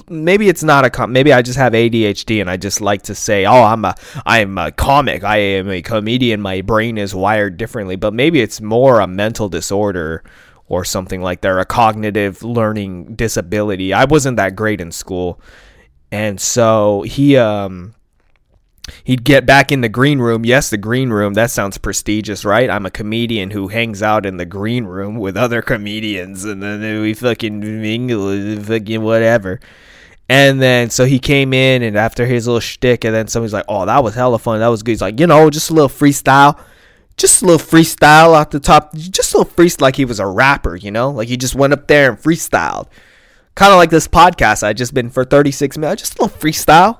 maybe 0.08 0.48
it's 0.48 0.62
not 0.62 0.84
a 0.84 0.90
com. 0.90 1.12
Maybe 1.12 1.32
I 1.32 1.42
just 1.42 1.58
have 1.58 1.72
ADHD 1.72 2.40
and 2.40 2.48
I 2.48 2.56
just 2.56 2.80
like 2.80 3.02
to 3.02 3.14
say, 3.14 3.44
"Oh, 3.44 3.62
I'm 3.64 3.84
a, 3.84 3.94
I'm 4.24 4.56
a 4.56 4.70
comic. 4.70 5.24
I 5.24 5.38
am 5.38 5.68
a 5.68 5.82
comedian. 5.82 6.40
My 6.40 6.60
brain 6.60 6.96
is 6.96 7.14
wired 7.14 7.56
differently." 7.56 7.96
But 7.96 8.14
maybe 8.14 8.40
it's 8.40 8.60
more 8.60 9.00
a 9.00 9.06
mental 9.08 9.48
disorder 9.48 10.22
or 10.68 10.84
something 10.84 11.22
like 11.22 11.40
that, 11.40 11.58
a 11.58 11.64
cognitive 11.64 12.42
learning 12.42 13.16
disability. 13.16 13.92
I 13.92 14.04
wasn't 14.04 14.36
that 14.36 14.54
great 14.54 14.80
in 14.80 14.92
school, 14.92 15.40
and 16.12 16.40
so 16.40 17.02
he, 17.02 17.36
um 17.36 17.94
He'd 19.04 19.24
get 19.24 19.46
back 19.46 19.70
in 19.72 19.80
the 19.80 19.88
green 19.88 20.18
room. 20.18 20.44
Yes, 20.44 20.70
the 20.70 20.76
green 20.76 21.10
room. 21.10 21.34
That 21.34 21.50
sounds 21.50 21.78
prestigious, 21.78 22.44
right? 22.44 22.70
I'm 22.70 22.86
a 22.86 22.90
comedian 22.90 23.50
who 23.50 23.68
hangs 23.68 24.02
out 24.02 24.26
in 24.26 24.36
the 24.36 24.46
green 24.46 24.84
room 24.84 25.16
with 25.16 25.36
other 25.36 25.62
comedians, 25.62 26.44
and 26.44 26.62
then 26.62 27.00
we 27.00 27.14
fucking 27.14 27.60
mingle, 27.60 28.62
fucking 28.62 29.02
whatever. 29.02 29.60
And 30.28 30.60
then 30.60 30.90
so 30.90 31.06
he 31.06 31.18
came 31.18 31.52
in, 31.54 31.82
and 31.82 31.96
after 31.96 32.26
his 32.26 32.46
little 32.46 32.60
shtick, 32.60 33.04
and 33.04 33.14
then 33.14 33.28
somebody's 33.28 33.54
like, 33.54 33.64
"Oh, 33.68 33.86
that 33.86 34.04
was 34.04 34.14
hella 34.14 34.38
fun. 34.38 34.60
That 34.60 34.68
was 34.68 34.82
good." 34.82 34.92
He's 34.92 35.00
like, 35.00 35.18
"You 35.18 35.26
know, 35.26 35.48
just 35.50 35.70
a 35.70 35.74
little 35.74 35.88
freestyle." 35.88 36.58
Just 37.16 37.42
a 37.42 37.46
little 37.46 37.66
freestyle 37.66 38.28
off 38.34 38.50
the 38.50 38.60
top, 38.60 38.94
just 38.94 39.34
a 39.34 39.38
little 39.38 39.52
freestyle, 39.52 39.80
like 39.80 39.96
he 39.96 40.04
was 40.04 40.20
a 40.20 40.26
rapper, 40.26 40.76
you 40.76 40.92
know, 40.92 41.10
like 41.10 41.26
he 41.26 41.36
just 41.36 41.56
went 41.56 41.72
up 41.72 41.88
there 41.88 42.10
and 42.10 42.16
freestyled, 42.16 42.86
kind 43.56 43.72
of 43.72 43.76
like 43.76 43.90
this 43.90 44.06
podcast 44.06 44.62
I 44.62 44.72
just 44.72 44.94
been 44.94 45.10
for 45.10 45.24
36 45.24 45.76
minutes, 45.76 46.02
just 46.02 46.16
a 46.16 46.22
little 46.22 46.38
freestyle 46.38 46.98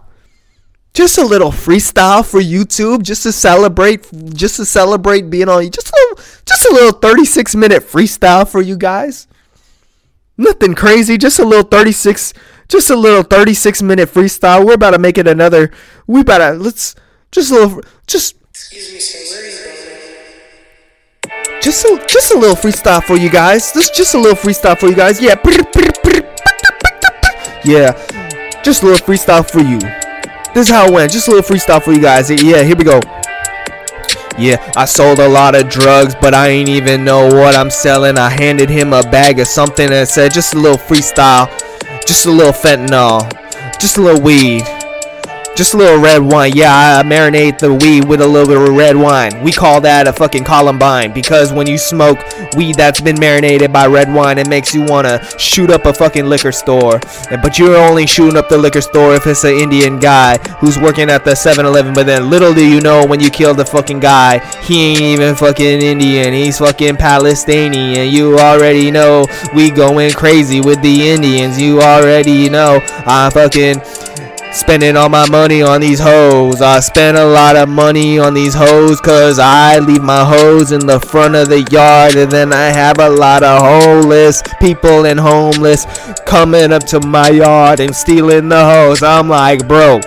just 0.95 1.18
a 1.18 1.24
little 1.24 1.51
freestyle 1.51 2.24
for 2.24 2.41
YouTube, 2.41 3.03
just 3.03 3.22
to 3.22 3.32
celebrate, 3.32 4.09
just 4.34 4.57
to 4.57 4.64
celebrate 4.64 5.30
being 5.30 5.49
on. 5.49 5.64
You 5.64 5.70
just 5.70 5.89
a 5.89 5.97
little, 5.97 6.24
just 6.45 6.66
a 6.66 6.72
little 6.72 6.99
36 6.99 7.55
minute 7.55 7.82
freestyle 7.82 8.49
for 8.49 8.61
you 8.61 8.76
guys. 8.76 9.26
Nothing 10.36 10.74
crazy, 10.74 11.18
just 11.18 11.39
a 11.39 11.45
little 11.45 11.64
36, 11.64 12.32
just 12.68 12.91
a 12.91 12.97
little 12.97 13.22
36 13.22 13.82
minute 13.82 14.09
freestyle. 14.09 14.64
We're 14.66 14.74
about 14.74 14.93
to 14.93 14.99
make 14.99 15.18
it 15.18 15.26
another. 15.26 15.70
We 16.07 16.20
about 16.20 16.39
to 16.39 16.53
let's 16.53 16.95
just 17.32 17.51
a 17.51 17.55
little, 17.55 17.82
just. 18.07 18.36
Excuse 18.51 18.93
me, 18.93 18.99
sir. 18.99 19.34
Where 19.34 19.45
are 19.45 19.49
you 19.49 19.55
going? 19.55 19.68
Just 21.61 21.84
a, 21.84 22.07
just 22.09 22.32
a 22.32 22.39
little 22.39 22.57
freestyle 22.57 23.03
for 23.03 23.16
you 23.16 23.30
guys. 23.30 23.72
This 23.72 23.91
just 23.91 24.14
a 24.14 24.18
little 24.18 24.36
freestyle 24.36 24.78
for 24.78 24.86
you 24.86 24.95
guys. 24.95 25.20
Yeah. 25.20 25.34
Yeah. 27.64 27.93
Just 28.62 28.82
a 28.82 28.86
little 28.86 29.07
freestyle 29.07 29.49
for 29.49 29.61
you. 29.61 29.97
This 30.55 30.68
is 30.68 30.74
how 30.74 30.86
it 30.86 30.92
went. 30.92 31.12
Just 31.12 31.28
a 31.28 31.30
little 31.30 31.49
freestyle 31.49 31.82
for 31.82 31.92
you 31.92 32.01
guys. 32.01 32.30
Yeah, 32.30 32.62
here 32.62 32.76
we 32.76 32.84
go. 32.84 33.01
Yeah, 34.38 34.72
I 34.76 34.84
sold 34.84 35.18
a 35.18 35.28
lot 35.28 35.55
of 35.55 35.68
drugs, 35.68 36.14
but 36.14 36.32
I 36.32 36.49
ain't 36.49 36.68
even 36.68 37.05
know 37.05 37.26
what 37.26 37.57
I'm 37.57 37.70
selling. 37.70 38.16
I 38.16 38.30
handed 38.30 38.70
him 38.70 38.92
a 38.92 39.03
bag 39.03 39.40
of 39.40 39.49
something 39.49 39.90
and 39.90 40.09
said, 40.09 40.32
just 40.32 40.55
a 40.55 40.59
little 40.59 40.78
freestyle, 40.78 41.49
just 42.07 42.26
a 42.26 42.30
little 42.30 42.53
fentanyl, 42.53 43.28
just 43.80 43.96
a 43.99 44.01
little 44.01 44.22
weed. 44.22 44.62
Just 45.59 45.74
a 45.74 45.76
little 45.76 46.00
red 46.00 46.22
wine. 46.22 46.52
Yeah, 46.54 47.00
I 47.00 47.02
marinate 47.02 47.59
the 47.59 47.74
weed 47.74 48.04
with 48.04 48.20
a 48.20 48.26
little 48.28 48.46
bit 48.46 48.56
of 48.56 48.76
red 48.76 48.94
wine. 48.94 49.42
We 49.42 49.50
call 49.50 49.80
that 49.80 50.06
a 50.06 50.12
fucking 50.12 50.44
Columbine 50.44 51.12
because 51.12 51.52
when 51.52 51.66
you 51.66 51.76
smoke 51.76 52.20
weed 52.54 52.76
that's 52.76 53.00
been 53.00 53.18
marinated 53.18 53.72
by 53.72 53.88
red 53.88 54.14
wine, 54.14 54.38
it 54.38 54.48
makes 54.48 54.72
you 54.72 54.84
want 54.84 55.09
to 55.09 55.36
shoot 55.36 55.70
up 55.70 55.84
a 55.84 55.92
fucking 55.92 56.26
liquor 56.26 56.52
store. 56.52 57.00
But 57.42 57.59
you're 57.59 57.76
only 57.76 58.06
shooting 58.06 58.36
up 58.36 58.48
the 58.48 58.56
liquor 58.56 58.80
store 58.80 59.16
if 59.16 59.26
it's 59.26 59.42
an 59.42 59.54
Indian 59.54 59.98
guy 59.98 60.38
who's 60.61 60.78
working 60.78 61.11
at 61.11 61.24
the 61.24 61.34
7 61.34 61.66
Eleven. 61.66 61.92
But 61.92 62.06
then 62.06 62.30
little 62.30 62.54
do 62.54 62.64
you 62.64 62.80
know 62.80 63.04
when 63.04 63.18
you 63.18 63.28
kill 63.28 63.52
the 63.52 63.66
fucking 63.66 63.98
guy, 63.98 64.38
he 64.62 64.92
ain't 64.92 65.00
even 65.00 65.34
fucking 65.34 65.82
Indian. 65.82 66.34
He's 66.34 66.59
fucking 66.59 66.98
Palestinian. 66.98 68.11
You 68.14 68.38
already 68.38 68.92
know 68.92 69.26
we 69.56 69.72
going 69.72 70.12
crazy 70.12 70.61
with 70.61 70.80
the 70.82 71.09
Indians. 71.09 71.61
You 71.61 71.80
already 71.80 72.48
know 72.48 72.78
I 73.04 73.28
fucking 73.34 73.82
Spending 74.53 74.96
all 74.96 75.09
my 75.09 75.28
money 75.28 75.62
on 75.62 75.80
these 75.80 76.01
hoes. 76.01 76.62
I 76.62 76.80
spend 76.80 77.16
a 77.16 77.24
lot 77.24 77.55
of 77.55 77.68
money 77.68 78.18
on 78.18 78.34
these 78.34 78.55
hoes 78.55 79.01
cause 79.01 79.38
I 79.38 79.78
leave 79.78 80.03
my 80.03 80.24
hoes 80.24 80.72
in 80.72 80.86
the 80.86 80.99
front 80.99 81.34
of 81.34 81.49
the 81.49 81.62
yard 81.70 82.16
and 82.16 82.32
then 82.32 82.53
I 82.53 82.66
have 82.66 82.99
a 82.99 83.09
lot 83.09 83.42
of 83.42 83.61
homeless 83.61 84.42
people 84.59 85.07
and 85.07 85.20
homeless 85.20 85.86
coming 86.26 86.72
up 86.72 86.84
to 86.84 87.01
my 87.07 87.28
yard 87.28 87.80
and 87.80 87.94
stealing 87.94 88.49
the 88.49 88.64
hoes. 88.64 89.03
I'm 89.03 89.28
like, 89.28 89.68
bro. 89.68 90.01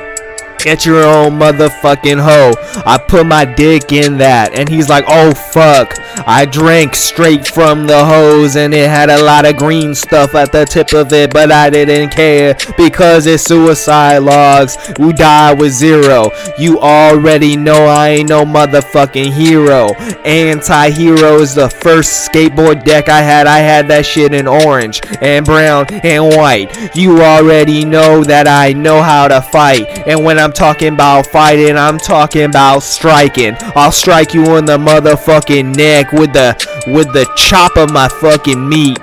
Get 0.64 0.86
your 0.86 1.04
own 1.04 1.40
motherfucking 1.40 2.22
hoe. 2.22 2.54
I 2.86 2.98
put 2.98 3.26
my 3.26 3.46
dick 3.46 3.92
in 3.92 4.18
that. 4.20 4.54
And 4.54 4.70
he's 4.70 4.90
like, 4.90 5.06
oh 5.08 5.34
fuck. 5.34 5.98
I 6.28 6.46
drank 6.46 6.96
straight 6.96 7.48
from 7.48 7.88
the 7.88 8.06
hose 8.06 8.56
and 8.56 8.74
it 8.74 8.90
had 8.90 9.10
a 9.10 9.24
lot 9.24 9.46
of 9.46 9.58
green 9.58 9.96
stuff 9.96 10.36
at 10.36 10.52
the 10.52 10.66
tip 10.66 10.94
of 10.94 11.12
it, 11.14 11.34
but 11.34 11.52
I 11.52 11.70
didn't 11.70 12.12
care 12.12 12.56
because 12.78 13.26
it's 13.26 13.44
suicide 13.44 14.20
logs. 14.20 14.78
We 15.00 15.14
die 15.14 15.54
with 15.54 15.72
zero. 15.72 16.30
You 16.58 16.80
already 16.80 17.56
know 17.56 17.86
I 17.86 18.10
ain't 18.10 18.30
no 18.30 18.44
motherfucking 18.46 19.32
hero. 19.32 19.94
Anti 20.26 20.92
hero 20.92 21.36
is 21.38 21.56
the 21.56 21.70
first 21.70 22.30
skateboard 22.30 22.84
deck 22.84 23.10
I 23.10 23.22
had. 23.22 23.48
I 23.48 23.60
had 23.60 23.88
that 23.88 24.06
shit 24.06 24.34
in 24.34 24.48
orange 24.48 25.02
and 25.22 25.46
brown 25.46 25.88
and 26.04 26.36
white. 26.36 26.96
You 26.96 27.22
already 27.22 27.86
know 27.86 28.24
that 28.24 28.48
I 28.48 28.74
know 28.74 29.02
how 29.02 29.28
to 29.28 29.42
fight. 29.42 30.08
And 30.08 30.24
when 30.24 30.38
I'm 30.38 30.51
I'm 30.52 30.56
talking 30.56 30.94
about 30.96 31.28
fighting, 31.28 31.78
I'm 31.78 31.98
talking 31.98 32.44
about 32.44 32.80
striking. 32.80 33.56
I'll 33.74 33.94
strike 33.94 34.34
you 34.34 34.58
in 34.58 34.66
the 34.66 34.78
motherfucking 34.78 35.78
neck 35.78 36.12
with 36.12 36.34
the 36.34 36.58
with 36.88 37.14
the 37.14 37.24
chop 37.38 37.78
of 37.78 37.94
my 37.94 38.10
fucking 38.10 38.68
meat. 38.68 39.00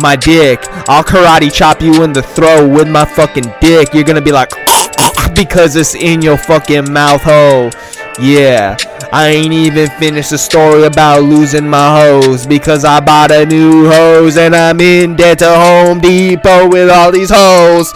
My 0.00 0.14
dick. 0.14 0.60
I'll 0.88 1.02
karate 1.02 1.52
chop 1.52 1.82
you 1.82 2.04
in 2.04 2.12
the 2.12 2.22
throat 2.22 2.68
with 2.68 2.88
my 2.88 3.04
fucking 3.04 3.52
dick. 3.60 3.92
You're 3.92 4.04
gonna 4.04 4.20
be 4.20 4.30
like 4.30 4.50
because 5.34 5.74
it's 5.74 5.96
in 5.96 6.22
your 6.22 6.38
fucking 6.38 6.92
mouth 6.92 7.22
hole. 7.24 7.72
Yeah. 8.20 8.76
I 9.12 9.30
ain't 9.30 9.52
even 9.52 9.90
finished 9.98 10.30
the 10.30 10.38
story 10.38 10.84
about 10.84 11.24
losing 11.24 11.68
my 11.68 12.00
hose 12.00 12.46
because 12.46 12.84
I 12.84 13.00
bought 13.00 13.32
a 13.32 13.44
new 13.44 13.90
hose 13.90 14.36
and 14.36 14.54
I'm 14.54 14.80
in 14.80 15.16
debt 15.16 15.40
to 15.40 15.52
Home 15.52 15.98
Depot 15.98 16.68
with 16.68 16.90
all 16.90 17.10
these 17.10 17.32
holes. 17.34 17.92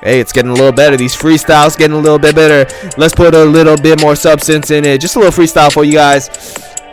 Hey, 0.00 0.20
it's 0.20 0.32
getting 0.32 0.50
a 0.52 0.54
little 0.54 0.72
better. 0.72 0.96
These 0.96 1.16
freestyles 1.16 1.76
getting 1.76 1.96
a 1.96 2.00
little 2.00 2.18
bit 2.18 2.34
better. 2.36 2.70
Let's 2.96 3.14
put 3.14 3.34
a 3.34 3.44
little 3.44 3.76
bit 3.76 4.00
more 4.00 4.14
substance 4.14 4.70
in 4.70 4.84
it. 4.84 5.00
Just 5.00 5.16
a 5.16 5.18
little 5.18 5.32
freestyle 5.32 5.72
for 5.72 5.84
you 5.84 5.94
guys. 5.94 6.28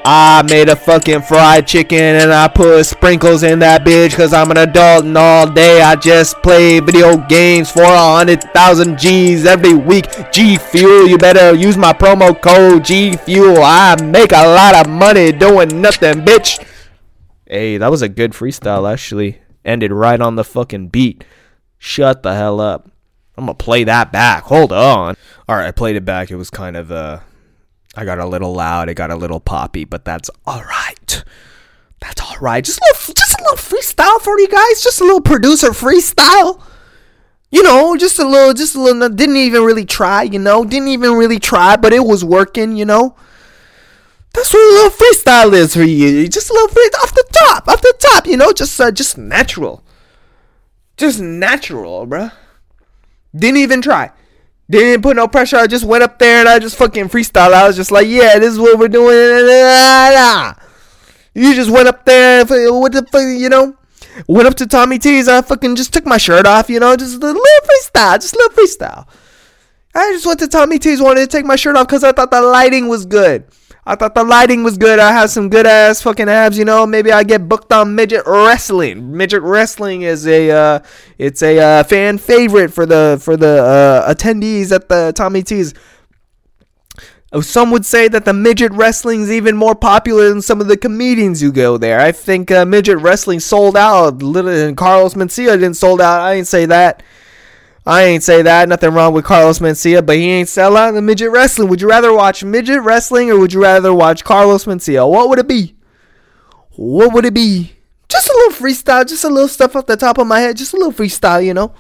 I 0.07 0.43
made 0.43 0.69
a 0.69 0.75
fucking 0.75 1.23
fried 1.23 1.65
chicken 1.65 1.97
and 1.97 2.31
I 2.31 2.47
put 2.47 2.83
sprinkles 2.85 3.41
in 3.41 3.57
that 3.59 3.83
bitch 3.83 4.11
because 4.11 4.33
I'm 4.33 4.51
an 4.51 4.57
adult 4.57 5.05
and 5.05 5.17
all 5.17 5.49
day 5.49 5.81
I 5.81 5.95
just 5.95 6.35
play 6.43 6.79
video 6.79 7.17
games 7.17 7.71
for 7.71 7.81
a 7.81 8.15
hundred 8.15 8.43
thousand 8.53 8.99
G's 8.99 9.47
every 9.47 9.73
week. 9.73 10.05
G 10.31 10.57
Fuel, 10.57 11.07
you 11.07 11.17
better 11.17 11.55
use 11.55 11.75
my 11.75 11.91
promo 11.91 12.39
code 12.39 12.85
G 12.85 13.17
Fuel. 13.17 13.63
I 13.63 13.95
make 14.03 14.31
a 14.31 14.45
lot 14.47 14.75
of 14.75 14.91
money 14.91 15.31
doing 15.31 15.81
nothing, 15.81 16.21
bitch. 16.21 16.63
Hey, 17.47 17.77
that 17.77 17.89
was 17.89 18.03
a 18.03 18.09
good 18.09 18.33
freestyle 18.33 18.91
actually. 18.91 19.41
Ended 19.63 19.91
right 19.91 20.21
on 20.21 20.35
the 20.35 20.43
fucking 20.43 20.89
beat. 20.89 21.23
Shut 21.79 22.21
the 22.21 22.35
hell 22.35 22.61
up. 22.61 22.91
I'm 23.37 23.45
gonna 23.45 23.55
play 23.55 23.83
that 23.83 24.11
back. 24.11 24.43
Hold 24.43 24.71
on. 24.71 25.15
All 25.47 25.55
right, 25.55 25.67
I 25.67 25.71
played 25.71 25.95
it 25.95 26.05
back. 26.05 26.31
It 26.31 26.35
was 26.35 26.49
kind 26.49 26.77
of 26.77 26.91
uh, 26.91 27.19
I 27.95 28.05
got 28.05 28.19
a 28.19 28.25
little 28.25 28.53
loud. 28.53 28.89
It 28.89 28.95
got 28.95 29.11
a 29.11 29.15
little 29.15 29.39
poppy, 29.39 29.85
but 29.85 30.05
that's 30.05 30.29
all 30.45 30.63
right. 30.63 31.23
That's 31.99 32.21
all 32.21 32.37
right. 32.39 32.63
Just 32.63 32.79
a 32.79 32.85
little, 32.85 33.13
just 33.13 33.39
a 33.39 33.43
little 33.43 33.57
freestyle 33.57 34.21
for 34.21 34.39
you 34.39 34.47
guys. 34.47 34.83
Just 34.83 35.01
a 35.01 35.03
little 35.03 35.21
producer 35.21 35.69
freestyle. 35.69 36.61
You 37.51 37.63
know, 37.63 37.95
just 37.95 38.19
a 38.19 38.27
little, 38.27 38.53
just 38.53 38.75
a 38.75 38.81
little. 38.81 39.09
Didn't 39.09 39.37
even 39.37 39.63
really 39.63 39.85
try. 39.85 40.23
You 40.23 40.39
know, 40.39 40.65
didn't 40.65 40.89
even 40.89 41.13
really 41.13 41.39
try, 41.39 41.77
but 41.77 41.93
it 41.93 42.03
was 42.03 42.23
working. 42.23 42.75
You 42.75 42.85
know. 42.85 43.15
That's 44.33 44.53
what 44.53 44.59
a 44.59 44.75
little 44.75 44.91
freestyle 44.91 45.53
is 45.53 45.73
for 45.73 45.83
you. 45.83 46.27
Just 46.27 46.49
a 46.49 46.53
little 46.53 46.67
free 46.67 46.89
off 47.01 47.13
the 47.13 47.25
top, 47.31 47.67
off 47.69 47.81
the 47.81 47.93
top. 47.97 48.27
You 48.27 48.35
know, 48.35 48.51
just 48.51 48.79
uh, 48.81 48.91
just 48.91 49.17
natural, 49.17 49.81
just 50.97 51.21
natural, 51.21 52.05
bruh. 52.05 52.33
Didn't 53.35 53.57
even 53.57 53.81
try. 53.81 54.11
Didn't 54.69 55.01
put 55.01 55.15
no 55.15 55.27
pressure. 55.27 55.57
I 55.57 55.67
just 55.67 55.83
went 55.83 56.03
up 56.03 56.17
there 56.17 56.39
and 56.39 56.49
I 56.49 56.59
just 56.59 56.77
fucking 56.77 57.09
freestyle. 57.09 57.53
I 57.53 57.67
was 57.67 57.75
just 57.75 57.91
like, 57.91 58.07
yeah, 58.07 58.39
this 58.39 58.53
is 58.53 58.59
what 58.59 58.79
we're 58.79 58.87
doing. 58.87 60.55
You 61.37 61.53
just 61.53 61.69
went 61.69 61.89
up 61.89 62.05
there. 62.05 62.45
What 62.45 62.93
the 62.93 63.05
fuck, 63.11 63.21
you 63.21 63.49
know? 63.49 63.75
Went 64.25 64.47
up 64.47 64.55
to 64.55 64.65
Tommy 64.65 64.97
T's. 64.97 65.27
I 65.27 65.41
fucking 65.41 65.75
just 65.75 65.93
took 65.93 66.05
my 66.05 66.17
shirt 66.17 66.45
off, 66.45 66.69
you 66.69 66.79
know, 66.79 66.95
just 66.95 67.15
a 67.15 67.17
little 67.17 67.41
freestyle, 67.41 68.15
just 68.21 68.33
a 68.33 68.37
little 68.37 68.55
freestyle. 68.55 69.05
I 69.93 70.13
just 70.13 70.25
went 70.25 70.39
to 70.39 70.47
Tommy 70.47 70.79
T's, 70.79 71.01
wanted 71.01 71.21
to 71.21 71.27
take 71.27 71.45
my 71.45 71.57
shirt 71.57 71.75
off 71.75 71.87
because 71.87 72.05
I 72.05 72.13
thought 72.13 72.31
the 72.31 72.41
lighting 72.41 72.87
was 72.87 73.05
good. 73.05 73.43
I 73.87 73.95
thought 73.95 74.15
the 74.15 74.23
lighting 74.23 74.63
was 74.63 74.79
good. 74.79 74.97
I 74.97 75.11
have 75.11 75.29
some 75.29 75.47
good 75.47 75.67
ass 75.67 76.01
fucking 76.01 76.27
abs, 76.27 76.57
you 76.57 76.65
know. 76.65 76.87
Maybe 76.87 77.11
I 77.11 77.23
get 77.23 77.47
booked 77.47 77.71
on 77.71 77.93
midget 77.93 78.23
wrestling. 78.25 79.15
Midget 79.15 79.43
wrestling 79.43 80.01
is 80.01 80.25
a 80.25 80.49
uh, 80.49 80.79
it's 81.19 81.43
a 81.43 81.59
uh, 81.59 81.83
fan 81.83 82.17
favorite 82.17 82.73
for 82.73 82.87
the 82.87 83.19
for 83.21 83.37
the 83.37 83.63
uh, 83.63 84.11
attendees 84.11 84.71
at 84.71 84.89
the 84.89 85.13
Tommy 85.15 85.43
T's. 85.43 85.75
Oh, 87.31 87.41
some 87.41 87.69
would 87.71 87.85
say 87.85 88.07
that 88.07 88.25
the 88.25 88.33
midget 88.33 88.71
wrestling 88.71 89.21
is 89.21 89.31
even 89.31 89.55
more 89.57 89.75
popular 89.75 90.29
than 90.29 90.41
some 90.41 90.61
of 90.61 90.67
the 90.67 90.77
comedians 90.77 91.41
who 91.41 91.51
go 91.51 91.77
there. 91.77 91.99
I 91.99 92.11
think 92.11 92.49
uh, 92.49 92.65
midget 92.65 92.97
wrestling 92.99 93.39
sold 93.39 93.77
out. 93.77 94.23
Little 94.23 94.49
and 94.49 94.77
Carlos 94.77 95.13
Mencia 95.13 95.51
didn't 95.51 95.75
sold 95.75 96.01
out. 96.01 96.21
I 96.21 96.35
didn't 96.35 96.47
say 96.47 96.65
that. 96.65 97.03
I 97.85 98.03
ain't 98.03 98.23
say 98.23 98.41
that. 98.41 98.67
Nothing 98.67 98.93
wrong 98.93 99.13
with 99.13 99.25
Carlos 99.25 99.59
Mencia, 99.59 100.03
but 100.03 100.15
he 100.15 100.31
ain't 100.31 100.49
sell 100.49 100.75
out 100.75 100.89
in 100.89 100.95
the 100.95 101.01
midget 101.01 101.31
wrestling. 101.31 101.69
Would 101.69 101.81
you 101.81 101.89
rather 101.89 102.11
watch 102.11 102.43
midget 102.43 102.81
wrestling 102.81 103.29
or 103.29 103.39
would 103.39 103.53
you 103.53 103.61
rather 103.61 103.93
watch 103.93 104.23
Carlos 104.23 104.65
Mencia? 104.65 105.07
What 105.07 105.29
would 105.29 105.39
it 105.39 105.47
be? 105.47 105.75
What 106.71 107.13
would 107.13 107.25
it 107.25 107.33
be? 107.33 107.73
Just 108.09 108.27
a 108.27 108.33
little 108.33 108.65
freestyle, 108.65 109.07
just 109.07 109.23
a 109.23 109.29
little 109.29 109.47
stuff 109.47 109.75
off 109.75 109.85
the 109.85 109.97
top 109.97 110.17
of 110.17 110.25
my 110.25 110.39
head, 110.39 110.57
just 110.57 110.73
a 110.73 110.77
little 110.77 110.91
freestyle, 110.91 111.45
you 111.45 111.53
know? 111.53 111.73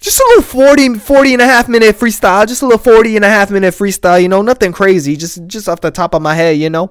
Just 0.00 0.18
a 0.18 0.24
little 0.28 0.42
40, 0.42 0.94
40 0.94 1.32
and 1.34 1.42
a 1.42 1.46
half 1.46 1.68
minute 1.68 1.96
freestyle, 1.96 2.46
just 2.46 2.62
a 2.62 2.66
little 2.66 2.78
40 2.78 3.16
and 3.16 3.24
a 3.24 3.28
half 3.28 3.50
minute 3.50 3.74
freestyle, 3.74 4.22
you 4.22 4.28
know? 4.28 4.42
Nothing 4.42 4.72
crazy, 4.72 5.16
just 5.16 5.46
just 5.46 5.68
off 5.68 5.80
the 5.80 5.90
top 5.90 6.14
of 6.14 6.22
my 6.22 6.34
head, 6.34 6.56
you 6.58 6.70
know? 6.70 6.90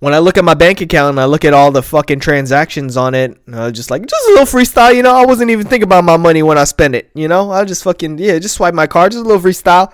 When 0.00 0.14
I 0.14 0.18
look 0.18 0.36
at 0.36 0.44
my 0.44 0.54
bank 0.54 0.80
account 0.80 1.10
and 1.10 1.20
I 1.20 1.24
look 1.24 1.44
at 1.44 1.54
all 1.54 1.70
the 1.70 1.82
fucking 1.82 2.20
transactions 2.20 2.96
on 2.96 3.14
it, 3.14 3.38
I 3.52 3.70
just 3.70 3.90
like 3.90 4.06
just 4.06 4.28
a 4.28 4.30
little 4.32 4.46
freestyle, 4.46 4.94
you 4.94 5.02
know. 5.02 5.14
I 5.14 5.24
wasn't 5.24 5.50
even 5.50 5.66
thinking 5.66 5.84
about 5.84 6.04
my 6.04 6.16
money 6.16 6.42
when 6.42 6.58
I 6.58 6.64
spend 6.64 6.94
it, 6.94 7.10
you 7.14 7.28
know. 7.28 7.50
I 7.50 7.64
just 7.64 7.84
fucking 7.84 8.18
yeah, 8.18 8.38
just 8.38 8.54
swipe 8.54 8.74
my 8.74 8.86
card, 8.86 9.12
just 9.12 9.24
a 9.24 9.28
little 9.28 9.42
freestyle. 9.42 9.92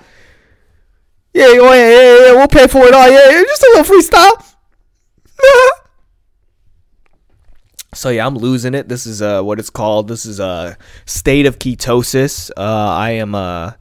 Yeah, 1.33 1.47
oh, 1.47 1.73
yeah, 1.73 1.91
yeah, 1.91 2.27
yeah, 2.27 2.33
we'll 2.35 2.49
pay 2.49 2.67
for 2.67 2.85
it 2.85 2.93
all. 2.93 3.09
Yeah, 3.09 3.31
yeah 3.31 3.43
just 3.43 3.63
a 3.63 3.73
little 3.77 3.97
freestyle. 3.97 4.55
so 7.95 8.09
yeah, 8.09 8.27
I'm 8.27 8.37
losing 8.37 8.75
it. 8.75 8.89
This 8.89 9.07
is 9.07 9.23
uh 9.23 9.43
what 9.43 9.59
it's 9.59 9.71
called. 9.71 10.09
This 10.09 10.27
is 10.27 10.41
a 10.41 10.77
state 11.07 11.47
of 11.47 11.59
ketosis. 11.59 12.51
Uh, 12.57 12.61
I 12.61 13.11
am 13.13 13.35
uh 13.35 13.73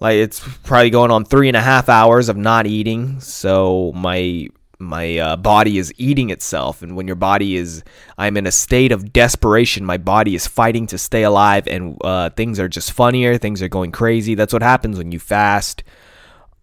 like 0.00 0.16
it's 0.16 0.40
probably 0.62 0.90
going 0.90 1.10
on 1.10 1.24
three 1.24 1.48
and 1.48 1.56
a 1.56 1.62
half 1.62 1.88
hours 1.88 2.28
of 2.28 2.36
not 2.36 2.66
eating. 2.66 3.20
So 3.20 3.92
my 3.94 4.48
my 4.78 5.18
uh, 5.18 5.36
body 5.36 5.78
is 5.78 5.92
eating 5.96 6.30
itself. 6.30 6.82
And 6.82 6.96
when 6.96 7.06
your 7.06 7.16
body 7.16 7.56
is 7.56 7.82
i'm 8.18 8.36
in 8.36 8.46
a 8.46 8.52
state 8.52 8.92
of 8.92 9.12
desperation 9.12 9.84
my 9.84 9.98
body 9.98 10.34
is 10.34 10.46
fighting 10.46 10.86
to 10.88 10.98
stay 10.98 11.22
alive 11.22 11.66
and 11.66 11.96
uh, 12.02 12.30
things 12.30 12.60
are 12.60 12.68
just 12.68 12.92
funnier 12.92 13.38
things 13.38 13.62
are 13.62 13.68
going 13.68 13.92
crazy. 13.92 14.34
That's 14.34 14.52
what 14.52 14.62
happens 14.62 14.98
when 14.98 15.12
you 15.12 15.18
fast. 15.18 15.82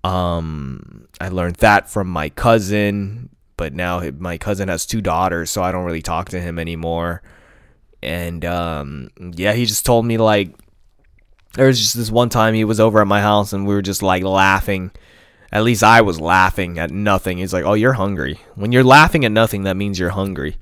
Um, 0.03 1.07
i 1.19 1.29
learned 1.29 1.57
that 1.57 1.89
from 1.89 2.07
my 2.07 2.29
cousin 2.29 3.29
but 3.57 3.73
now 3.73 4.01
my 4.17 4.37
cousin 4.39 4.67
has 4.67 4.87
two 4.87 5.01
daughters 5.01 5.51
so 5.51 5.61
i 5.61 5.71
don't 5.71 5.85
really 5.85 6.01
talk 6.01 6.29
to 6.29 6.39
him 6.39 6.59
anymore. 6.59 7.21
And 8.03 8.43
um, 8.45 9.09
yeah 9.35 9.53
he 9.53 9.65
just 9.65 9.85
told 9.85 10.05
me 10.05 10.17
like 10.17 10.55
there 11.53 11.67
was 11.67 11.79
just 11.79 11.95
this 11.95 12.09
one 12.09 12.29
time 12.29 12.53
he 12.53 12.63
was 12.63 12.79
over 12.79 13.01
at 13.01 13.07
my 13.07 13.21
house 13.21 13.53
and 13.53 13.67
we 13.67 13.73
were 13.73 13.81
just 13.81 14.01
like 14.01 14.23
laughing 14.23 14.91
at 15.51 15.63
least 15.63 15.83
I 15.83 16.01
was 16.01 16.19
laughing 16.19 16.79
at 16.79 16.91
nothing. 16.91 17.37
He's 17.37 17.53
like, 17.53 17.65
"Oh, 17.65 17.73
you're 17.73 17.93
hungry." 17.93 18.39
When 18.55 18.71
you're 18.71 18.83
laughing 18.83 19.25
at 19.25 19.31
nothing, 19.31 19.63
that 19.63 19.77
means 19.77 19.99
you're 19.99 20.09
hungry. 20.09 20.57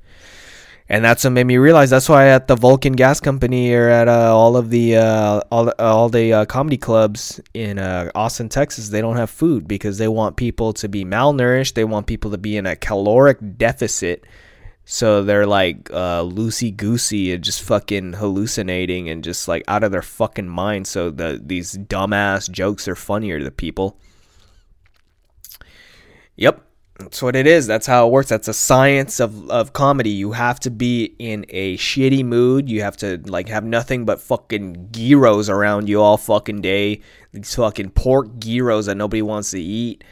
And 0.90 1.04
that's 1.04 1.22
what 1.22 1.30
made 1.30 1.46
me 1.46 1.56
realize. 1.56 1.88
That's 1.88 2.08
why 2.08 2.30
at 2.30 2.48
the 2.48 2.56
Vulcan 2.56 2.94
Gas 2.94 3.20
Company 3.20 3.72
or 3.72 3.88
at 3.88 4.08
uh, 4.08 4.36
all 4.36 4.56
of 4.56 4.70
the 4.70 4.96
uh, 4.96 5.40
all 5.52 5.70
all 5.78 6.08
the 6.08 6.32
uh, 6.32 6.44
comedy 6.46 6.76
clubs 6.76 7.40
in 7.54 7.78
uh, 7.78 8.10
Austin, 8.16 8.48
Texas, 8.48 8.88
they 8.88 9.00
don't 9.00 9.14
have 9.14 9.30
food 9.30 9.68
because 9.68 9.98
they 9.98 10.08
want 10.08 10.36
people 10.36 10.72
to 10.72 10.88
be 10.88 11.04
malnourished. 11.04 11.74
They 11.74 11.84
want 11.84 12.08
people 12.08 12.32
to 12.32 12.38
be 12.38 12.56
in 12.56 12.66
a 12.66 12.74
caloric 12.74 13.38
deficit. 13.56 14.24
So 14.84 15.22
they're 15.22 15.46
like 15.46 15.88
uh, 15.92 16.22
loosey 16.24 16.76
goosey 16.76 17.32
and 17.32 17.44
just 17.44 17.62
fucking 17.62 18.14
hallucinating 18.14 19.08
and 19.08 19.22
just 19.22 19.46
like 19.46 19.62
out 19.68 19.84
of 19.84 19.92
their 19.92 20.02
fucking 20.02 20.48
mind. 20.48 20.88
So 20.88 21.10
the 21.10 21.40
these 21.40 21.78
dumbass 21.78 22.50
jokes 22.50 22.88
are 22.88 22.96
funnier 22.96 23.38
to 23.38 23.52
people. 23.52 23.96
Yep. 26.40 26.66
That's 26.98 27.22
what 27.22 27.36
it 27.36 27.46
is. 27.46 27.66
That's 27.66 27.86
how 27.86 28.06
it 28.06 28.10
works. 28.10 28.28
That's 28.28 28.48
a 28.48 28.54
science 28.54 29.20
of, 29.20 29.48
of 29.50 29.72
comedy. 29.72 30.10
You 30.10 30.32
have 30.32 30.58
to 30.60 30.70
be 30.70 31.14
in 31.18 31.46
a 31.48 31.76
shitty 31.76 32.24
mood. 32.24 32.68
You 32.68 32.82
have 32.82 32.96
to 32.98 33.18
like 33.24 33.48
have 33.48 33.64
nothing 33.64 34.04
but 34.04 34.20
fucking 34.20 34.88
gyros 34.90 35.48
around 35.48 35.88
you 35.88 36.00
all 36.02 36.16
fucking 36.16 36.60
day. 36.60 37.00
These 37.32 37.54
fucking 37.54 37.90
pork 37.90 38.38
gyros 38.38 38.86
that 38.86 38.96
nobody 38.96 39.22
wants 39.22 39.52
to 39.52 39.60
eat. 39.60 40.04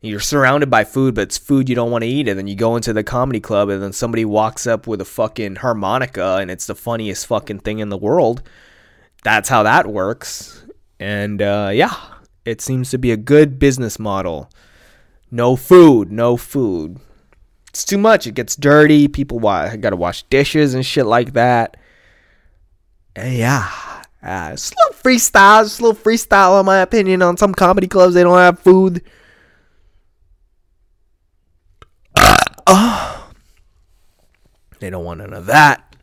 You're 0.00 0.18
surrounded 0.18 0.68
by 0.68 0.82
food, 0.82 1.14
but 1.14 1.22
it's 1.22 1.38
food 1.38 1.68
you 1.68 1.76
don't 1.76 1.92
want 1.92 2.02
to 2.02 2.08
eat. 2.08 2.26
And 2.26 2.36
then 2.36 2.48
you 2.48 2.56
go 2.56 2.74
into 2.74 2.92
the 2.92 3.04
comedy 3.04 3.38
club, 3.38 3.68
and 3.68 3.80
then 3.80 3.92
somebody 3.92 4.24
walks 4.24 4.66
up 4.66 4.88
with 4.88 5.00
a 5.00 5.04
fucking 5.04 5.56
harmonica, 5.56 6.38
and 6.40 6.50
it's 6.50 6.66
the 6.66 6.74
funniest 6.74 7.26
fucking 7.26 7.60
thing 7.60 7.78
in 7.78 7.88
the 7.88 7.96
world. 7.96 8.42
That's 9.22 9.48
how 9.48 9.62
that 9.62 9.86
works. 9.86 10.64
And 10.98 11.40
uh, 11.40 11.70
yeah, 11.72 11.94
it 12.44 12.60
seems 12.60 12.90
to 12.90 12.98
be 12.98 13.12
a 13.12 13.16
good 13.16 13.60
business 13.60 14.00
model. 14.00 14.50
No 15.34 15.56
food, 15.56 16.12
no 16.12 16.36
food. 16.36 17.00
It's 17.70 17.84
too 17.84 17.96
much. 17.96 18.26
It 18.26 18.34
gets 18.34 18.54
dirty. 18.54 19.08
People 19.08 19.40
got 19.40 19.90
to 19.90 19.96
wash 19.96 20.24
dishes 20.24 20.74
and 20.74 20.84
shit 20.84 21.06
like 21.06 21.32
that. 21.32 21.78
And 23.16 23.34
yeah, 23.34 23.66
uh, 24.22 24.50
a 24.50 24.50
little 24.52 25.02
freestyle, 25.02 25.62
just 25.62 25.80
a 25.80 25.84
little 25.84 26.00
freestyle, 26.00 26.60
in 26.60 26.66
my 26.66 26.80
opinion, 26.80 27.22
on 27.22 27.38
some 27.38 27.54
comedy 27.54 27.88
clubs. 27.88 28.12
They 28.12 28.22
don't 28.22 28.36
have 28.36 28.58
food. 28.58 29.02
oh, 32.66 33.32
they 34.80 34.90
don't 34.90 35.04
want 35.04 35.20
none 35.20 35.32
of 35.32 35.46
that. 35.46 35.96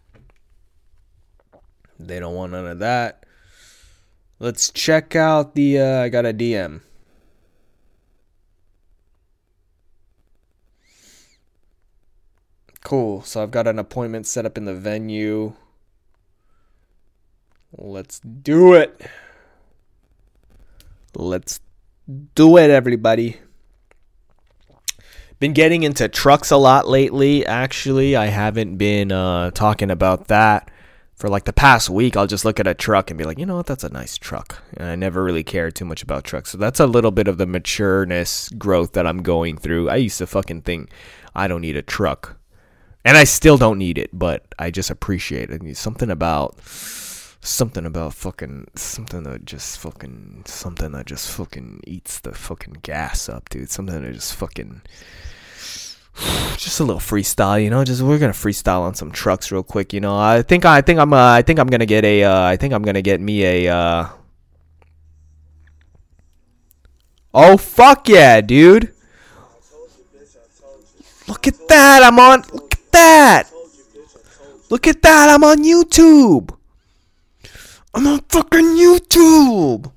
They 1.99 2.19
don't 2.19 2.33
want 2.33 2.53
none 2.53 2.65
of 2.65 2.79
that. 2.79 3.27
Let's 4.39 4.71
check 4.71 5.15
out 5.15 5.53
the. 5.53 5.79
Uh, 5.79 6.01
I 6.01 6.09
got 6.09 6.25
a 6.25 6.33
DM. 6.33 6.81
Cool. 12.89 13.21
So 13.21 13.43
I've 13.43 13.51
got 13.51 13.67
an 13.67 13.77
appointment 13.77 14.25
set 14.25 14.47
up 14.47 14.57
in 14.57 14.65
the 14.65 14.73
venue. 14.73 15.53
Let's 17.77 18.19
do 18.19 18.73
it. 18.73 18.99
Let's 21.13 21.59
do 22.33 22.57
it, 22.57 22.71
everybody. 22.71 23.37
Been 25.39 25.53
getting 25.53 25.83
into 25.83 26.07
trucks 26.07 26.49
a 26.49 26.57
lot 26.57 26.87
lately. 26.87 27.45
Actually, 27.45 28.15
I 28.15 28.25
haven't 28.25 28.77
been 28.77 29.11
uh, 29.11 29.51
talking 29.51 29.91
about 29.91 30.29
that 30.29 30.71
for 31.13 31.29
like 31.29 31.45
the 31.45 31.53
past 31.53 31.91
week. 31.91 32.17
I'll 32.17 32.25
just 32.25 32.43
look 32.43 32.59
at 32.59 32.65
a 32.65 32.73
truck 32.73 33.11
and 33.11 33.19
be 33.19 33.23
like, 33.23 33.37
you 33.37 33.45
know 33.45 33.57
what, 33.57 33.67
that's 33.67 33.83
a 33.83 33.89
nice 33.89 34.17
truck. 34.17 34.63
And 34.77 34.87
I 34.87 34.95
never 34.95 35.23
really 35.23 35.43
cared 35.43 35.75
too 35.75 35.85
much 35.85 36.01
about 36.01 36.23
trucks. 36.23 36.49
So 36.49 36.57
that's 36.57 36.79
a 36.79 36.87
little 36.87 37.11
bit 37.11 37.27
of 37.27 37.37
the 37.37 37.45
matureness 37.45 38.57
growth 38.57 38.93
that 38.93 39.05
I'm 39.05 39.21
going 39.21 39.57
through. 39.57 39.91
I 39.91 39.97
used 39.97 40.17
to 40.17 40.25
fucking 40.25 40.63
think 40.63 40.89
I 41.35 41.47
don't 41.47 41.61
need 41.61 41.77
a 41.77 41.83
truck 41.83 42.38
and 43.05 43.17
I 43.17 43.23
still 43.23 43.57
don't 43.57 43.77
need 43.77 43.97
it, 43.97 44.09
but 44.13 44.45
I 44.57 44.71
just 44.71 44.89
appreciate 44.89 45.49
it. 45.49 45.77
Something 45.77 46.09
about 46.09 46.59
something 47.41 47.85
about 47.85 48.13
fucking 48.13 48.67
something 48.75 49.23
that 49.23 49.45
just 49.45 49.79
fucking 49.79 50.43
something 50.45 50.91
that 50.91 51.05
just 51.05 51.31
fucking 51.31 51.81
eats 51.87 52.19
the 52.19 52.33
fucking 52.33 52.77
gas 52.81 53.29
up, 53.29 53.49
dude. 53.49 53.69
Something 53.69 54.01
that 54.01 54.13
just 54.13 54.35
fucking 54.35 54.81
just 56.57 56.79
a 56.79 56.83
little 56.83 56.99
freestyle, 56.99 57.61
you 57.63 57.69
know. 57.69 57.83
Just 57.83 58.01
we're 58.01 58.19
gonna 58.19 58.33
freestyle 58.33 58.81
on 58.81 58.95
some 58.95 59.11
trucks 59.11 59.51
real 59.51 59.63
quick, 59.63 59.93
you 59.93 60.01
know. 60.01 60.17
I 60.17 60.41
think 60.41 60.65
I 60.65 60.81
think 60.81 60.99
I'm 60.99 61.13
uh, 61.13 61.31
I 61.31 61.41
think 61.41 61.59
I'm 61.59 61.67
gonna 61.67 61.85
get 61.85 62.03
a 62.03 62.23
uh, 62.23 62.43
I 62.43 62.57
think 62.57 62.73
I'm 62.73 62.83
gonna 62.83 63.01
get 63.01 63.21
me 63.21 63.65
a 63.65 63.73
uh, 63.73 64.09
oh 67.33 67.57
fuck 67.57 68.09
yeah, 68.09 68.41
dude. 68.41 68.93
Look 71.27 71.47
at 71.47 71.67
that! 71.67 72.01
I'm 72.01 72.17
on 72.17 72.43
that! 72.91 73.51
Look 74.69 74.87
at 74.87 75.01
that! 75.01 75.29
I'm 75.29 75.43
on 75.43 75.63
YouTube! 75.63 76.55
I'm 77.93 78.07
on 78.07 78.19
fucking 78.29 78.77
YouTube! 78.77 79.91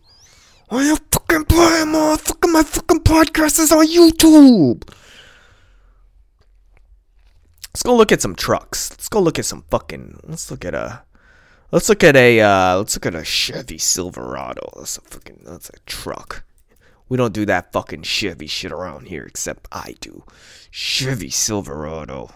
I 0.71 0.85
am 0.85 0.97
fucking 1.11 1.45
playing 1.45 1.93
my 1.93 2.17
fucking 2.19 2.53
my 2.53 2.63
fucking 2.63 3.01
podcast 3.01 3.59
is 3.59 3.73
on 3.73 3.87
YouTube! 3.87 4.89
Let's 7.73 7.83
go 7.83 7.97
look 7.97 8.13
at 8.13 8.21
some 8.21 8.35
trucks. 8.35 8.91
Let's 8.91 9.09
go 9.09 9.21
look 9.21 9.39
at 9.39 9.45
some 9.45 9.65
fucking 9.71 10.21
let's 10.25 10.51
look 10.51 10.65
at 10.65 10.75
a 10.75 11.03
let's 11.71 11.89
look 11.89 12.05
at 12.05 12.17
a 12.17 12.41
uh 12.41 12.77
let's 12.79 12.95
look 12.97 13.07
at 13.07 13.15
a 13.15 13.25
Chevy 13.25 13.79
Silverado. 13.79 14.73
That's 14.77 14.99
a 14.99 15.01
fucking 15.03 15.43
that's 15.45 15.71
a 15.71 15.79
truck. 15.87 16.45
We 17.09 17.17
don't 17.17 17.35
do 17.35 17.45
that 17.47 17.73
fucking 17.73 18.03
Chevy 18.03 18.47
shit 18.47 18.73
around 18.73 19.09
here, 19.09 19.25
except 19.25 19.69
I 19.71 19.95
do. 20.01 20.25
Chevy 20.71 21.29
Silverado. 21.29 22.31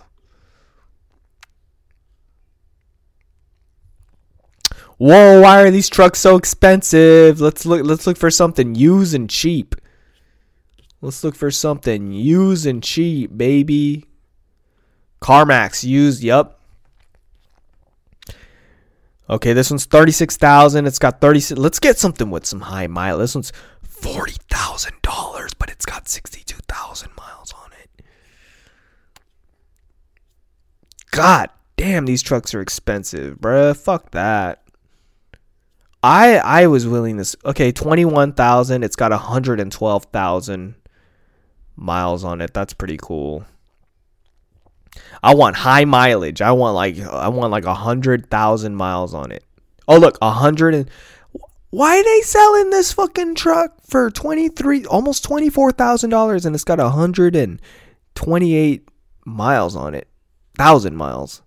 Whoa, 4.99 5.43
why 5.43 5.63
are 5.63 5.71
these 5.71 5.89
trucks 5.89 6.19
so 6.21 6.37
expensive? 6.37 7.41
Let's 7.41 7.67
look 7.67 7.85
let's 7.85 8.07
look 8.07 8.17
for 8.17 8.31
something 8.31 8.75
used 8.75 9.15
and 9.15 9.29
cheap. 9.29 9.75
Let's 11.03 11.23
look 11.23 11.35
for 11.35 11.51
something 11.51 12.13
used 12.13 12.67
and 12.67 12.83
cheap, 12.83 13.37
baby. 13.37 14.07
CarMax 15.21 15.85
used, 15.85 16.23
yep. 16.23 16.59
Okay, 19.29 19.53
this 19.53 19.71
one's 19.71 19.85
36,000. 19.85 20.87
It's 20.87 20.99
got 20.99 21.21
30 21.21 21.55
Let's 21.57 21.79
get 21.79 21.99
something 21.99 22.31
with 22.31 22.47
some 22.47 22.61
high 22.61 22.87
mileage. 22.87 23.25
This 23.25 23.35
one's 23.35 23.53
$40,000, 24.01 25.53
but 25.59 25.69
it's 25.69 25.85
got 25.85 26.09
62,000 26.09 27.11
miles 27.17 27.53
on 27.53 27.71
it. 27.73 28.03
God 31.11 31.51
damn, 31.77 32.07
these 32.07 32.23
trucks 32.23 32.55
are 32.55 32.61
expensive, 32.61 33.39
bruh. 33.39 33.77
Fuck 33.77 34.13
that. 34.13 34.63
I 36.07 36.37
I 36.37 36.67
was 36.69 36.87
willing 36.87 37.21
to 37.21 37.37
okay, 37.47 37.73
21,000. 37.73 38.85
It's 38.85 38.95
got 38.95 39.11
112,000 39.11 40.75
miles 41.75 42.23
on 42.23 42.41
it. 42.41 42.55
That's 42.55 42.73
pretty 42.73 42.97
cool. 43.03 43.45
I 45.21 45.35
want 45.35 45.57
high 45.57 45.85
mileage. 45.85 46.41
I 46.41 46.53
want 46.53 46.77
like 46.77 47.01
I 47.01 47.27
want 47.29 47.51
like 47.51 47.65
a 47.65 47.75
hundred 47.75 48.31
thousand 48.31 48.77
miles 48.77 49.15
on 49.15 49.33
it. 49.33 49.43
Oh 49.89 49.99
look, 49.99 50.17
a 50.23 50.31
hundred 50.31 50.75
and 50.75 50.89
why 51.71 51.99
are 51.99 52.05
they 52.05 52.21
selling 52.21 52.71
this 52.71 52.93
fucking 52.93 53.35
truck 53.35 53.75
for 53.83 54.09
twenty 54.13 54.49
three 54.49 54.87
almost 54.87 55.25
twenty 55.25 55.51
four 55.51 55.73
thousand 55.73 56.11
dollars 56.11 56.47
and 56.47 56.55
it's 56.55 56.63
got 56.63 56.79
a 56.79 56.91
hundred 56.91 57.35
and 57.35 57.61
twenty 58.15 58.55
eight 58.55 58.89
miles 59.25 59.75
on 59.75 59.93
it. 59.97 60.07
Thousand 60.57 60.97
miles. 60.97 61.43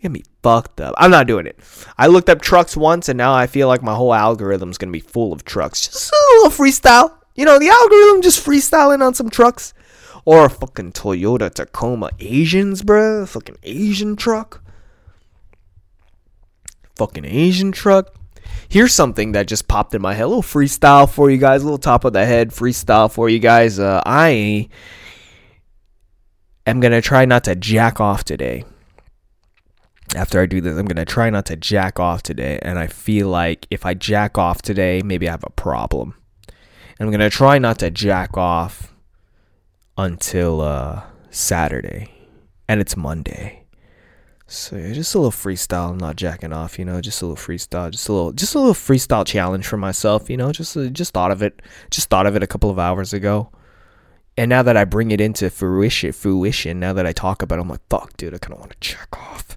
You 0.00 0.08
get 0.08 0.12
me 0.12 0.22
fucked 0.42 0.80
up. 0.80 0.94
I'm 0.96 1.10
not 1.10 1.26
doing 1.26 1.46
it. 1.46 1.60
I 1.98 2.06
looked 2.06 2.30
up 2.30 2.40
trucks 2.40 2.74
once 2.74 3.10
and 3.10 3.18
now 3.18 3.34
I 3.34 3.46
feel 3.46 3.68
like 3.68 3.82
my 3.82 3.94
whole 3.94 4.14
algorithm's 4.14 4.78
gonna 4.78 4.92
be 4.92 5.00
full 5.00 5.34
of 5.34 5.44
trucks. 5.44 5.88
Just 5.88 6.10
a 6.10 6.16
little 6.36 6.50
freestyle. 6.50 7.12
You 7.34 7.44
know, 7.44 7.58
the 7.58 7.68
algorithm 7.68 8.22
just 8.22 8.44
freestyling 8.44 9.04
on 9.06 9.12
some 9.12 9.28
trucks. 9.28 9.74
Or 10.24 10.46
a 10.46 10.50
fucking 10.50 10.92
Toyota 10.92 11.52
Tacoma 11.52 12.10
Asians, 12.18 12.82
bruh. 12.82 13.28
Fucking 13.28 13.56
Asian 13.62 14.16
truck. 14.16 14.62
Fucking 16.96 17.26
Asian 17.26 17.70
truck. 17.70 18.14
Here's 18.70 18.94
something 18.94 19.32
that 19.32 19.48
just 19.48 19.68
popped 19.68 19.94
in 19.94 20.00
my 20.00 20.14
head. 20.14 20.24
A 20.24 20.28
little 20.28 20.42
freestyle 20.42 21.10
for 21.10 21.30
you 21.30 21.38
guys. 21.38 21.60
A 21.60 21.64
little 21.64 21.78
top 21.78 22.04
of 22.04 22.14
the 22.14 22.24
head 22.24 22.50
freestyle 22.50 23.12
for 23.12 23.28
you 23.28 23.38
guys. 23.38 23.78
Uh, 23.78 24.02
I 24.06 24.68
am 26.66 26.80
going 26.80 26.92
to 26.92 27.00
try 27.00 27.24
not 27.24 27.44
to 27.44 27.54
jack 27.54 28.00
off 28.00 28.24
today. 28.24 28.64
After 30.16 30.40
I 30.40 30.46
do 30.46 30.60
this, 30.60 30.76
I'm 30.76 30.86
going 30.86 30.96
to 30.96 31.04
try 31.04 31.30
not 31.30 31.46
to 31.46 31.56
jack 31.56 32.00
off 32.00 32.22
today. 32.22 32.58
And 32.62 32.78
I 32.78 32.88
feel 32.88 33.28
like 33.28 33.66
if 33.70 33.86
I 33.86 33.94
jack 33.94 34.38
off 34.38 34.60
today, 34.60 35.02
maybe 35.02 35.28
I 35.28 35.30
have 35.30 35.44
a 35.44 35.50
problem. 35.50 36.14
And 36.48 37.06
I'm 37.06 37.10
going 37.10 37.20
to 37.20 37.30
try 37.30 37.58
not 37.58 37.78
to 37.78 37.90
jack 37.90 38.36
off 38.36 38.92
until 39.96 40.60
uh, 40.60 41.02
Saturday, 41.30 42.10
and 42.68 42.80
it's 42.80 42.96
Monday. 42.96 43.64
So 44.46 44.76
yeah, 44.76 44.92
just 44.92 45.14
a 45.14 45.18
little 45.18 45.30
freestyle. 45.30 45.90
I'm 45.90 45.98
not 45.98 46.16
jacking 46.16 46.52
off, 46.52 46.78
you 46.78 46.84
know. 46.84 47.00
Just 47.00 47.22
a 47.22 47.26
little 47.26 47.42
freestyle. 47.42 47.90
Just 47.90 48.08
a 48.08 48.12
little, 48.12 48.32
just 48.32 48.54
a 48.54 48.58
little 48.58 48.74
freestyle 48.74 49.24
challenge 49.24 49.66
for 49.66 49.76
myself, 49.76 50.28
you 50.28 50.36
know. 50.36 50.50
Just, 50.50 50.76
uh, 50.76 50.88
just 50.88 51.12
thought 51.14 51.30
of 51.30 51.40
it. 51.40 51.62
Just 51.90 52.10
thought 52.10 52.26
of 52.26 52.34
it 52.34 52.42
a 52.42 52.48
couple 52.48 52.68
of 52.68 52.78
hours 52.78 53.12
ago, 53.12 53.50
and 54.36 54.48
now 54.48 54.62
that 54.62 54.76
I 54.76 54.84
bring 54.84 55.12
it 55.12 55.20
into 55.20 55.50
fruition, 55.50 56.12
fruition. 56.12 56.80
Now 56.80 56.92
that 56.94 57.06
I 57.06 57.12
talk 57.12 57.42
about, 57.42 57.58
it, 57.58 57.62
I'm 57.62 57.68
like, 57.68 57.86
fuck, 57.88 58.16
dude, 58.16 58.34
I 58.34 58.38
kind 58.38 58.54
of 58.54 58.60
want 58.60 58.72
to 58.72 58.78
check 58.80 59.08
off. 59.12 59.56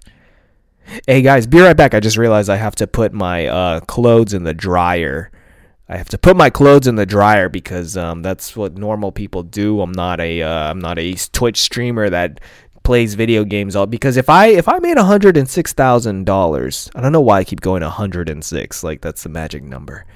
Hey 1.06 1.22
guys, 1.22 1.46
be 1.46 1.60
right 1.60 1.76
back. 1.76 1.94
I 1.94 2.00
just 2.00 2.16
realized 2.16 2.50
I 2.50 2.56
have 2.56 2.74
to 2.76 2.86
put 2.86 3.12
my 3.12 3.46
uh, 3.46 3.80
clothes 3.80 4.34
in 4.34 4.44
the 4.44 4.54
dryer 4.54 5.30
I 5.88 5.98
have 5.98 6.08
to 6.10 6.18
put 6.18 6.36
my 6.36 6.48
clothes 6.48 6.86
in 6.86 6.96
the 6.96 7.04
dryer 7.04 7.48
because 7.48 7.96
um, 7.96 8.22
that's 8.22 8.56
what 8.56 8.78
normal 8.78 9.12
people 9.12 9.42
do. 9.42 9.82
I'm 9.82 9.92
not 9.92 10.18
a 10.18 10.42
am 10.42 10.78
uh, 10.78 10.80
not 10.80 10.98
a 10.98 11.14
Twitch 11.32 11.60
streamer 11.60 12.08
that 12.08 12.40
plays 12.84 13.14
video 13.14 13.44
games 13.44 13.76
all 13.76 13.86
because 13.86 14.16
if 14.16 14.30
I 14.30 14.46
if 14.46 14.66
I 14.66 14.78
made 14.78 14.96
hundred 14.96 15.36
and 15.36 15.48
six 15.48 15.74
thousand 15.74 16.24
dollars, 16.24 16.90
I 16.94 17.02
don't 17.02 17.12
know 17.12 17.20
why 17.20 17.40
I 17.40 17.44
keep 17.44 17.60
going 17.60 17.82
hundred 17.82 18.30
and 18.30 18.42
six 18.42 18.82
like 18.82 19.02
that's 19.02 19.24
the 19.24 19.28
magic 19.28 19.62
number. 19.62 20.06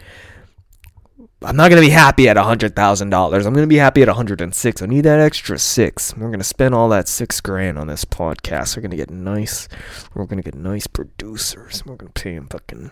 I'm 1.40 1.54
not 1.54 1.68
gonna 1.68 1.80
be 1.80 1.90
happy 1.90 2.28
at 2.28 2.36
hundred 2.36 2.74
thousand 2.74 3.10
dollars. 3.10 3.46
I'm 3.46 3.54
gonna 3.54 3.68
be 3.68 3.76
happy 3.76 4.02
at 4.02 4.08
hundred 4.08 4.40
and 4.40 4.52
six. 4.52 4.82
I 4.82 4.86
need 4.86 5.02
that 5.02 5.20
extra 5.20 5.58
six. 5.58 6.16
We're 6.16 6.30
gonna 6.30 6.42
spend 6.42 6.74
all 6.74 6.88
that 6.88 7.06
six 7.06 7.40
grand 7.40 7.78
on 7.78 7.86
this 7.86 8.04
podcast. 8.04 8.76
We're 8.76 8.82
gonna 8.82 8.96
get 8.96 9.10
nice. 9.10 9.68
We're 10.14 10.26
gonna 10.26 10.42
get 10.42 10.56
nice 10.56 10.88
producers. 10.88 11.84
We're 11.86 11.94
gonna 11.94 12.10
pay 12.10 12.34
them 12.34 12.48
fucking 12.48 12.90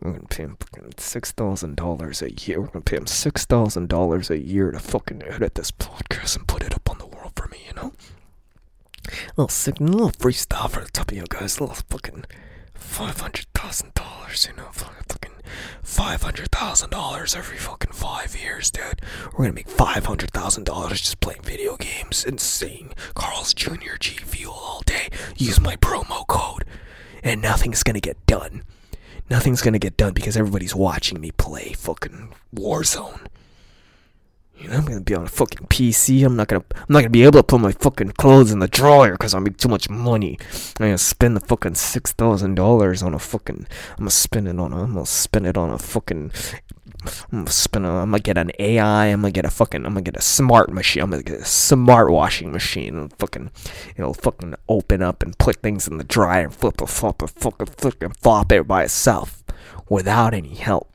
we're 0.00 0.12
gonna 0.12 0.28
pay 0.28 0.44
him 0.44 0.56
fucking 0.60 0.94
six 0.98 1.32
thousand 1.32 1.76
dollars 1.76 2.22
a 2.22 2.30
year. 2.32 2.60
We're 2.60 2.68
gonna 2.68 2.84
pay 2.84 2.96
him 2.96 3.06
six 3.08 3.44
thousand 3.44 3.88
dollars 3.88 4.30
a 4.30 4.38
year 4.38 4.70
to 4.70 4.78
fucking 4.78 5.22
edit 5.24 5.56
this 5.56 5.72
podcast 5.72 6.36
and 6.36 6.46
put 6.46 6.62
it 6.62 6.74
up 6.74 6.88
on 6.88 6.98
the 6.98 7.06
world 7.06 7.32
for 7.34 7.48
me, 7.48 7.58
you 7.66 7.74
know? 7.74 7.92
A 9.08 9.10
little 9.36 9.48
sick, 9.48 9.80
a 9.80 9.82
little 9.84 10.12
freestyle 10.12 10.70
for 10.70 10.84
the 10.84 10.90
top 10.90 11.10
of 11.10 11.16
you 11.16 11.24
guys. 11.28 11.58
A 11.58 11.64
little 11.64 11.74
fucking 11.90 12.24
five 12.74 13.20
hundred 13.20 13.46
thousand 13.52 13.94
dollars, 13.94 14.46
you 14.48 14.56
know? 14.56 14.68
Fucking 14.72 15.27
five 15.82 16.22
hundred 16.22 16.50
thousand 16.50 16.90
dollars 16.90 17.34
every 17.34 17.56
fucking 17.58 17.92
five 17.92 18.36
years, 18.40 18.70
dude. 18.70 19.00
We're 19.32 19.44
gonna 19.44 19.52
make 19.52 19.68
five 19.68 20.06
hundred 20.06 20.30
thousand 20.30 20.64
dollars 20.64 21.00
just 21.00 21.20
playing 21.20 21.42
video 21.42 21.76
games 21.76 22.24
and 22.24 22.40
seeing 22.40 22.92
Carl's 23.14 23.54
Jr. 23.54 23.96
G 23.98 24.16
Fuel 24.16 24.52
all 24.52 24.82
day. 24.86 25.08
Use 25.36 25.60
my 25.60 25.76
promo 25.76 26.26
code, 26.26 26.64
and 27.22 27.42
nothing's 27.42 27.82
gonna 27.82 28.00
get 28.00 28.24
done 28.26 28.62
nothing's 29.30 29.60
gonna 29.62 29.78
get 29.78 29.96
done 29.96 30.12
because 30.12 30.36
everybody's 30.36 30.74
watching 30.74 31.20
me 31.20 31.30
play 31.32 31.72
fucking 31.74 32.32
Warzone. 32.54 33.26
You 34.58 34.68
know, 34.68 34.76
I'm 34.76 34.84
gonna 34.84 35.00
be 35.00 35.14
on 35.14 35.24
a 35.24 35.28
fucking 35.28 35.68
PC. 35.68 36.24
I'm 36.24 36.36
not 36.36 36.48
gonna, 36.48 36.64
I'm 36.74 36.86
not 36.88 37.00
gonna 37.00 37.10
be 37.10 37.22
able 37.22 37.38
to 37.40 37.42
put 37.42 37.60
my 37.60 37.72
fucking 37.72 38.12
clothes 38.12 38.50
in 38.50 38.58
the 38.58 38.68
dryer 38.68 39.12
because 39.12 39.34
I 39.34 39.38
make 39.38 39.56
too 39.56 39.68
much 39.68 39.88
money. 39.88 40.38
I'm 40.80 40.86
gonna 40.86 40.98
spend 40.98 41.36
the 41.36 41.40
fucking 41.40 41.76
six 41.76 42.12
thousand 42.12 42.56
dollars 42.56 43.02
on 43.02 43.14
a 43.14 43.18
fucking. 43.18 43.66
I'm 43.92 43.98
gonna 43.98 44.10
spend 44.10 44.48
it 44.48 44.58
on 44.58 44.72
a. 44.72 44.82
I'm 44.82 44.94
gonna 44.94 45.06
spend 45.06 45.46
it 45.46 45.56
on 45.56 45.70
a 45.70 45.78
fucking 45.78 46.32
I'm 47.04 47.40
gonna 47.40 47.50
spin 47.50 47.84
a, 47.84 48.02
I'm 48.02 48.10
gonna 48.10 48.20
get 48.20 48.38
an 48.38 48.50
AI. 48.58 49.06
I'm 49.06 49.20
gonna 49.20 49.30
get 49.30 49.44
a 49.44 49.50
fucking. 49.50 49.86
I'm 49.86 49.92
gonna 49.92 50.02
get 50.02 50.16
a 50.16 50.22
smart 50.22 50.72
machine. 50.72 51.02
I'm 51.02 51.10
gonna 51.10 51.22
get 51.22 51.40
a 51.40 51.44
smart 51.44 52.10
washing 52.10 52.52
machine. 52.52 52.96
And 52.96 53.12
fucking, 53.18 53.50
it'll 53.96 54.14
fucking 54.14 54.54
open 54.68 55.02
up 55.02 55.22
and 55.22 55.38
put 55.38 55.62
things 55.62 55.86
in 55.86 55.98
the 55.98 56.04
dryer 56.04 56.44
and 56.44 56.54
flip 56.54 56.80
a 56.80 56.86
flop 56.86 57.22
a 57.22 57.28
fucking 57.28 57.66
fucking 57.66 58.14
flop 58.20 58.52
it 58.52 58.66
by 58.66 58.84
itself 58.84 59.44
without 59.88 60.34
any 60.34 60.54
help. 60.54 60.92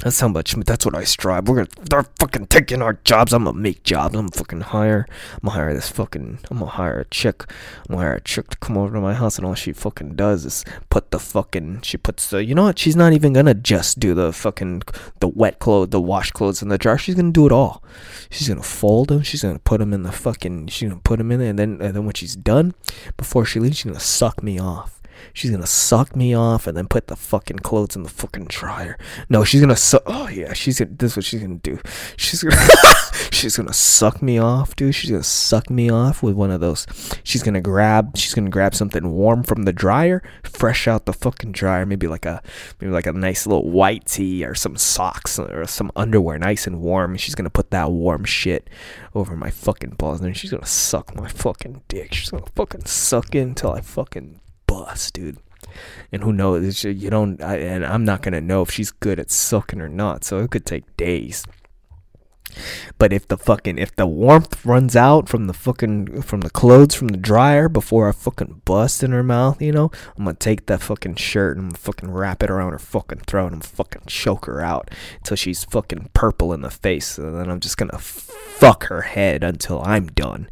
That's 0.00 0.20
how 0.20 0.28
much. 0.28 0.52
That's 0.54 0.84
what 0.84 0.94
I 0.94 1.04
strive. 1.04 1.48
We're 1.48 1.64
gonna. 1.64 1.86
They're 1.88 2.06
fucking 2.18 2.48
taking 2.48 2.82
our 2.82 2.94
jobs. 3.04 3.32
I'm 3.32 3.44
gonna 3.44 3.56
make 3.56 3.82
jobs. 3.82 4.14
I'm 4.14 4.26
gonna 4.26 4.36
fucking 4.36 4.60
hire. 4.60 5.06
I'm 5.34 5.48
gonna 5.48 5.54
hire 5.54 5.74
this 5.74 5.88
fucking. 5.88 6.40
I'm 6.50 6.58
gonna 6.58 6.70
hire 6.70 7.00
a 7.00 7.04
chick. 7.06 7.44
I'm 7.88 7.94
gonna 7.94 8.02
hire 8.02 8.14
a 8.16 8.20
chick 8.20 8.50
to 8.50 8.56
come 8.58 8.76
over 8.76 8.94
to 8.94 9.00
my 9.00 9.14
house, 9.14 9.38
and 9.38 9.46
all 9.46 9.54
she 9.54 9.72
fucking 9.72 10.14
does 10.14 10.44
is 10.44 10.64
put 10.90 11.10
the 11.12 11.18
fucking. 11.18 11.80
She 11.82 11.96
puts 11.96 12.28
the. 12.28 12.44
You 12.44 12.54
know 12.54 12.64
what? 12.64 12.78
She's 12.78 12.96
not 12.96 13.14
even 13.14 13.32
gonna 13.32 13.54
just 13.54 13.98
do 13.98 14.12
the 14.12 14.32
fucking 14.34 14.82
the 15.20 15.28
wet 15.28 15.60
clothes, 15.60 15.90
the 15.90 16.00
wash 16.00 16.30
clothes 16.30 16.60
in 16.60 16.68
the 16.68 16.78
jar. 16.78 16.98
She's 16.98 17.14
gonna 17.14 17.32
do 17.32 17.46
it 17.46 17.52
all. 17.52 17.82
She's 18.30 18.48
gonna 18.48 18.62
fold 18.62 19.08
them. 19.08 19.22
She's 19.22 19.42
gonna 19.42 19.58
put 19.60 19.78
them 19.78 19.94
in 19.94 20.02
the 20.02 20.12
fucking. 20.12 20.66
She's 20.68 20.90
gonna 20.90 21.00
put 21.00 21.16
them 21.16 21.32
in 21.32 21.40
there, 21.40 21.50
and 21.50 21.58
then 21.58 21.80
and 21.80 21.94
then 21.94 22.04
when 22.04 22.14
she's 22.14 22.36
done, 22.36 22.74
before 23.16 23.46
she 23.46 23.60
leaves, 23.60 23.78
she's 23.78 23.84
gonna 23.86 24.00
suck 24.00 24.42
me 24.42 24.58
off. 24.60 24.95
She's 25.32 25.50
gonna 25.50 25.66
suck 25.66 26.16
me 26.16 26.34
off 26.34 26.66
and 26.66 26.76
then 26.76 26.88
put 26.88 27.08
the 27.08 27.16
fucking 27.16 27.60
clothes 27.60 27.96
in 27.96 28.02
the 28.02 28.08
fucking 28.08 28.46
dryer. 28.46 28.98
No, 29.28 29.44
she's 29.44 29.60
gonna 29.60 29.76
suck. 29.76 30.02
Oh 30.06 30.28
yeah, 30.28 30.52
she's 30.52 30.78
gonna. 30.78 30.92
This 30.92 31.12
is 31.12 31.16
what 31.16 31.24
she's 31.24 31.40
gonna 31.40 31.56
do. 31.56 31.78
She's 32.16 32.42
gonna. 32.42 32.56
she's 33.32 33.56
gonna 33.56 33.72
suck 33.72 34.22
me 34.22 34.38
off, 34.38 34.76
dude. 34.76 34.94
She's 34.94 35.10
gonna 35.10 35.22
suck 35.22 35.70
me 35.70 35.90
off 35.90 36.22
with 36.22 36.34
one 36.34 36.50
of 36.50 36.60
those. 36.60 36.86
She's 37.22 37.42
gonna 37.42 37.60
grab. 37.60 38.16
She's 38.16 38.34
gonna 38.34 38.50
grab 38.50 38.74
something 38.74 39.12
warm 39.12 39.42
from 39.42 39.62
the 39.62 39.72
dryer, 39.72 40.22
fresh 40.42 40.88
out 40.88 41.06
the 41.06 41.12
fucking 41.12 41.52
dryer. 41.52 41.86
Maybe 41.86 42.06
like 42.08 42.26
a 42.26 42.42
maybe 42.80 42.92
like 42.92 43.06
a 43.06 43.12
nice 43.12 43.46
little 43.46 43.70
white 43.70 44.06
tee 44.06 44.44
or 44.44 44.54
some 44.54 44.76
socks 44.76 45.38
or 45.38 45.66
some 45.66 45.90
underwear, 45.96 46.38
nice 46.38 46.66
and 46.66 46.80
warm. 46.80 47.16
She's 47.16 47.34
gonna 47.34 47.50
put 47.50 47.70
that 47.70 47.90
warm 47.90 48.24
shit 48.24 48.68
over 49.14 49.36
my 49.36 49.50
fucking 49.50 49.90
balls, 49.90 50.20
and 50.20 50.26
then 50.26 50.34
she's 50.34 50.50
gonna 50.50 50.66
suck 50.66 51.14
my 51.14 51.28
fucking 51.28 51.82
dick. 51.88 52.14
She's 52.14 52.30
gonna 52.30 52.46
fucking 52.54 52.86
suck 52.86 53.34
it 53.34 53.40
until 53.40 53.72
I 53.72 53.80
fucking 53.80 54.40
bust, 54.66 55.14
dude. 55.14 55.38
And 56.12 56.22
who 56.22 56.32
knows? 56.32 56.84
You 56.84 57.10
don't, 57.10 57.42
I, 57.42 57.56
and 57.56 57.84
I'm 57.84 58.04
not 58.04 58.22
gonna 58.22 58.40
know 58.40 58.62
if 58.62 58.70
she's 58.70 58.90
good 58.90 59.18
at 59.18 59.30
sucking 59.30 59.80
or 59.80 59.88
not. 59.88 60.24
So 60.24 60.38
it 60.38 60.50
could 60.50 60.64
take 60.64 60.96
days. 60.96 61.44
But 62.98 63.12
if 63.12 63.28
the 63.28 63.36
fucking 63.36 63.78
if 63.78 63.94
the 63.96 64.06
warmth 64.06 64.64
runs 64.64 64.96
out 64.96 65.28
from 65.28 65.46
the 65.46 65.52
fucking 65.52 66.22
from 66.22 66.40
the 66.40 66.50
clothes 66.50 66.94
from 66.94 67.08
the 67.08 67.16
dryer 67.16 67.68
before 67.68 68.08
I 68.08 68.12
fucking 68.12 68.62
bust 68.64 69.02
in 69.02 69.10
her 69.12 69.22
mouth, 69.22 69.60
you 69.60 69.72
know, 69.72 69.90
I'm 70.16 70.24
gonna 70.24 70.36
take 70.36 70.66
that 70.66 70.80
fucking 70.80 71.16
shirt 71.16 71.58
and 71.58 71.72
I'm 71.72 71.74
fucking 71.74 72.10
wrap 72.10 72.42
it 72.42 72.50
around 72.50 72.72
her 72.72 72.78
fucking 72.78 73.20
throat 73.26 73.52
and 73.52 73.64
fucking 73.64 74.02
choke 74.06 74.46
her 74.46 74.60
out 74.60 74.90
until 75.18 75.36
she's 75.36 75.64
fucking 75.64 76.10
purple 76.14 76.52
in 76.52 76.62
the 76.62 76.70
face, 76.70 77.18
and 77.18 77.36
then 77.36 77.50
I'm 77.50 77.60
just 77.60 77.76
gonna 77.76 77.98
fuck 77.98 78.84
her 78.84 79.02
head 79.02 79.44
until 79.44 79.82
I'm 79.82 80.06
done, 80.06 80.48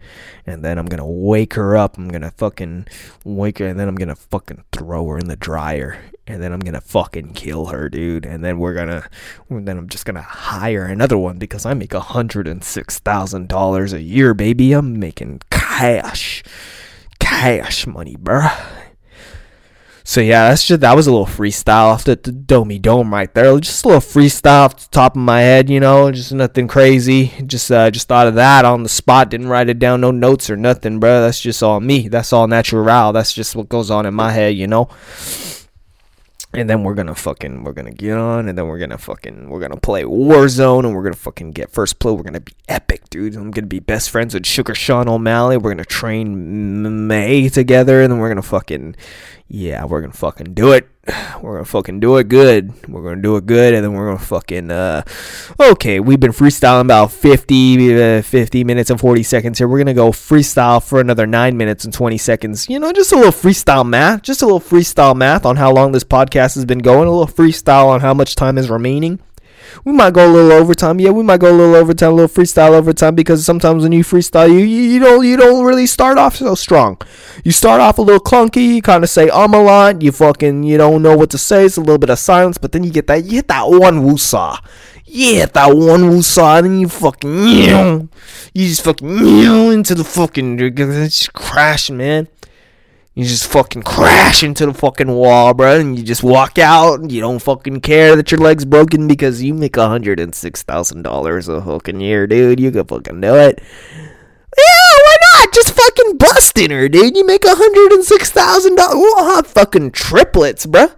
and 0.46 0.64
then 0.64 0.78
I'm 0.78 0.86
gonna 0.86 1.06
wake 1.06 1.54
her 1.54 1.76
up. 1.76 1.96
I'm 1.96 2.08
gonna 2.08 2.30
fucking 2.30 2.86
wake 3.24 3.58
her, 3.58 3.66
and 3.66 3.78
then 3.78 3.88
I'm 3.88 3.94
gonna 3.94 4.16
fucking 4.16 4.64
throw 4.72 5.06
her 5.08 5.18
in 5.18 5.28
the 5.28 5.36
dryer, 5.36 5.98
and 6.26 6.42
then 6.42 6.52
I'm 6.52 6.60
gonna 6.60 6.80
fucking 6.80 7.34
kill 7.34 7.66
her, 7.66 7.88
dude. 7.88 8.26
And 8.26 8.44
then 8.44 8.58
we're 8.58 8.74
gonna, 8.74 9.08
then 9.50 9.78
I'm 9.78 9.88
just 9.88 10.04
gonna 10.04 10.22
hire 10.22 10.84
another 10.84 11.18
one 11.18 11.38
because 11.38 11.66
I 11.66 11.74
make 11.74 11.94
a 11.94 12.00
hundred 12.00 12.46
and 12.48 12.62
six 12.62 12.98
thousand 12.98 13.48
dollars 13.48 13.92
a 13.92 14.02
year, 14.02 14.34
baby. 14.34 14.72
I'm 14.72 14.98
making 14.98 15.40
cash, 15.50 16.42
cash 17.18 17.86
money, 17.86 18.16
bruh. 18.16 18.83
So 20.06 20.20
yeah, 20.20 20.50
that's 20.50 20.66
just 20.66 20.82
that 20.82 20.94
was 20.94 21.06
a 21.06 21.10
little 21.10 21.26
freestyle 21.26 21.86
off 21.86 22.04
the, 22.04 22.14
the 22.14 22.30
domey 22.30 22.80
dome 22.80 23.12
right 23.12 23.32
there. 23.32 23.58
Just 23.58 23.84
a 23.84 23.88
little 23.88 24.02
freestyle 24.02 24.66
off 24.66 24.76
the 24.76 24.88
top 24.90 25.16
of 25.16 25.22
my 25.22 25.40
head, 25.40 25.70
you 25.70 25.80
know, 25.80 26.12
just 26.12 26.30
nothing 26.32 26.68
crazy. 26.68 27.32
Just 27.46 27.70
uh, 27.72 27.90
just 27.90 28.06
thought 28.06 28.26
of 28.26 28.34
that 28.34 28.66
on 28.66 28.82
the 28.82 28.88
spot. 28.90 29.30
Didn't 29.30 29.48
write 29.48 29.70
it 29.70 29.78
down, 29.78 30.02
no 30.02 30.10
notes 30.10 30.50
or 30.50 30.56
nothing, 30.56 31.00
bro. 31.00 31.22
That's 31.22 31.40
just 31.40 31.62
all 31.62 31.80
me. 31.80 32.08
That's 32.08 32.34
all 32.34 32.46
natural. 32.46 33.12
That's 33.12 33.32
just 33.32 33.56
what 33.56 33.70
goes 33.70 33.90
on 33.90 34.04
in 34.04 34.12
my 34.12 34.30
head, 34.30 34.54
you 34.54 34.66
know 34.66 34.90
and 36.56 36.68
then 36.68 36.82
we're 36.82 36.94
gonna 36.94 37.14
fucking 37.14 37.64
we're 37.64 37.72
gonna 37.72 37.90
get 37.92 38.16
on 38.16 38.48
and 38.48 38.56
then 38.56 38.66
we're 38.66 38.78
gonna 38.78 38.98
fucking 38.98 39.48
we're 39.48 39.60
gonna 39.60 39.76
play 39.76 40.02
Warzone 40.02 40.84
and 40.84 40.94
we're 40.94 41.02
gonna 41.02 41.14
fucking 41.14 41.52
get 41.52 41.70
first 41.70 41.98
play. 41.98 42.12
We're 42.12 42.22
gonna 42.22 42.40
be 42.40 42.54
epic, 42.68 43.08
dude. 43.10 43.36
I'm 43.36 43.50
gonna 43.50 43.66
be 43.66 43.80
best 43.80 44.10
friends 44.10 44.34
with 44.34 44.46
Sugar 44.46 44.74
Sean 44.74 45.08
O'Malley. 45.08 45.56
We're 45.56 45.70
gonna 45.70 45.84
train 45.84 47.06
May 47.06 47.48
together 47.48 48.02
and 48.02 48.12
then 48.12 48.18
we're 48.18 48.28
gonna 48.28 48.42
fucking 48.42 48.96
yeah, 49.48 49.84
we're 49.84 50.00
gonna 50.00 50.12
fucking 50.12 50.54
do 50.54 50.72
it. 50.72 50.88
We're 51.42 51.54
gonna 51.54 51.64
fucking 51.64 52.00
do 52.00 52.16
it 52.16 52.28
good. 52.28 52.72
We're 52.88 53.02
gonna 53.02 53.20
do 53.20 53.36
it 53.36 53.46
good, 53.46 53.74
and 53.74 53.84
then 53.84 53.92
we're 53.92 54.06
gonna 54.06 54.18
fucking 54.18 54.70
uh. 54.70 55.02
Okay, 55.60 56.00
we've 56.00 56.20
been 56.20 56.32
freestyling 56.32 56.82
about 56.82 57.12
50, 57.12 58.02
uh, 58.02 58.22
50 58.22 58.64
minutes 58.64 58.90
and 58.90 58.98
forty 58.98 59.22
seconds 59.22 59.58
here. 59.58 59.68
We're 59.68 59.78
gonna 59.78 59.94
go 59.94 60.10
freestyle 60.10 60.82
for 60.82 61.00
another 61.00 61.26
nine 61.26 61.56
minutes 61.56 61.84
and 61.84 61.92
twenty 61.92 62.18
seconds. 62.18 62.68
You 62.68 62.78
know, 62.78 62.92
just 62.92 63.12
a 63.12 63.16
little 63.16 63.32
freestyle 63.32 63.86
math, 63.86 64.22
just 64.22 64.42
a 64.42 64.46
little 64.46 64.60
freestyle 64.60 65.14
math 65.14 65.44
on 65.44 65.56
how 65.56 65.72
long 65.72 65.92
this 65.92 66.04
podcast 66.04 66.54
has 66.54 66.64
been 66.64 66.78
going. 66.78 67.08
A 67.08 67.10
little 67.10 67.26
freestyle 67.26 67.86
on 67.88 68.00
how 68.00 68.14
much 68.14 68.34
time 68.34 68.56
is 68.56 68.70
remaining. 68.70 69.20
We 69.84 69.92
might 69.92 70.12
go 70.12 70.28
a 70.28 70.32
little 70.32 70.52
overtime. 70.52 71.00
Yeah, 71.00 71.10
we 71.10 71.22
might 71.22 71.40
go 71.40 71.50
a 71.50 71.56
little 71.56 71.74
overtime, 71.74 72.12
a 72.12 72.14
little 72.14 72.28
freestyle 72.28 72.72
overtime 72.72 73.14
because 73.14 73.44
sometimes 73.44 73.82
when 73.82 73.92
you 73.92 74.04
freestyle, 74.04 74.48
you 74.48 74.58
you, 74.58 74.98
don't 75.00 75.26
you 75.26 75.36
don't 75.36 75.64
really 75.64 75.86
start 75.86 76.18
off 76.18 76.36
so 76.36 76.54
strong. 76.54 77.00
You 77.44 77.52
start 77.52 77.80
off 77.80 77.98
a 77.98 78.02
little 78.02 78.20
clunky. 78.20 78.76
You 78.76 78.82
kind 78.82 79.02
of 79.04 79.10
say 79.10 79.28
um 79.30 79.54
a 79.54 79.62
lot. 79.62 80.02
You 80.02 80.12
fucking 80.12 80.62
you 80.62 80.78
don't 80.78 81.02
know 81.02 81.16
what 81.16 81.30
to 81.30 81.38
say. 81.38 81.64
It's 81.64 81.76
a 81.76 81.80
little 81.80 81.98
bit 81.98 82.10
of 82.10 82.18
silence, 82.18 82.58
but 82.58 82.72
then 82.72 82.84
you 82.84 82.90
get 82.90 83.06
that 83.08 83.24
you 83.24 83.36
hit 83.36 83.48
that 83.48 83.68
one 83.68 84.02
woosah. 84.02 84.58
You 85.06 85.36
hit 85.40 85.52
that 85.54 85.68
one 85.76 86.02
woosah, 86.02 86.58
and 86.58 86.66
then 86.66 86.80
you 86.80 86.88
fucking 86.88 88.08
you 88.54 88.68
just 88.68 88.84
fucking 88.84 89.08
into 89.08 89.94
the 89.94 90.04
fucking 90.04 90.58
it's 90.60 91.18
just 91.18 91.32
crashing, 91.32 91.96
man. 91.96 92.28
You 93.16 93.24
just 93.24 93.46
fucking 93.46 93.82
crash 93.82 94.42
into 94.42 94.66
the 94.66 94.74
fucking 94.74 95.10
wall, 95.10 95.54
bro, 95.54 95.78
and 95.78 95.96
you 95.96 96.04
just 96.04 96.24
walk 96.24 96.58
out. 96.58 96.98
And 96.98 97.12
you 97.12 97.20
don't 97.20 97.38
fucking 97.38 97.80
care 97.80 98.16
that 98.16 98.32
your 98.32 98.40
leg's 98.40 98.64
broken 98.64 99.06
because 99.06 99.40
you 99.40 99.54
make 99.54 99.76
hundred 99.76 100.18
and 100.18 100.34
six 100.34 100.62
thousand 100.64 101.02
dollars 101.02 101.46
a 101.46 101.62
fucking 101.62 102.00
year, 102.00 102.26
dude. 102.26 102.58
You 102.58 102.72
can 102.72 102.84
fucking 102.84 103.20
do 103.20 103.36
it. 103.36 103.62
Yeah, 104.56 104.98
why 104.98 105.16
not? 105.34 105.52
Just 105.54 105.70
fucking 105.70 106.16
bust 106.16 106.58
in 106.58 106.72
her, 106.72 106.88
dude. 106.88 107.16
You 107.16 107.24
make 107.24 107.44
hundred 107.46 107.92
and 107.92 108.04
six 108.04 108.30
thousand 108.30 108.74
dollars. 108.74 108.96
We'll 108.96 109.36
have 109.36 109.46
fucking 109.46 109.92
triplets, 109.92 110.66
bro. 110.66 110.88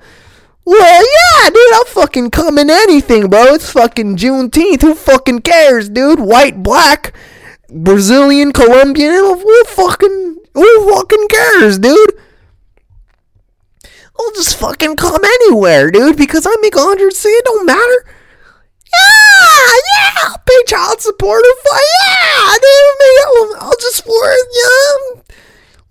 Well, 0.65 1.05
yeah, 1.05 1.51
dude, 1.51 1.75
I'll 1.75 1.85
fucking 1.85 2.31
come 2.31 2.57
in 2.59 2.71
anything, 2.71 3.29
bro. 3.29 3.55
It's 3.55 3.71
fucking 3.71 4.17
Juneteenth. 4.17 4.81
Who 4.81 4.95
fucking 4.95 5.43
cares, 5.43 5.91
dude? 5.91 6.19
White, 6.19 6.63
black, 6.63 7.13
Brazilian, 7.71 8.53
Colombian. 8.53 9.13
Who 9.13 9.65
fucking 9.65 10.39
who 10.57 10.91
fucking 10.91 11.29
cares, 11.29 11.79
dude? 11.79 12.19
I'll 14.19 14.33
just 14.33 14.57
fucking 14.57 14.97
come 14.97 15.21
anywhere, 15.23 15.91
dude, 15.91 16.17
because 16.17 16.47
I 16.47 16.55
make 16.63 16.75
a 16.75 16.81
hundred 16.81 17.13
C, 17.13 17.29
it 17.29 17.45
don't 17.45 17.67
matter. 17.67 18.09
Yeah, 18.89 19.77
yeah, 19.93 20.11
I'll 20.25 20.39
pay 20.39 20.63
child 20.67 21.03
support 21.03 21.43
if 21.45 21.59
I, 21.71 21.83
yeah, 22.01 22.57
dude, 22.57 23.61
I'll, 23.61 23.69
I'll 23.69 23.77
just 23.79 24.07
it, 24.07 24.47
yeah. 24.57 25.23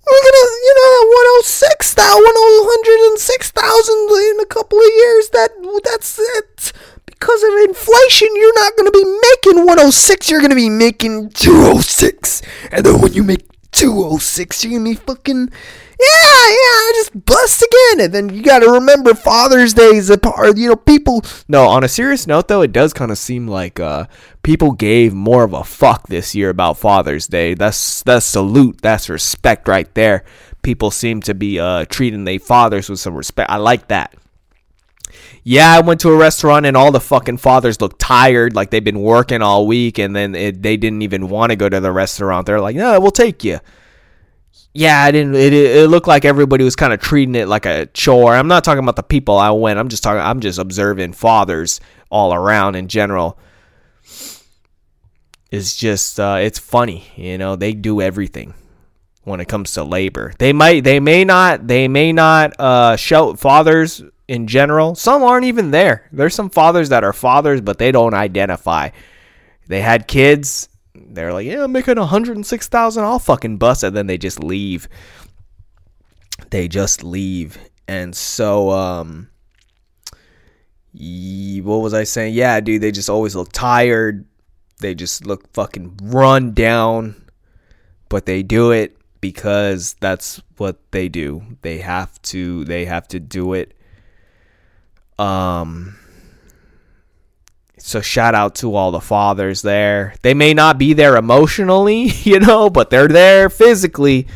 We're 0.07 0.21
gonna, 0.21 0.47
you 0.65 0.73
know, 0.77 1.09
106, 1.45 1.93
that 1.95 2.13
106,000 2.13 3.93
in 4.33 4.39
a 4.39 4.45
couple 4.45 4.79
of 4.79 4.85
years, 4.85 5.29
that, 5.29 5.51
that's 5.83 6.19
it. 6.19 6.73
Because 7.05 7.43
of 7.43 7.69
inflation, 7.69 8.29
you're 8.33 8.55
not 8.55 8.73
gonna 8.77 8.91
be 8.91 9.03
making 9.03 9.65
106, 9.65 10.29
you're 10.29 10.41
gonna 10.41 10.55
be 10.55 10.69
making 10.69 11.29
206. 11.29 12.41
And 12.71 12.85
then 12.85 13.01
when 13.01 13.13
you 13.13 13.23
make 13.23 13.47
206. 13.75 14.65
You're 14.65 14.95
fucking. 14.95 15.49
Yeah, 15.97 16.49
yeah, 16.49 16.91
just 16.95 17.25
bust 17.25 17.61
again. 17.63 18.05
And 18.05 18.13
then 18.13 18.29
you 18.29 18.43
gotta 18.43 18.69
remember 18.69 19.13
Father's 19.13 19.73
Day 19.73 19.95
is 19.95 20.09
a 20.09 20.17
part, 20.17 20.57
you 20.57 20.69
know, 20.69 20.75
people. 20.75 21.23
No, 21.47 21.67
on 21.67 21.83
a 21.83 21.87
serious 21.87 22.27
note, 22.27 22.47
though, 22.47 22.61
it 22.61 22.73
does 22.73 22.93
kind 22.93 23.11
of 23.11 23.17
seem 23.17 23.47
like 23.47 23.79
uh, 23.79 24.05
people 24.43 24.73
gave 24.73 25.13
more 25.13 25.43
of 25.43 25.53
a 25.53 25.63
fuck 25.63 26.07
this 26.07 26.35
year 26.35 26.49
about 26.49 26.77
Father's 26.77 27.27
Day. 27.27 27.53
That's, 27.53 28.03
that's 28.03 28.25
salute. 28.25 28.81
That's 28.81 29.09
respect 29.09 29.67
right 29.67 29.93
there. 29.93 30.25
People 30.63 30.91
seem 30.91 31.21
to 31.21 31.33
be 31.33 31.59
uh, 31.59 31.85
treating 31.85 32.25
their 32.25 32.39
fathers 32.39 32.89
with 32.89 32.99
some 32.99 33.15
respect. 33.15 33.49
I 33.49 33.57
like 33.57 33.87
that. 33.87 34.15
Yeah, 35.43 35.71
I 35.71 35.81
went 35.81 36.01
to 36.01 36.09
a 36.09 36.15
restaurant 36.17 36.65
and 36.65 36.75
all 36.75 36.91
the 36.91 36.99
fucking 36.99 37.37
fathers 37.37 37.79
looked 37.79 37.99
tired, 37.99 38.55
like 38.55 38.71
they've 38.71 38.83
been 38.83 39.01
working 39.01 39.41
all 39.41 39.67
week, 39.67 39.99
and 39.99 40.15
then 40.15 40.33
it, 40.33 40.61
they 40.61 40.77
didn't 40.77 41.03
even 41.03 41.29
want 41.29 41.51
to 41.51 41.55
go 41.55 41.69
to 41.69 41.79
the 41.79 41.91
restaurant. 41.91 42.47
They're 42.47 42.61
like, 42.61 42.75
"No, 42.75 42.99
we'll 42.99 43.11
take 43.11 43.43
you." 43.43 43.59
Yeah, 44.73 45.01
I 45.01 45.11
didn't. 45.11 45.35
It, 45.35 45.53
it 45.53 45.89
looked 45.89 46.07
like 46.07 46.25
everybody 46.25 46.63
was 46.63 46.75
kind 46.75 46.91
of 46.91 46.99
treating 46.99 47.35
it 47.35 47.47
like 47.47 47.65
a 47.65 47.85
chore. 47.87 48.35
I'm 48.35 48.47
not 48.47 48.63
talking 48.63 48.83
about 48.83 48.97
the 48.97 49.03
people 49.03 49.37
I 49.37 49.51
went. 49.51 49.79
I'm 49.79 49.87
just 49.87 50.03
talking. 50.03 50.21
I'm 50.21 50.39
just 50.39 50.59
observing 50.59 51.13
fathers 51.13 51.79
all 52.09 52.33
around 52.33 52.75
in 52.75 52.87
general. 52.87 53.37
It's 55.51 55.75
just, 55.75 56.19
uh, 56.19 56.39
it's 56.41 56.59
funny, 56.59 57.07
you 57.15 57.37
know. 57.37 57.55
They 57.55 57.71
do 57.71 58.01
everything 58.01 58.53
when 59.23 59.39
it 59.39 59.47
comes 59.47 59.73
to 59.73 59.83
labor. 59.83 60.33
They 60.39 60.51
might, 60.51 60.83
they 60.83 60.99
may 60.99 61.23
not, 61.23 61.67
they 61.67 61.87
may 61.87 62.11
not 62.11 62.59
uh, 62.59 62.97
show 62.97 63.35
fathers 63.35 64.03
in 64.27 64.47
general. 64.47 64.95
Some 64.95 65.23
aren't 65.23 65.45
even 65.45 65.71
there. 65.71 66.07
There's 66.11 66.35
some 66.35 66.49
fathers 66.49 66.89
that 66.89 67.03
are 67.03 67.13
fathers, 67.13 67.61
but 67.61 67.77
they 67.77 67.91
don't 67.91 68.13
identify. 68.13 68.89
They 69.67 69.81
had 69.81 70.07
kids. 70.07 70.69
They're 70.93 71.33
like, 71.33 71.45
yeah, 71.45 71.63
I'm 71.63 71.71
making 71.71 71.97
106000 71.97 73.03
I'll 73.03 73.19
fucking 73.19 73.57
bust 73.57 73.83
it. 73.83 73.93
Then 73.93 74.07
they 74.07 74.17
just 74.17 74.43
leave. 74.43 74.87
They 76.49 76.67
just 76.67 77.03
leave. 77.03 77.57
And 77.87 78.15
so, 78.15 78.71
um, 78.71 79.29
what 80.93 81.77
was 81.77 81.93
I 81.93 82.03
saying? 82.03 82.33
Yeah, 82.33 82.59
dude, 82.59 82.81
they 82.81 82.91
just 82.91 83.09
always 83.09 83.35
look 83.35 83.51
tired. 83.51 84.25
They 84.79 84.95
just 84.95 85.25
look 85.25 85.51
fucking 85.53 85.99
run 86.03 86.53
down. 86.53 87.21
But 88.09 88.25
they 88.25 88.43
do 88.43 88.71
it 88.71 88.97
because 89.19 89.95
that's 89.99 90.41
what 90.57 90.79
they 90.91 91.09
do. 91.09 91.57
They 91.61 91.79
have 91.79 92.21
to 92.23 92.63
they 92.65 92.85
have 92.85 93.07
to 93.09 93.19
do 93.19 93.53
it 93.53 93.75
um, 95.17 95.95
so 97.77 98.01
shout 98.01 98.33
out 98.35 98.55
to 98.55 98.75
all 98.75 98.91
the 98.91 98.99
fathers 98.99 99.61
there. 99.61 100.15
They 100.21 100.33
may 100.33 100.53
not 100.53 100.77
be 100.77 100.93
there 100.93 101.17
emotionally, 101.17 102.03
you 102.23 102.39
know, 102.39 102.69
but 102.69 102.89
they're 102.89 103.07
there 103.07 103.49
physically. 103.49 104.27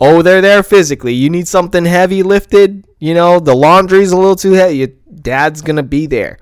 Oh, 0.00 0.22
they're 0.22 0.40
there 0.40 0.62
physically. 0.62 1.14
You 1.14 1.30
need 1.30 1.46
something 1.46 1.84
heavy 1.84 2.22
lifted, 2.22 2.84
you 2.98 3.14
know, 3.14 3.38
the 3.38 3.54
laundry's 3.54 4.12
a 4.12 4.16
little 4.16 4.36
too 4.36 4.52
heavy. 4.52 4.76
Your 4.78 4.88
Dad's 5.20 5.62
gonna 5.62 5.82
be 5.82 6.06
there. 6.06 6.38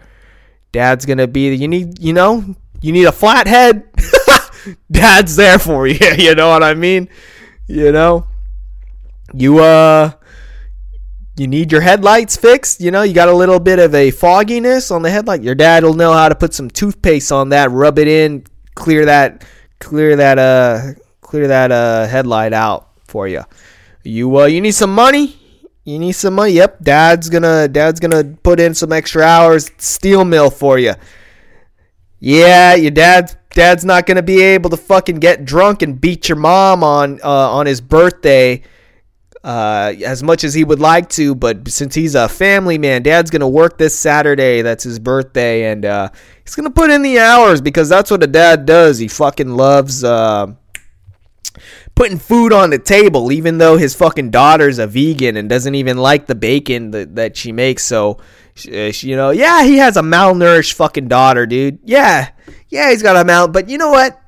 Dad's 0.70 1.04
gonna 1.04 1.26
be. 1.26 1.48
there. 1.48 1.58
You 1.58 1.68
need, 1.68 1.98
you 1.98 2.12
know, 2.12 2.54
you 2.80 2.92
need 2.92 3.04
a 3.04 3.12
flathead. 3.12 3.84
Dad's 4.90 5.36
there 5.36 5.58
for 5.58 5.86
you. 5.86 5.98
You 6.16 6.34
know 6.34 6.48
what 6.48 6.62
I 6.62 6.74
mean? 6.74 7.08
You 7.66 7.92
know, 7.92 8.26
you 9.34 9.58
uh 9.58 10.12
you 11.36 11.46
need 11.46 11.72
your 11.72 11.80
headlights 11.80 12.36
fixed. 12.36 12.80
You 12.80 12.90
know, 12.90 13.02
you 13.02 13.14
got 13.14 13.28
a 13.28 13.34
little 13.34 13.60
bit 13.60 13.78
of 13.78 13.94
a 13.94 14.10
fogginess 14.10 14.90
on 14.90 15.02
the 15.02 15.10
headlight. 15.10 15.42
Your 15.42 15.54
dad 15.54 15.84
will 15.84 15.94
know 15.94 16.12
how 16.12 16.28
to 16.28 16.34
put 16.34 16.54
some 16.54 16.70
toothpaste 16.70 17.32
on 17.32 17.50
that, 17.50 17.70
rub 17.70 17.98
it 17.98 18.08
in, 18.08 18.44
clear 18.74 19.06
that, 19.06 19.44
clear 19.78 20.16
that, 20.16 20.38
uh, 20.38 21.00
clear 21.20 21.48
that 21.48 21.72
uh, 21.72 22.06
headlight 22.06 22.52
out 22.52 22.90
for 23.06 23.28
you. 23.28 23.42
You 24.02 24.40
uh, 24.40 24.46
you 24.46 24.60
need 24.60 24.72
some 24.72 24.94
money. 24.94 25.38
You 25.84 25.98
need 25.98 26.12
some 26.12 26.34
money. 26.34 26.52
Yep, 26.52 26.82
dad's 26.82 27.28
gonna 27.28 27.68
dad's 27.68 28.00
gonna 28.00 28.24
put 28.24 28.60
in 28.60 28.74
some 28.74 28.92
extra 28.92 29.22
hours 29.22 29.70
steel 29.78 30.24
mill 30.24 30.50
for 30.50 30.78
you. 30.78 30.94
Yeah, 32.20 32.74
your 32.74 32.90
dad's 32.92 33.36
Dad's 33.54 33.84
not 33.84 34.06
gonna 34.06 34.22
be 34.22 34.40
able 34.40 34.70
to 34.70 34.76
fucking 34.76 35.16
get 35.16 35.44
drunk 35.44 35.82
and 35.82 36.00
beat 36.00 36.28
your 36.28 36.36
mom 36.36 36.82
on 36.82 37.20
uh, 37.22 37.50
on 37.50 37.66
his 37.66 37.80
birthday 37.80 38.62
uh, 39.44 39.92
as 40.04 40.22
much 40.22 40.44
as 40.44 40.54
he 40.54 40.64
would 40.64 40.80
like 40.80 41.08
to. 41.10 41.34
But 41.34 41.68
since 41.68 41.94
he's 41.94 42.14
a 42.14 42.28
family 42.28 42.78
man, 42.78 43.02
Dad's 43.02 43.30
gonna 43.30 43.48
work 43.48 43.78
this 43.78 43.98
Saturday. 43.98 44.62
That's 44.62 44.84
his 44.84 44.98
birthday, 44.98 45.70
and 45.70 45.84
uh, 45.84 46.10
he's 46.44 46.54
gonna 46.54 46.70
put 46.70 46.90
in 46.90 47.02
the 47.02 47.18
hours 47.18 47.60
because 47.60 47.88
that's 47.88 48.10
what 48.10 48.22
a 48.22 48.26
dad 48.26 48.66
does. 48.66 48.98
He 48.98 49.08
fucking 49.08 49.50
loves. 49.50 50.04
Uh, 50.04 50.54
putting 51.94 52.18
food 52.18 52.52
on 52.52 52.70
the 52.70 52.78
table, 52.78 53.32
even 53.32 53.58
though 53.58 53.76
his 53.76 53.94
fucking 53.94 54.30
daughter's 54.30 54.78
a 54.78 54.86
vegan 54.86 55.36
and 55.36 55.48
doesn't 55.48 55.74
even 55.74 55.98
like 55.98 56.26
the 56.26 56.34
bacon 56.34 56.90
that, 56.92 57.14
that 57.16 57.36
she 57.36 57.52
makes. 57.52 57.84
So, 57.84 58.18
uh, 58.68 58.92
you 58.94 59.16
know, 59.16 59.30
yeah, 59.30 59.64
he 59.64 59.76
has 59.78 59.96
a 59.96 60.02
malnourished 60.02 60.74
fucking 60.74 61.08
daughter, 61.08 61.46
dude. 61.46 61.80
Yeah, 61.84 62.30
yeah, 62.68 62.90
he's 62.90 63.02
got 63.02 63.16
a 63.16 63.24
mal. 63.24 63.48
But 63.48 63.68
you 63.68 63.78
know 63.78 63.90
what? 63.90 64.21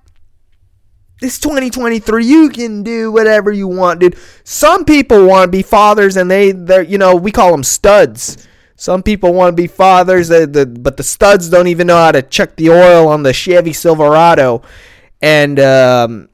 It's 1.20 1.38
2023. 1.38 2.24
You 2.24 2.48
can 2.50 2.82
do 2.82 3.12
whatever 3.12 3.52
you 3.52 3.68
want, 3.68 4.00
dude. 4.00 4.16
Some 4.42 4.84
people 4.84 5.26
want 5.26 5.48
to 5.48 5.50
be 5.50 5.62
fathers, 5.62 6.16
and 6.16 6.30
they, 6.30 6.52
they're, 6.52 6.82
you 6.82 6.98
know, 6.98 7.14
we 7.14 7.30
call 7.30 7.52
them 7.52 7.62
studs. 7.62 8.46
Some 8.76 9.02
people 9.02 9.32
want 9.32 9.56
to 9.56 9.62
be 9.62 9.68
fathers, 9.68 10.30
uh, 10.30 10.46
the, 10.46 10.66
but 10.66 10.96
the 10.96 11.04
studs 11.04 11.48
don't 11.48 11.68
even 11.68 11.86
know 11.86 11.96
how 11.96 12.12
to 12.12 12.22
check 12.22 12.56
the 12.56 12.70
oil 12.70 13.08
on 13.08 13.22
the 13.22 13.32
Chevy 13.32 13.72
Silverado, 13.72 14.62
and 15.22 15.60
um, 15.60 16.28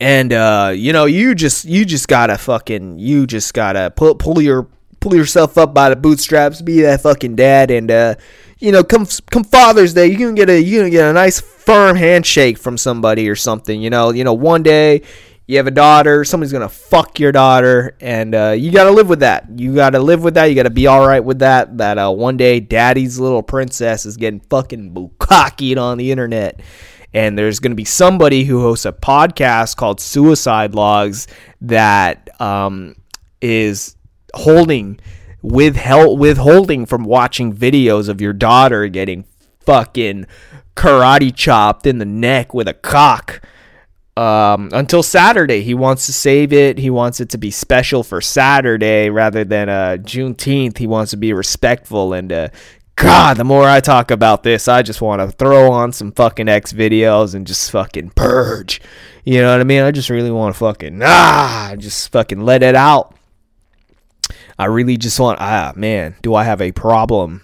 and 0.00 0.32
uh, 0.32 0.72
you 0.74 0.92
know, 0.92 1.04
you 1.04 1.36
just 1.36 1.64
you 1.64 1.84
just 1.84 2.08
gotta 2.08 2.36
fucking 2.36 2.98
you 2.98 3.28
just 3.28 3.54
gotta 3.54 3.92
pull 3.94 4.16
pull 4.16 4.42
your 4.42 4.68
pull 4.98 5.14
yourself 5.14 5.56
up 5.56 5.72
by 5.72 5.88
the 5.88 5.96
bootstraps, 5.96 6.60
be 6.62 6.80
that 6.80 7.02
fucking 7.02 7.36
dad, 7.36 7.70
and 7.70 7.90
uh, 7.92 8.16
you 8.64 8.72
know, 8.72 8.82
come 8.82 9.06
come 9.30 9.44
Father's 9.44 9.92
Day, 9.92 10.06
you 10.06 10.16
can 10.16 10.34
get 10.34 10.48
a 10.48 10.58
you 10.58 10.80
can 10.80 10.90
get 10.90 11.10
a 11.10 11.12
nice 11.12 11.38
firm 11.38 11.96
handshake 11.96 12.56
from 12.56 12.78
somebody 12.78 13.28
or 13.28 13.36
something. 13.36 13.82
You 13.82 13.90
know, 13.90 14.10
you 14.10 14.24
know, 14.24 14.32
one 14.32 14.62
day 14.62 15.02
you 15.46 15.58
have 15.58 15.66
a 15.66 15.70
daughter, 15.70 16.24
somebody's 16.24 16.50
gonna 16.50 16.70
fuck 16.70 17.20
your 17.20 17.30
daughter, 17.30 17.94
and 18.00 18.34
uh, 18.34 18.54
you 18.56 18.72
gotta 18.72 18.90
live 18.90 19.10
with 19.10 19.20
that. 19.20 19.46
You 19.54 19.74
gotta 19.74 20.00
live 20.00 20.24
with 20.24 20.34
that. 20.34 20.46
You 20.46 20.54
gotta 20.54 20.70
be 20.70 20.86
all 20.86 21.06
right 21.06 21.22
with 21.22 21.40
that. 21.40 21.76
That 21.76 21.98
uh, 21.98 22.10
one 22.10 22.38
day, 22.38 22.58
daddy's 22.58 23.18
little 23.18 23.42
princess 23.42 24.06
is 24.06 24.16
getting 24.16 24.40
fucking 24.40 24.94
bukakied 24.94 25.76
on 25.76 25.98
the 25.98 26.10
internet, 26.10 26.60
and 27.12 27.36
there's 27.36 27.60
gonna 27.60 27.74
be 27.74 27.84
somebody 27.84 28.44
who 28.44 28.62
hosts 28.62 28.86
a 28.86 28.92
podcast 28.92 29.76
called 29.76 30.00
Suicide 30.00 30.74
Logs 30.74 31.26
that 31.60 32.30
um, 32.40 32.96
is 33.42 33.94
holding 34.32 34.98
withheld 35.44 36.18
withholding 36.18 36.86
from 36.86 37.04
watching 37.04 37.52
videos 37.52 38.08
of 38.08 38.18
your 38.18 38.32
daughter 38.32 38.88
getting 38.88 39.26
fucking 39.60 40.26
karate 40.74 41.34
chopped 41.34 41.86
in 41.86 41.98
the 41.98 42.04
neck 42.06 42.54
with 42.54 42.66
a 42.66 42.72
cock 42.72 43.42
um, 44.16 44.70
until 44.72 45.02
Saturday. 45.02 45.60
He 45.60 45.74
wants 45.74 46.06
to 46.06 46.14
save 46.14 46.54
it. 46.54 46.78
He 46.78 46.88
wants 46.88 47.20
it 47.20 47.28
to 47.28 47.38
be 47.38 47.50
special 47.50 48.02
for 48.02 48.22
Saturday 48.22 49.10
rather 49.10 49.44
than 49.44 49.68
uh, 49.68 49.98
Juneteenth. 50.00 50.78
He 50.78 50.86
wants 50.86 51.10
to 51.10 51.18
be 51.18 51.34
respectful. 51.34 52.14
And 52.14 52.32
uh, 52.32 52.48
God, 52.96 53.36
the 53.36 53.44
more 53.44 53.68
I 53.68 53.80
talk 53.80 54.10
about 54.10 54.44
this, 54.44 54.66
I 54.66 54.80
just 54.80 55.02
want 55.02 55.20
to 55.20 55.36
throw 55.36 55.70
on 55.70 55.92
some 55.92 56.10
fucking 56.12 56.48
X 56.48 56.72
videos 56.72 57.34
and 57.34 57.46
just 57.46 57.70
fucking 57.70 58.12
purge. 58.16 58.80
You 59.24 59.42
know 59.42 59.52
what 59.52 59.60
I 59.60 59.64
mean? 59.64 59.82
I 59.82 59.90
just 59.90 60.08
really 60.08 60.30
want 60.30 60.54
to 60.54 60.58
fucking 60.58 61.00
ah, 61.04 61.74
just 61.76 62.10
fucking 62.12 62.40
let 62.40 62.62
it 62.62 62.74
out. 62.74 63.14
I 64.58 64.66
really 64.66 64.96
just 64.96 65.18
want, 65.18 65.40
ah, 65.40 65.72
man, 65.76 66.16
do 66.22 66.34
I 66.34 66.44
have 66.44 66.60
a 66.60 66.72
problem? 66.72 67.42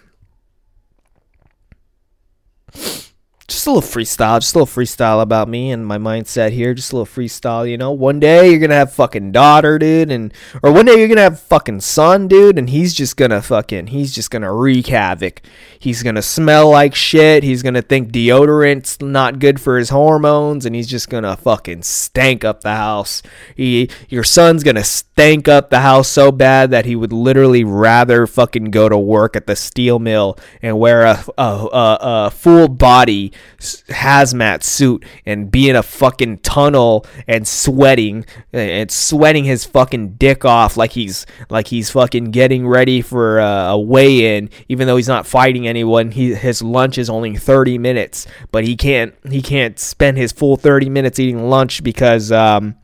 Just 3.48 3.66
a 3.66 3.72
little 3.72 3.82
freestyle, 3.82 4.40
just 4.40 4.54
a 4.54 4.58
little 4.58 4.72
freestyle 4.72 5.20
about 5.20 5.48
me 5.48 5.72
and 5.72 5.84
my 5.84 5.98
mindset 5.98 6.52
here. 6.52 6.72
Just 6.72 6.92
a 6.92 6.96
little 6.96 7.12
freestyle, 7.12 7.68
you 7.68 7.76
know. 7.76 7.90
One 7.90 8.20
day 8.20 8.48
you're 8.48 8.60
gonna 8.60 8.76
have 8.76 8.92
fucking 8.92 9.32
daughter, 9.32 9.76
dude, 9.76 10.12
and 10.12 10.32
or 10.62 10.72
one 10.72 10.86
day 10.86 10.96
you're 10.96 11.08
gonna 11.08 11.22
have 11.22 11.40
fucking 11.40 11.80
son, 11.80 12.28
dude, 12.28 12.58
and 12.58 12.70
he's 12.70 12.94
just 12.94 13.16
gonna 13.16 13.42
fucking 13.42 13.88
he's 13.88 14.14
just 14.14 14.30
gonna 14.30 14.54
wreak 14.54 14.86
havoc. 14.86 15.42
He's 15.82 16.02
gonna 16.02 16.20
smell 16.20 16.68
like 16.68 16.94
shit. 16.94 17.42
He's 17.42 17.62
gonna 17.62 17.80
think 17.80 18.12
deodorant's 18.12 19.00
not 19.00 19.38
good 19.38 19.58
for 19.58 19.78
his 19.78 19.88
hormones, 19.88 20.66
and 20.66 20.76
he's 20.76 20.86
just 20.86 21.08
gonna 21.08 21.38
fucking 21.38 21.84
stank 21.84 22.44
up 22.44 22.60
the 22.60 22.76
house. 22.76 23.22
He 23.56 23.88
your 24.10 24.22
son's 24.22 24.62
gonna 24.62 24.84
stank 24.84 25.48
up 25.48 25.70
the 25.70 25.80
house 25.80 26.06
so 26.06 26.30
bad 26.32 26.70
that 26.70 26.84
he 26.84 26.94
would 26.94 27.14
literally 27.14 27.64
rather 27.64 28.26
fucking 28.26 28.66
go 28.66 28.90
to 28.90 28.98
work 28.98 29.34
at 29.36 29.46
the 29.46 29.56
steel 29.56 29.98
mill 29.98 30.38
and 30.60 30.78
wear 30.78 31.06
a 31.06 31.24
a, 31.38 31.42
a, 31.42 31.98
a 32.02 32.30
full 32.30 32.68
body 32.68 33.32
hazmat 33.58 34.62
suit 34.62 35.02
and 35.24 35.50
be 35.50 35.70
in 35.70 35.76
a 35.76 35.82
fucking 35.82 36.40
tunnel 36.40 37.06
and 37.26 37.48
sweating 37.48 38.26
and 38.52 38.90
sweating 38.90 39.44
his 39.44 39.64
fucking 39.64 40.10
dick 40.14 40.44
off 40.44 40.76
like 40.76 40.92
he's 40.92 41.24
like 41.48 41.68
he's 41.68 41.88
fucking 41.90 42.26
getting 42.26 42.68
ready 42.68 43.00
for 43.00 43.38
a, 43.38 43.68
a 43.70 43.78
weigh-in 43.78 44.50
even 44.68 44.86
though 44.86 44.96
he's 44.96 45.08
not 45.08 45.26
fighting 45.26 45.69
anyone. 45.70 46.10
He 46.10 46.34
his 46.34 46.60
lunch 46.62 46.98
is 46.98 47.08
only 47.08 47.36
30 47.36 47.78
minutes 47.78 48.26
but 48.52 48.64
he 48.64 48.76
can't 48.76 49.14
he 49.30 49.40
can't 49.40 49.78
spend 49.78 50.18
his 50.18 50.32
full 50.32 50.56
30 50.56 50.90
minutes 50.90 51.18
eating 51.18 51.48
lunch 51.48 51.82
because 51.82 52.30
um 52.30 52.74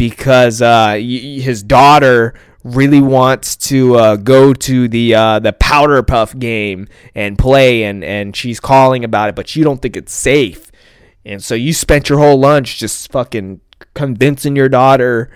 because 0.00 0.62
uh, 0.62 0.94
his 0.94 1.62
daughter 1.62 2.32
really 2.64 3.02
wants 3.02 3.54
to 3.54 3.96
uh, 3.96 4.16
go 4.16 4.54
to 4.54 4.88
the 4.88 5.14
uh, 5.14 5.38
the 5.38 5.52
powder 5.52 6.02
puff 6.02 6.38
game 6.38 6.88
and 7.14 7.38
play 7.38 7.84
and 7.84 8.02
and 8.02 8.34
she's 8.34 8.60
calling 8.60 9.04
about 9.04 9.28
it 9.28 9.34
but 9.34 9.54
you 9.54 9.62
don't 9.62 9.82
think 9.82 9.96
it's 9.96 10.12
safe. 10.12 10.70
And 11.26 11.44
so 11.44 11.54
you 11.54 11.74
spent 11.74 12.08
your 12.08 12.18
whole 12.18 12.38
lunch 12.38 12.78
just 12.78 13.12
fucking 13.12 13.60
convincing 13.92 14.56
your 14.56 14.70
daughter 14.70 15.30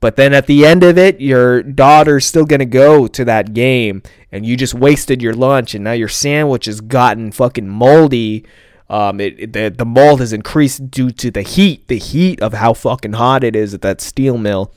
but 0.00 0.16
then 0.16 0.32
at 0.32 0.46
the 0.46 0.64
end 0.64 0.82
of 0.82 0.96
it 0.98 1.20
your 1.20 1.62
daughter's 1.62 2.26
still 2.26 2.44
going 2.44 2.60
to 2.60 2.66
go 2.66 3.06
to 3.06 3.24
that 3.24 3.54
game 3.54 4.02
and 4.30 4.44
you 4.44 4.56
just 4.56 4.74
wasted 4.74 5.22
your 5.22 5.34
lunch 5.34 5.74
and 5.74 5.84
now 5.84 5.92
your 5.92 6.08
sandwich 6.08 6.66
has 6.66 6.80
gotten 6.80 7.32
fucking 7.32 7.68
moldy 7.68 8.44
um, 8.90 9.20
it, 9.20 9.38
it, 9.38 9.52
the, 9.52 9.68
the 9.68 9.84
mold 9.84 10.20
has 10.20 10.32
increased 10.32 10.90
due 10.90 11.10
to 11.10 11.30
the 11.30 11.42
heat, 11.42 11.88
the 11.88 11.98
heat 11.98 12.40
of 12.40 12.54
how 12.54 12.72
fucking 12.72 13.14
hot 13.14 13.44
it 13.44 13.54
is 13.54 13.74
at 13.74 13.82
that 13.82 14.00
steel 14.00 14.38
mill. 14.38 14.72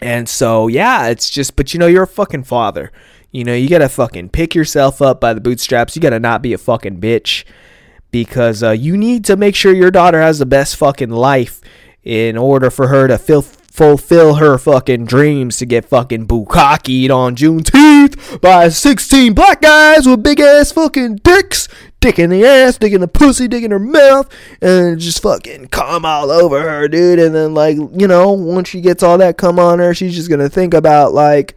And 0.00 0.28
so, 0.28 0.68
yeah, 0.68 1.08
it's 1.08 1.30
just, 1.30 1.56
but 1.56 1.72
you 1.72 1.80
know, 1.80 1.86
you're 1.86 2.04
a 2.04 2.08
fucking 2.08 2.44
father. 2.44 2.92
You 3.30 3.44
know, 3.44 3.54
you 3.54 3.68
gotta 3.68 3.88
fucking 3.88 4.30
pick 4.30 4.54
yourself 4.54 5.02
up 5.02 5.20
by 5.20 5.34
the 5.34 5.40
bootstraps. 5.40 5.94
You 5.94 6.02
gotta 6.02 6.20
not 6.20 6.42
be 6.42 6.54
a 6.54 6.58
fucking 6.58 7.00
bitch 7.00 7.44
because 8.10 8.62
uh, 8.62 8.70
you 8.70 8.96
need 8.96 9.24
to 9.26 9.36
make 9.36 9.54
sure 9.54 9.74
your 9.74 9.90
daughter 9.90 10.20
has 10.20 10.38
the 10.38 10.46
best 10.46 10.76
fucking 10.76 11.10
life 11.10 11.60
in 12.02 12.38
order 12.38 12.70
for 12.70 12.88
her 12.88 13.08
to 13.08 13.18
feel 13.18 13.42
fulfill 13.76 14.36
her 14.36 14.56
fucking 14.56 15.04
dreams 15.04 15.58
to 15.58 15.66
get 15.66 15.84
fucking 15.84 16.26
bukakied 16.26 17.10
on 17.10 17.36
Juneteenth 17.36 18.40
by 18.40 18.70
16 18.70 19.34
black 19.34 19.60
guys 19.60 20.06
with 20.06 20.22
big 20.22 20.40
ass 20.40 20.72
fucking 20.72 21.16
dicks, 21.16 21.68
dick 22.00 22.18
in 22.18 22.30
the 22.30 22.42
ass, 22.42 22.78
dick 22.78 22.94
in 22.94 23.02
the 23.02 23.06
pussy, 23.06 23.46
dick 23.46 23.62
in 23.62 23.70
her 23.70 23.78
mouth, 23.78 24.32
and 24.62 24.98
just 24.98 25.20
fucking 25.20 25.66
come 25.66 26.06
all 26.06 26.30
over 26.30 26.62
her, 26.62 26.88
dude. 26.88 27.18
And 27.18 27.34
then, 27.34 27.52
like, 27.52 27.76
you 27.76 28.08
know, 28.08 28.32
once 28.32 28.70
she 28.70 28.80
gets 28.80 29.02
all 29.02 29.18
that 29.18 29.36
come 29.36 29.58
on 29.58 29.78
her, 29.78 29.92
she's 29.92 30.14
just 30.14 30.30
gonna 30.30 30.48
think 30.48 30.72
about, 30.72 31.12
like, 31.12 31.54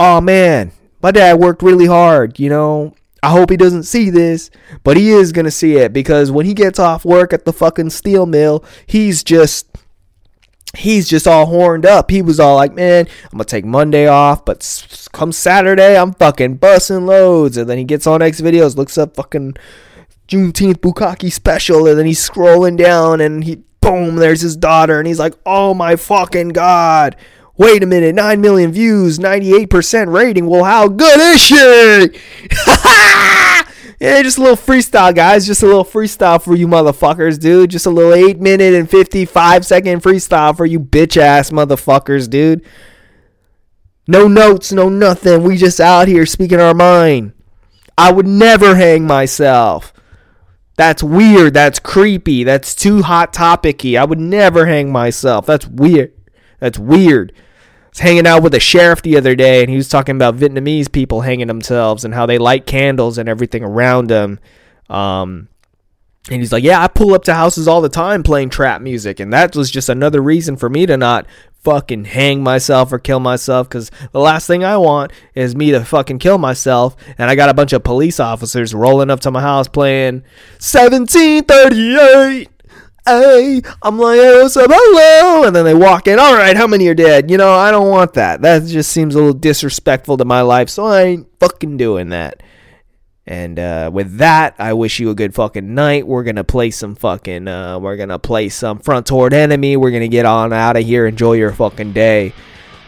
oh 0.00 0.20
man, 0.20 0.72
my 1.00 1.12
dad 1.12 1.38
worked 1.38 1.62
really 1.62 1.86
hard, 1.86 2.40
you 2.40 2.48
know. 2.48 2.92
I 3.22 3.30
hope 3.30 3.50
he 3.50 3.56
doesn't 3.56 3.84
see 3.84 4.10
this, 4.10 4.50
but 4.84 4.96
he 4.96 5.10
is 5.10 5.32
gonna 5.32 5.50
see 5.50 5.76
it 5.76 5.92
because 5.92 6.30
when 6.30 6.46
he 6.46 6.54
gets 6.54 6.78
off 6.78 7.04
work 7.04 7.32
at 7.32 7.44
the 7.44 7.52
fucking 7.52 7.90
steel 7.90 8.26
mill, 8.26 8.64
he's 8.86 9.24
just 9.24 9.65
he's 10.74 11.08
just 11.08 11.26
all 11.26 11.46
horned 11.46 11.86
up. 11.86 12.10
He 12.10 12.22
was 12.22 12.40
all 12.40 12.56
like, 12.56 12.72
man, 12.72 13.06
I'm 13.24 13.30
going 13.38 13.38
to 13.40 13.44
take 13.44 13.64
Monday 13.64 14.06
off, 14.06 14.44
but 14.44 15.08
come 15.12 15.32
Saturday, 15.32 15.96
I'm 15.96 16.12
fucking 16.14 16.56
busting 16.56 17.06
loads. 17.06 17.56
And 17.56 17.68
then 17.68 17.78
he 17.78 17.84
gets 17.84 18.06
on 18.06 18.22
X 18.22 18.40
videos, 18.40 18.76
looks 18.76 18.98
up 18.98 19.16
fucking 19.16 19.56
Juneteenth 20.28 20.78
Bukaki 20.78 21.32
special, 21.32 21.86
and 21.86 21.98
then 21.98 22.06
he's 22.06 22.28
scrolling 22.28 22.76
down 22.76 23.20
and 23.20 23.44
he, 23.44 23.62
boom, 23.80 24.16
there's 24.16 24.40
his 24.40 24.56
daughter. 24.56 24.98
And 24.98 25.06
he's 25.06 25.18
like, 25.18 25.34
oh 25.44 25.74
my 25.74 25.96
fucking 25.96 26.50
God. 26.50 27.16
Wait 27.58 27.82
a 27.82 27.86
minute, 27.86 28.14
9 28.14 28.40
million 28.42 28.70
views, 28.70 29.18
98% 29.18 30.12
rating. 30.12 30.46
Well, 30.46 30.64
how 30.64 30.88
good 30.88 31.18
is 31.18 31.40
she? 31.40 32.10
Yeah, 33.98 34.22
just 34.22 34.36
a 34.38 34.42
little 34.42 34.56
freestyle, 34.56 35.14
guys. 35.14 35.46
Just 35.46 35.62
a 35.62 35.66
little 35.66 35.84
freestyle 35.84 36.42
for 36.42 36.54
you 36.54 36.68
motherfuckers, 36.68 37.40
dude. 37.40 37.70
Just 37.70 37.86
a 37.86 37.90
little 37.90 38.12
8 38.12 38.38
minute 38.38 38.74
and 38.74 38.90
55 38.90 39.64
second 39.64 40.02
freestyle 40.02 40.56
for 40.56 40.66
you 40.66 40.78
bitch 40.78 41.16
ass 41.16 41.50
motherfuckers, 41.50 42.28
dude. 42.28 42.64
No 44.06 44.28
notes, 44.28 44.70
no 44.70 44.88
nothing. 44.88 45.42
We 45.42 45.56
just 45.56 45.80
out 45.80 46.08
here 46.08 46.26
speaking 46.26 46.60
our 46.60 46.74
mind. 46.74 47.32
I 47.96 48.12
would 48.12 48.26
never 48.26 48.76
hang 48.76 49.06
myself. 49.06 49.92
That's 50.76 51.02
weird. 51.02 51.54
That's 51.54 51.78
creepy. 51.78 52.44
That's 52.44 52.74
too 52.74 53.02
hot 53.02 53.32
topicy. 53.32 53.96
I 53.96 54.04
would 54.04 54.20
never 54.20 54.66
hang 54.66 54.92
myself. 54.92 55.46
That's 55.46 55.66
weird. 55.66 56.12
That's 56.60 56.78
weird 56.78 57.32
was 57.96 58.02
hanging 58.02 58.26
out 58.26 58.42
with 58.42 58.54
a 58.54 58.60
sheriff 58.60 59.00
the 59.02 59.16
other 59.16 59.34
day, 59.34 59.62
and 59.62 59.70
he 59.70 59.76
was 59.76 59.88
talking 59.88 60.16
about 60.16 60.36
Vietnamese 60.36 60.92
people 60.92 61.22
hanging 61.22 61.46
themselves 61.46 62.04
and 62.04 62.12
how 62.12 62.26
they 62.26 62.36
light 62.38 62.66
candles 62.66 63.16
and 63.18 63.28
everything 63.28 63.64
around 63.64 64.08
them. 64.08 64.38
Um, 64.90 65.48
And 66.28 66.40
he's 66.40 66.52
like, 66.52 66.64
Yeah, 66.64 66.82
I 66.82 66.88
pull 66.88 67.14
up 67.14 67.24
to 67.24 67.34
houses 67.34 67.68
all 67.68 67.80
the 67.80 67.88
time 67.88 68.22
playing 68.22 68.50
trap 68.50 68.82
music. 68.82 69.20
And 69.20 69.32
that 69.32 69.54
was 69.56 69.70
just 69.70 69.88
another 69.88 70.20
reason 70.20 70.56
for 70.56 70.68
me 70.68 70.84
to 70.86 70.96
not 70.96 71.26
fucking 71.62 72.04
hang 72.04 72.42
myself 72.42 72.92
or 72.92 72.98
kill 72.98 73.20
myself 73.20 73.68
because 73.68 73.90
the 74.12 74.20
last 74.20 74.46
thing 74.46 74.64
I 74.64 74.76
want 74.76 75.12
is 75.34 75.56
me 75.56 75.70
to 75.70 75.84
fucking 75.84 76.18
kill 76.18 76.38
myself. 76.38 76.96
And 77.16 77.30
I 77.30 77.34
got 77.36 77.48
a 77.48 77.54
bunch 77.54 77.72
of 77.72 77.82
police 77.84 78.20
officers 78.20 78.74
rolling 78.74 79.10
up 79.10 79.20
to 79.20 79.30
my 79.30 79.40
house 79.40 79.68
playing 79.68 80.22
1738. 80.58 82.48
Hey, 83.06 83.62
I'm 83.82 83.98
like, 83.98 84.18
what's 84.18 84.56
up, 84.56 84.68
hello. 84.68 85.44
And 85.46 85.54
then 85.54 85.64
they 85.64 85.74
walk 85.74 86.08
in. 86.08 86.18
All 86.18 86.34
right, 86.34 86.56
how 86.56 86.66
many 86.66 86.88
are 86.88 86.94
dead? 86.94 87.30
You 87.30 87.36
know, 87.36 87.52
I 87.52 87.70
don't 87.70 87.88
want 87.88 88.14
that. 88.14 88.42
That 88.42 88.64
just 88.64 88.90
seems 88.90 89.14
a 89.14 89.18
little 89.18 89.32
disrespectful 89.32 90.16
to 90.16 90.24
my 90.24 90.40
life. 90.40 90.68
So 90.68 90.86
I 90.86 91.02
ain't 91.02 91.28
fucking 91.38 91.76
doing 91.76 92.08
that. 92.08 92.42
And 93.24 93.60
uh, 93.60 93.90
with 93.92 94.18
that, 94.18 94.56
I 94.58 94.72
wish 94.72 94.98
you 94.98 95.10
a 95.10 95.14
good 95.14 95.36
fucking 95.36 95.72
night. 95.72 96.04
We're 96.04 96.24
gonna 96.24 96.42
play 96.42 96.72
some 96.72 96.96
fucking. 96.96 97.46
Uh, 97.46 97.78
we're 97.78 97.96
gonna 97.96 98.18
play 98.18 98.48
some 98.48 98.80
front 98.80 99.06
toward 99.06 99.32
enemy. 99.32 99.76
We're 99.76 99.92
gonna 99.92 100.08
get 100.08 100.26
on 100.26 100.52
out 100.52 100.76
of 100.76 100.84
here. 100.84 101.06
Enjoy 101.06 101.34
your 101.34 101.52
fucking 101.52 101.92
day. 101.92 102.32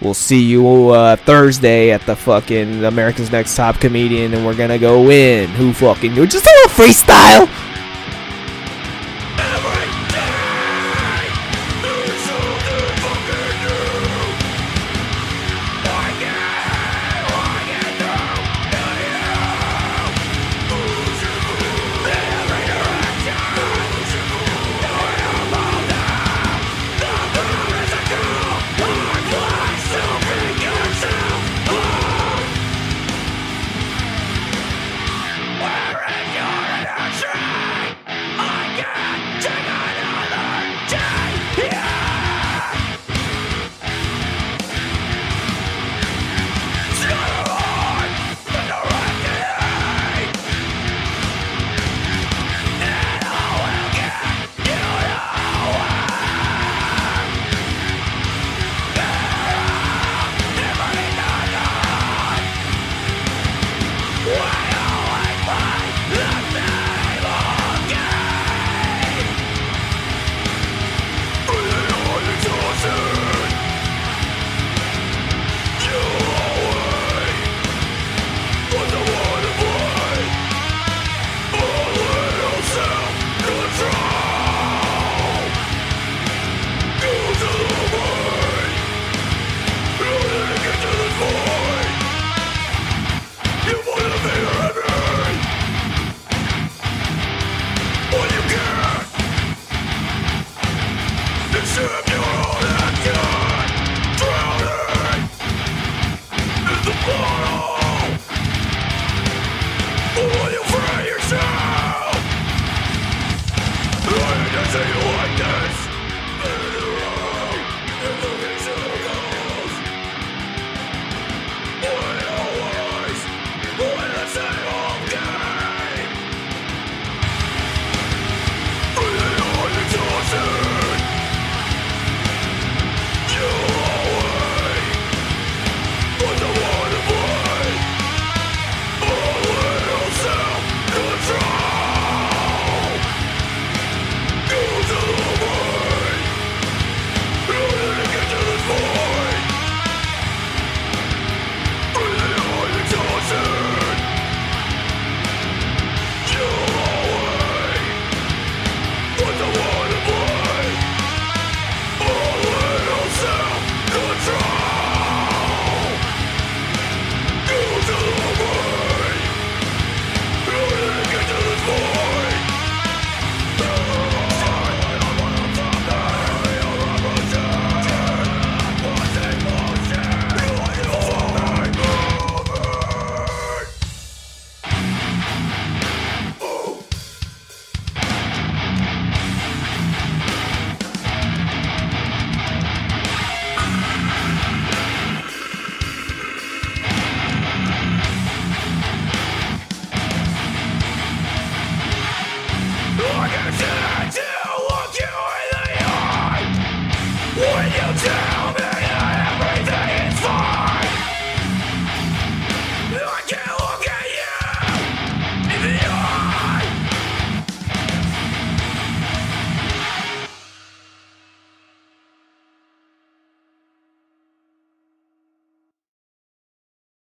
We'll 0.00 0.14
see 0.14 0.42
you 0.42 0.90
uh, 0.90 1.14
Thursday 1.14 1.90
at 1.90 2.02
the 2.06 2.16
fucking 2.16 2.84
America's 2.84 3.30
Next 3.30 3.56
Top 3.56 3.76
Comedian, 3.76 4.34
and 4.34 4.44
we're 4.44 4.56
gonna 4.56 4.78
go 4.78 5.10
in. 5.10 5.48
Who 5.50 5.72
fucking 5.72 6.14
do 6.14 6.26
just 6.26 6.46
a 6.46 6.50
little 6.50 6.86
freestyle? 6.86 7.77